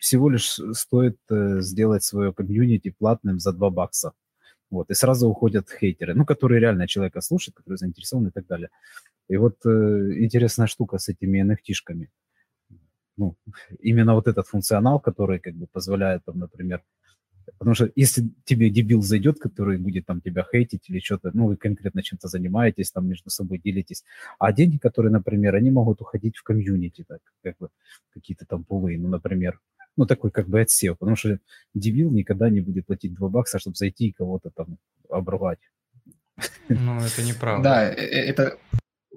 [0.00, 4.12] всего лишь стоит э, сделать свое комьюнити платным за 2 бакса.
[4.70, 8.68] Вот, и сразу уходят хейтеры, ну, которые реально человека слушают, которые заинтересованы и так далее.
[9.28, 12.08] И вот э, интересная штука с этими NFT-шками.
[13.16, 13.36] Ну,
[13.80, 16.82] именно вот этот функционал, который как бы позволяет, там, например,
[17.58, 21.56] Потому что если тебе дебил зайдет, который будет там тебя хейтить или что-то, ну, вы
[21.56, 24.04] конкретно чем-то занимаетесь, там между собой делитесь,
[24.38, 27.68] а деньги, которые, например, они могут уходить в комьюнити, так, как бы
[28.12, 29.60] какие-то там пулы, ну, например,
[29.96, 31.40] ну, такой как бы отсев, потому что
[31.74, 35.58] дебил никогда не будет платить 2 бакса, чтобы зайти и кого-то там обругать.
[36.68, 37.64] Ну, это неправда.
[37.64, 38.58] Да, э, э, это,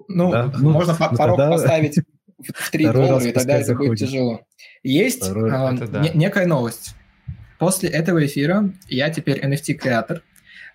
[0.08, 0.52] ну, да?
[0.58, 1.50] ну можно ну, порог тогда...
[1.50, 2.00] поставить
[2.38, 4.40] в 3 доллара, и тогда это будет тяжело.
[4.82, 6.00] Есть а, да.
[6.00, 6.96] не, некая новость.
[7.62, 10.22] После этого эфира я теперь NFT-креатор,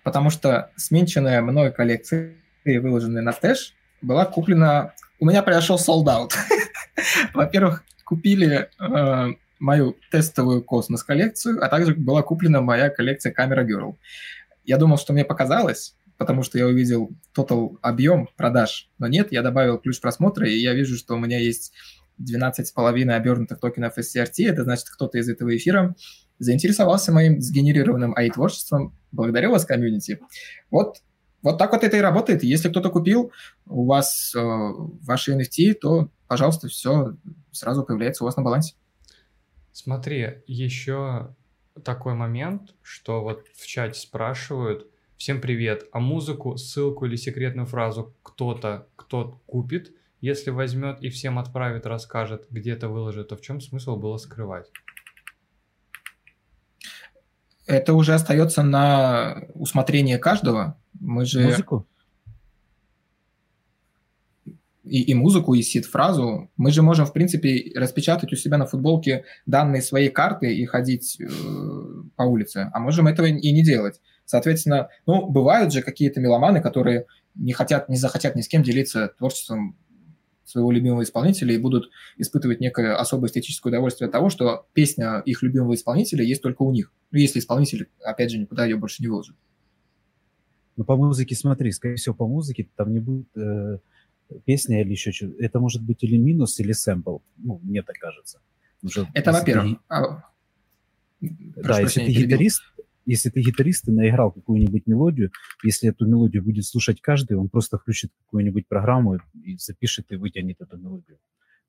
[0.04, 2.32] потому что сменченная мной коллекция,
[2.64, 4.94] выложенная на Stash, была куплена...
[5.20, 6.30] У меня произошел sold
[7.34, 13.96] Во-первых, купили э, мою тестовую космос-коллекцию, а также была куплена моя коллекция Camera Girl.
[14.64, 19.42] Я думал, что мне показалось, потому что я увидел total объем продаж, но нет, я
[19.42, 21.74] добавил ключ просмотра, и я вижу, что у меня есть
[22.18, 25.94] 12,5 обернутых токенов SCRT, это значит, кто-то из этого эфира
[26.38, 28.94] заинтересовался моим сгенерированным AI-творчеством.
[29.12, 30.20] Благодарю вас, комьюнити.
[30.70, 30.98] Вот,
[31.42, 32.42] вот так вот это и работает.
[32.42, 33.32] Если кто-то купил
[33.66, 37.16] у вас э, ваши NFT, то, пожалуйста, все
[37.52, 38.74] сразу появляется у вас на балансе.
[39.72, 41.34] Смотри, еще
[41.84, 48.14] такой момент, что вот в чате спрашивают, всем привет, а музыку, ссылку или секретную фразу
[48.22, 53.96] кто-то, кто купит, если возьмет и всем отправит, расскажет, где-то выложит, то в чем смысл
[53.96, 54.70] было скрывать?
[57.68, 60.76] Это уже остается на усмотрение каждого.
[60.98, 61.44] Мы же...
[61.44, 61.86] Музыку?
[64.88, 69.24] и, и музыку, и сид-фразу, мы же можем, в принципе, распечатать у себя на футболке
[69.46, 71.26] данные своей карты и ходить э,
[72.16, 74.00] по улице, а можем этого и не делать.
[74.24, 79.12] Соответственно, ну, бывают же какие-то меломаны, которые не хотят, не захотят ни с кем делиться
[79.18, 79.76] творчеством
[80.48, 85.42] своего любимого исполнителя и будут испытывать некое особое эстетическое удовольствие от того, что песня их
[85.42, 86.92] любимого исполнителя есть только у них.
[87.10, 89.36] Ну, если исполнитель, опять же, никуда ее больше не выложит.
[90.76, 93.78] Ну, по музыке, смотри, скорее всего, по музыке там не будет э,
[94.44, 95.34] песня или еще что-то.
[95.42, 97.18] Это может быть или минус, или сэмпл.
[97.36, 98.40] Ну, мне так кажется.
[98.82, 99.78] Уже, это во-первых.
[99.78, 99.84] Ты...
[99.88, 100.24] А...
[101.20, 102.62] Да, если ты гитарист,
[103.08, 105.32] если ты гитарист и наиграл какую-нибудь мелодию,
[105.64, 110.60] если эту мелодию будет слушать каждый, он просто включит какую-нибудь программу и запишет и вытянет
[110.60, 111.18] эту мелодию.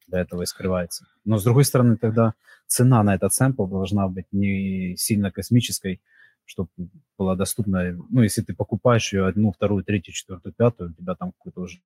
[0.07, 1.07] Для этого и скрывается.
[1.23, 2.33] Но с другой стороны, тогда
[2.67, 6.01] цена на этот сэмпл должна быть не сильно космической,
[6.43, 6.69] чтобы
[7.17, 7.95] была доступна.
[8.09, 11.79] Ну, если ты покупаешь ее одну, вторую, третью, четвертую, пятую, у тебя там какой-то уже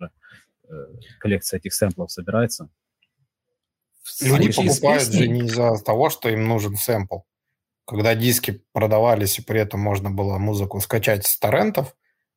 [0.00, 0.06] э,
[1.18, 2.68] коллекция этих сэмплов собирается.
[4.20, 7.20] Люди покупают же не из-за того, что им нужен сэмпл
[7.88, 11.94] когда диски продавались, и при этом можно было музыку скачать с торрентов,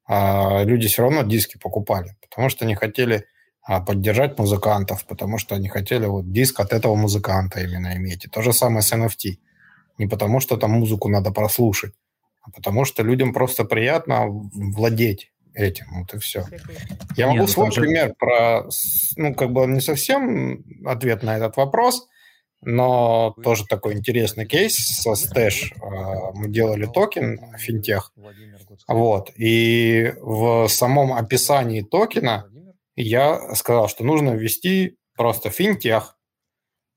[0.07, 3.25] а люди все равно диски покупали, потому что они хотели
[3.61, 8.25] а, поддержать музыкантов, потому что они хотели вот диск от этого музыканта именно иметь.
[8.25, 9.39] И то же самое с NFT.
[9.97, 11.93] Не потому что там музыку надо прослушать,
[12.41, 15.85] а потому что людям просто приятно владеть этим.
[15.91, 16.45] Вот и все.
[17.17, 18.69] Я могу Нет, ну свой пример про,
[19.17, 22.07] ну, как бы не совсем ответ на этот вопрос–
[22.61, 25.73] но тоже такой интересный кейс со Stash.
[25.81, 28.13] А, мы делали токен финтех.
[28.87, 29.31] Вот.
[29.35, 32.49] И в самом описании токена
[32.95, 36.17] я сказал, что нужно ввести просто финтех.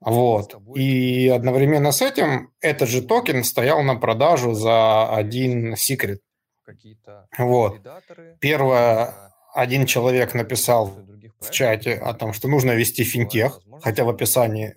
[0.00, 0.54] Вот.
[0.76, 6.20] И одновременно с этим этот же токен стоял на продажу за один секрет.
[7.38, 7.80] Вот.
[8.40, 9.23] Первое,
[9.54, 10.94] один человек написал
[11.40, 14.74] в чате о том, что нужно вести финтех, хотя в описании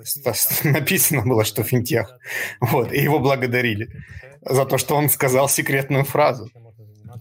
[0.64, 2.18] написано было, что финтех.
[2.62, 3.90] Вот, и его благодарили
[4.41, 6.49] за то, что он сказал секретную фразу.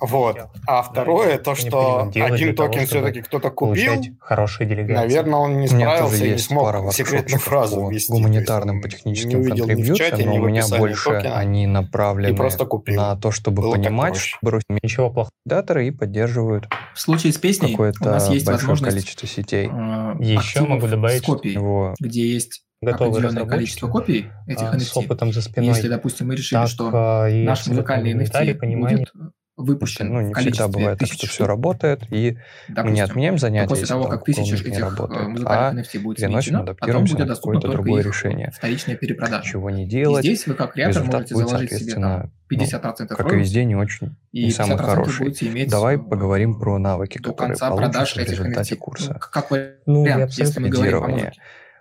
[0.01, 0.39] Вот.
[0.67, 4.95] А второе, то, что один токен все-таки кто-то купил, хорошие делегации.
[4.95, 8.13] наверное, он не справился и не смог секретную фразу ввести.
[8.13, 13.01] гуманитарным, по техническим контрибьюциям, но у меня больше они направлены просто купил.
[13.01, 17.77] на то, чтобы Было понимать, что ничего плохого даторы и поддерживают в случае с песней
[17.77, 19.67] у нас есть возможность количество сетей.
[19.67, 21.95] Э, Еще могу добавить, копий, его...
[22.01, 24.81] где есть определенное количество копий этих а, NFT.
[24.81, 25.69] С опытом за спиной.
[25.69, 29.13] Если, допустим, мы решили, так, что наш музыкальный NFT будет
[29.57, 32.37] выпущен ну, не в всегда бывает тысяч так, что все работает, и
[32.69, 36.17] Допустим, мы не отменяем занятия, после того, как тысяча этих работает, э, музыкальных NFT будет
[36.19, 38.53] переносим, адаптируемся на какое-то другое решение.
[38.55, 39.51] Вторичная перепродажа.
[39.51, 40.25] Чего не делать.
[40.25, 43.75] И здесь вы как креатор можете заложить себе там, 50% ну, как и везде, не
[43.75, 45.67] очень, и не самый хороший.
[45.67, 48.79] Давай поговорим про навыки, которые получишь в результате NFT.
[48.79, 49.13] курса.
[49.15, 51.33] Ну, как вариант, ну, если мы говорим о музыке.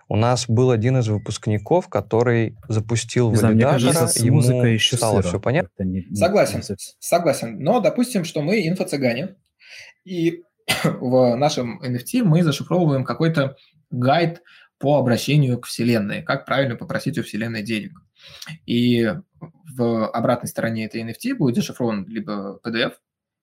[0.08, 4.96] У нас был один из выпускников, который запустил не валидатора, знаю, кажется, ему музыка еще
[4.96, 5.28] стало сыро.
[5.28, 5.82] все понятно.
[5.82, 7.58] Не, согласен, не согласен.
[7.58, 9.36] Но допустим, что мы инфо-цыгане,
[10.04, 10.42] и
[10.84, 13.56] в нашем NFT мы зашифровываем какой-то
[13.90, 14.42] гайд
[14.78, 17.92] по обращению к Вселенной, как правильно попросить у Вселенной денег.
[18.66, 19.12] И
[19.76, 22.92] в обратной стороне этой NFT будет зашифрован либо PDF,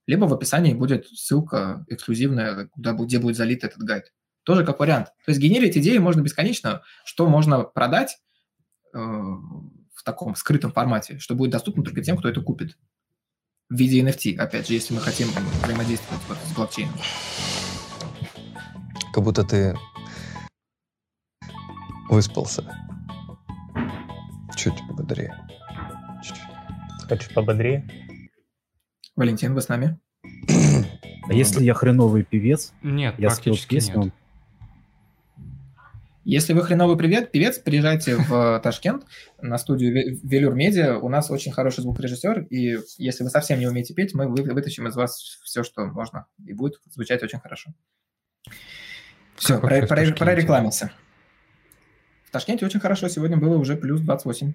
[0.06, 4.12] либо в описании будет ссылка эксклюзивная, куда, где будет залит этот гайд.
[4.44, 5.08] Тоже как вариант.
[5.26, 8.20] То есть генерить идеи можно бесконечно, что можно продать
[8.94, 12.78] э, в таком скрытом формате, что будет доступно только тем, кто это купит.
[13.70, 15.30] В виде NFT, опять же, если мы хотим
[15.64, 16.94] взаимодействовать вот с блокчейном.
[19.14, 19.78] Как будто ты
[22.10, 22.64] выспался.
[24.58, 25.36] Чуть пободрее.
[26.24, 26.38] Чуть.
[27.08, 27.90] Хочешь пободрее?
[29.16, 30.00] Валентин, вы с нами?
[31.26, 34.14] А если я хреновый певец, нет, я спел песню, нет.
[36.26, 39.06] Если вы хреновый привет, певец, приезжайте в Ташкент
[39.42, 40.98] на студию Велюр Медиа.
[40.98, 44.96] У нас очень хороший звукорежиссер, и если вы совсем не умеете петь, мы вытащим из
[44.96, 47.72] вас все, что можно, и будет звучать очень хорошо.
[49.36, 50.94] Все, про, про, прорекламился.
[52.24, 54.54] В Ташкенте очень хорошо, сегодня было уже плюс 28.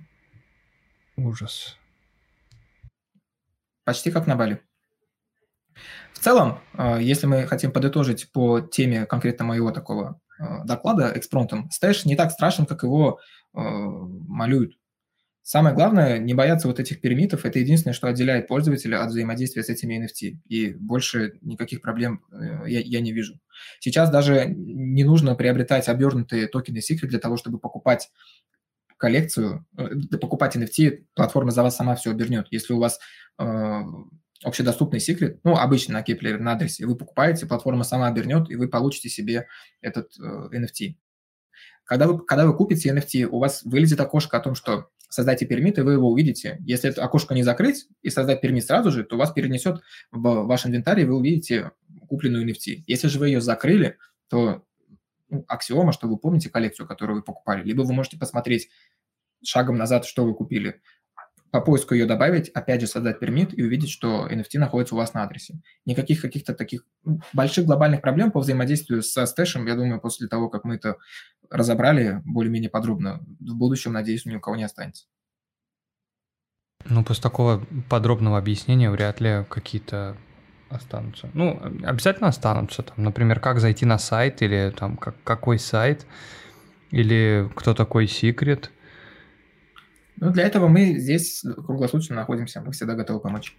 [1.16, 1.76] Ужас.
[3.84, 4.62] Почти как на Бали.
[6.14, 10.27] В целом, э, если мы хотим подытожить по теме конкретно моего такого Э,
[10.64, 13.18] доклада экспромтом, Stash не так страшен, как его
[13.54, 14.78] э, малюют.
[15.48, 17.46] Самое главное, не бояться вот этих permit ов.
[17.46, 20.40] Это единственное, что отделяет пользователя от взаимодействия с этими NFT.
[20.46, 23.40] И больше никаких проблем э, я, я не вижу.
[23.80, 28.10] Сейчас даже не нужно приобретать обернутые токены Secret для того, чтобы покупать
[28.98, 32.48] коллекцию, э, покупать NFT, платформа за вас сама все обернет.
[32.50, 33.00] Если у вас
[33.38, 33.80] э,
[34.44, 38.68] общедоступный секрет, ну, обычно на Kepler, на адресе, вы покупаете, платформа сама обернет, и вы
[38.68, 39.48] получите себе
[39.80, 40.94] этот э, NFT.
[41.84, 45.78] Когда вы, когда вы купите NFT, у вас вылезет окошко о том, что создайте пермит,
[45.78, 46.58] и вы его увидите.
[46.60, 50.66] Если это окошко не закрыть и создать пермит сразу же, то вас перенесет в ваш
[50.66, 51.72] инвентарь, и вы увидите
[52.08, 52.84] купленную NFT.
[52.86, 53.96] Если же вы ее закрыли,
[54.28, 54.64] то
[55.30, 58.68] ну, аксиома, что вы помните коллекцию, которую вы покупали, либо вы можете посмотреть
[59.42, 60.80] шагом назад, что вы купили,
[61.50, 65.14] по поиску ее добавить, опять же создать пермит и увидеть, что NFT находится у вас
[65.14, 65.60] на адресе.
[65.86, 70.48] Никаких каких-то таких ну, больших глобальных проблем по взаимодействию со стэшем, я думаю, после того,
[70.48, 70.96] как мы это
[71.50, 75.06] разобрали более-менее подробно, в будущем, надеюсь, ни у кого не останется.
[76.84, 80.16] Ну, после такого подробного объяснения вряд ли какие-то
[80.70, 81.30] останутся.
[81.34, 82.82] Ну, обязательно останутся.
[82.82, 86.06] Там, например, как зайти на сайт или там как, какой сайт,
[86.90, 88.70] или кто такой секрет.
[90.20, 93.56] Ну, для этого мы здесь круглосуточно находимся, мы всегда готовы помочь.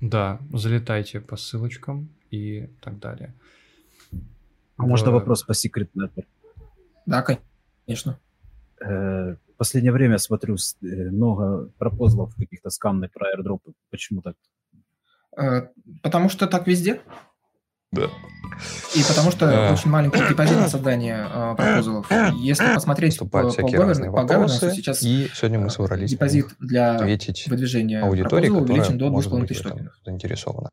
[0.00, 3.34] Да, залетайте по ссылочкам и так далее.
[4.76, 6.26] А можно вопрос по Secret Network?
[7.06, 8.18] Да, конечно.
[8.80, 13.72] Э, в последнее время смотрю э, много пропозлов каких-то скамных про airdropы.
[13.90, 14.36] Почему так?
[15.36, 15.68] Э,
[16.02, 17.00] потому что так везде.
[17.92, 18.10] Да.
[18.94, 19.72] И потому что а...
[19.72, 22.10] очень маленький депозит на создание э, пропозалов.
[22.36, 28.48] Если посмотреть по, по, по governance, сейчас и сегодня мы собрались депозит для выдвижения аудитории,
[28.48, 29.92] увеличен до 2500 токенов.
[30.04, 30.70] заинтересована.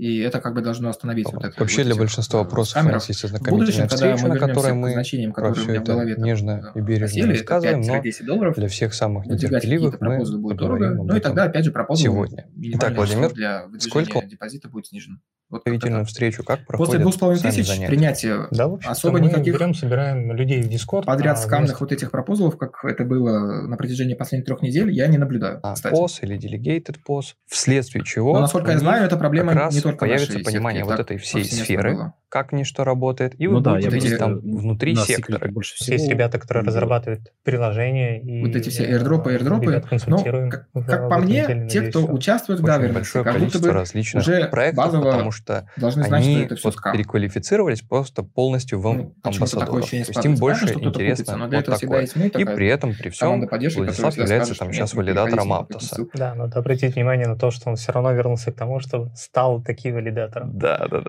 [0.00, 1.60] И это как бы должно остановить вот это.
[1.60, 2.92] Вообще вот для большинства вопросов камеров.
[2.92, 6.80] у нас есть ознакомительная встреча, на которой мы значениям, про все это голове, нежно и
[6.80, 11.66] бережно рассказываем, но долларов, для всех самых нетерпеливых мы будет дорого, ну и тогда опять
[11.66, 12.48] же пропозал сегодня.
[12.56, 15.20] Итак, Владимир, для сколько депозита будет снижен.
[15.50, 17.88] Вот управительную встречу, как проходит После двух с половиной тысяч занятия.
[17.88, 21.06] принятия да, особо мы никаких берем, собираем людей в Discord.
[21.06, 21.84] Подряд а скамных вместе...
[21.84, 25.58] вот этих пропозалов, как это было на протяжении последних трех недель, я не наблюдаю.
[25.64, 25.92] А, кстати.
[25.92, 28.34] POS или delegated POS, вследствие чего...
[28.34, 32.14] Но, насколько я знаю, это проблема не только появится понимание вот этой всей сферы, было.
[32.30, 35.50] Как ничто работает, и ну вы да, будете видеть там внутри сектора.
[35.50, 35.94] Больше всего...
[35.94, 38.42] Есть ребята, которые разрабатывают приложения и...
[38.46, 39.82] Вот эти все airdropы, airdropы.
[40.06, 43.70] Ну, как, как по мне, те, кто участвует в governance, как будто бы
[44.18, 48.94] уже базово потому что должны знать, они что это все вот переквалифицировались просто полностью в
[48.94, 49.90] ну, амбассадоров.
[49.90, 52.04] То есть им больше интересно купится, вот такое.
[52.04, 56.06] И при этом, при всем, Владислав является там сейчас валидатором Аптоса.
[56.14, 59.62] Да, надо обратить внимание на то, что он все равно вернулся к тому, что стал
[59.62, 60.56] таким валидатором.
[60.56, 61.06] Да, да, да.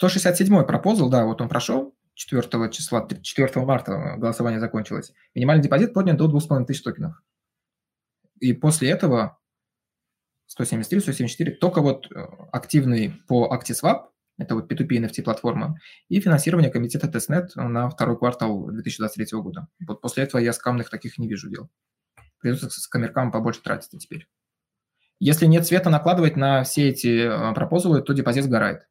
[0.00, 5.12] 167-й пропозал, да, вот он прошел, 4 числа, 4 марта голосование закончилось.
[5.34, 7.22] Минимальный депозит поднят до 2500 токенов.
[8.40, 9.38] И после этого
[10.46, 12.18] 173, 174, только вот э,
[12.52, 14.08] активный по ActiSwap,
[14.38, 15.78] это вот P2P NFT платформа,
[16.08, 19.68] и финансирование комитета Testnet на второй квартал 2023 года.
[19.86, 21.70] Вот после этого я скамных таких не вижу дел.
[22.40, 24.28] Придется с камеркам побольше тратить теперь.
[25.18, 28.86] Если нет света накладывать на все эти э, пропозалы, то депозит сгорает.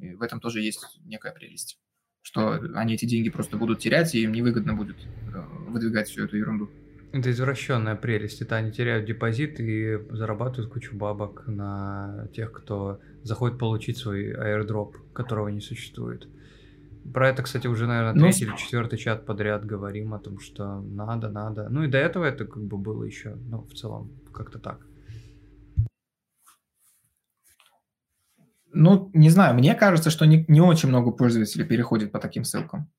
[0.00, 1.78] И в этом тоже есть некая прелесть,
[2.22, 4.96] что они эти деньги просто будут терять, и им невыгодно будет
[5.34, 6.70] э, выдвигать всю эту ерунду.
[7.12, 8.42] Это извращенная прелесть.
[8.42, 14.94] Это они теряют депозит и зарабатывают кучу бабок на тех, кто заходит получить свой airdrop,
[15.14, 16.28] которого не существует.
[17.14, 20.40] Про это, кстати, уже, наверное, ну, третий ну, или четвертый чат подряд говорим о том,
[20.40, 21.68] что надо, надо.
[21.70, 24.84] Ну и до этого это как бы было еще, ну, в целом, как-то так.
[28.78, 32.90] Ну, не знаю, мне кажется, что не, не очень много пользователей переходит по таким ссылкам.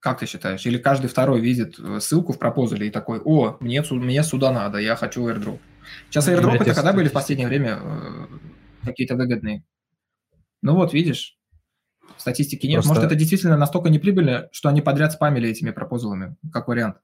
[0.00, 0.66] Как ты считаешь?
[0.66, 4.78] Или каждый второй видит э, ссылку в пропозале и такой, о, мне, мне сюда надо,
[4.78, 5.60] я хочу airdrop.
[6.10, 8.26] Сейчас airdrop это когда были в последнее время э,
[8.82, 9.62] какие-то выгодные?
[10.60, 11.38] Ну вот, видишь,
[12.16, 12.78] статистики нет.
[12.78, 12.88] Просто...
[12.88, 16.96] Может, это действительно настолько неприбыльно, что они подряд спамили этими пропозалами, как вариант.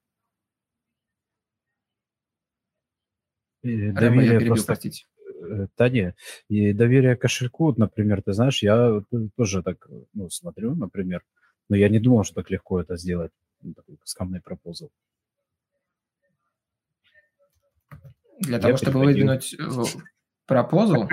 [3.62, 4.66] Доверие я перебил, просто...
[4.66, 5.06] простите.
[5.52, 6.14] Э, да не,
[6.48, 9.02] и доверие кошельку, например, ты знаешь, я
[9.36, 11.22] тоже так ну, смотрю, например,
[11.68, 14.90] но я не думал, что так легко это сделать, ну, такой скамный пропозал.
[18.40, 19.66] Для я того, чтобы выдвинуть э,
[20.46, 21.08] пропозал,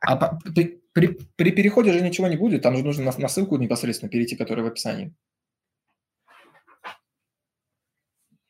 [0.00, 3.56] а при, при, при переходе же ничего не будет, там же нужно на, на ссылку
[3.56, 5.14] непосредственно перейти, которая в описании.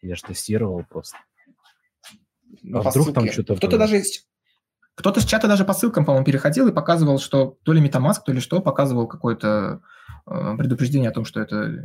[0.00, 1.18] Я же тестировал просто.
[2.62, 3.12] Ну, а вдруг ссылке.
[3.12, 4.02] там что-то Кто-то даже
[4.97, 8.32] кто-то с чата даже по ссылкам, по-моему, переходил и показывал, что то ли MetaMask, то
[8.32, 9.81] ли что, показывал какое-то
[10.27, 11.81] Э, предупреждение о том, что это э,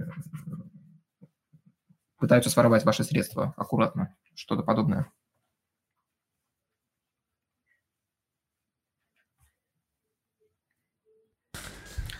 [2.18, 5.12] пытаются своровать ваши средства аккуратно, что-то подобное.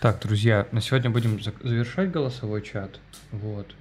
[0.00, 2.98] Так, друзья, на сегодня будем завершать голосовой чат.
[3.30, 3.74] Вот.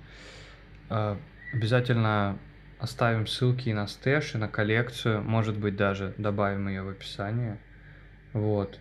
[0.90, 1.18] А,
[1.52, 2.38] обязательно
[2.82, 5.22] оставим ссылки на Stash, и на коллекцию.
[5.22, 7.60] Может быть, даже добавим ее в описание.
[8.34, 8.80] Вот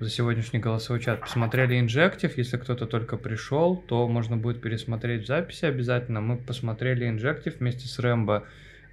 [0.00, 2.36] за сегодняшний голосовой чат посмотрели Injective.
[2.38, 6.22] Если кто-то только пришел, то можно будет пересмотреть в записи обязательно.
[6.22, 8.44] Мы посмотрели Injective вместе с Рэмбо,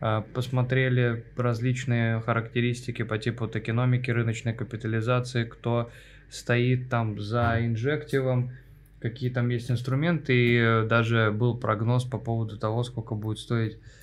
[0.02, 5.90] а, посмотрели различные характеристики по типу токеномики, рыночной капитализации, кто
[6.30, 8.52] стоит там за Injective ом,
[9.00, 14.01] какие там есть инструменты, и даже был прогноз по поводу того, сколько будет стоить Э,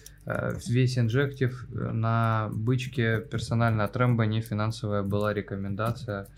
[0.67, 6.29] весь инжектив э, на бычке персонально от Рэмбо не финансовая была рекомендация.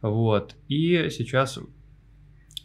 [0.00, 0.54] Вот.
[0.68, 1.58] И сейчас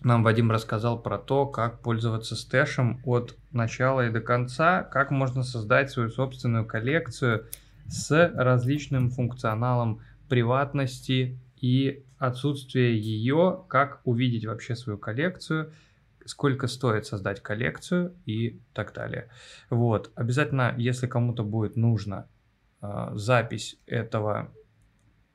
[0.01, 5.43] нам Вадим рассказал про то, как пользоваться стэшем от начала и до конца, как можно
[5.43, 7.45] создать свою собственную коллекцию
[7.87, 15.71] с различным функционалом приватности и отсутствие ее, как увидеть вообще свою коллекцию–
[16.25, 19.29] сколько стоит создать коллекцию и так далее.
[19.69, 22.27] Вот, обязательно, если кому-то будет нужно,
[22.81, 24.51] э, запись этого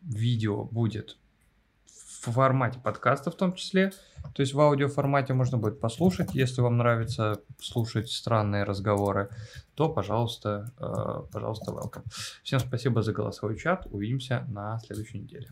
[0.01, 1.19] видео будет
[1.87, 3.93] в формате подкаста в том числе,
[4.35, 9.31] то есть в аудио формате можно будет послушать, если вам нравится слушать странные разговоры,
[9.75, 12.05] то, пожалуйста, э, пожалуйста, welcome.
[12.43, 15.49] Всем спасибо за голосовой чат, увидимся на следующей неделе.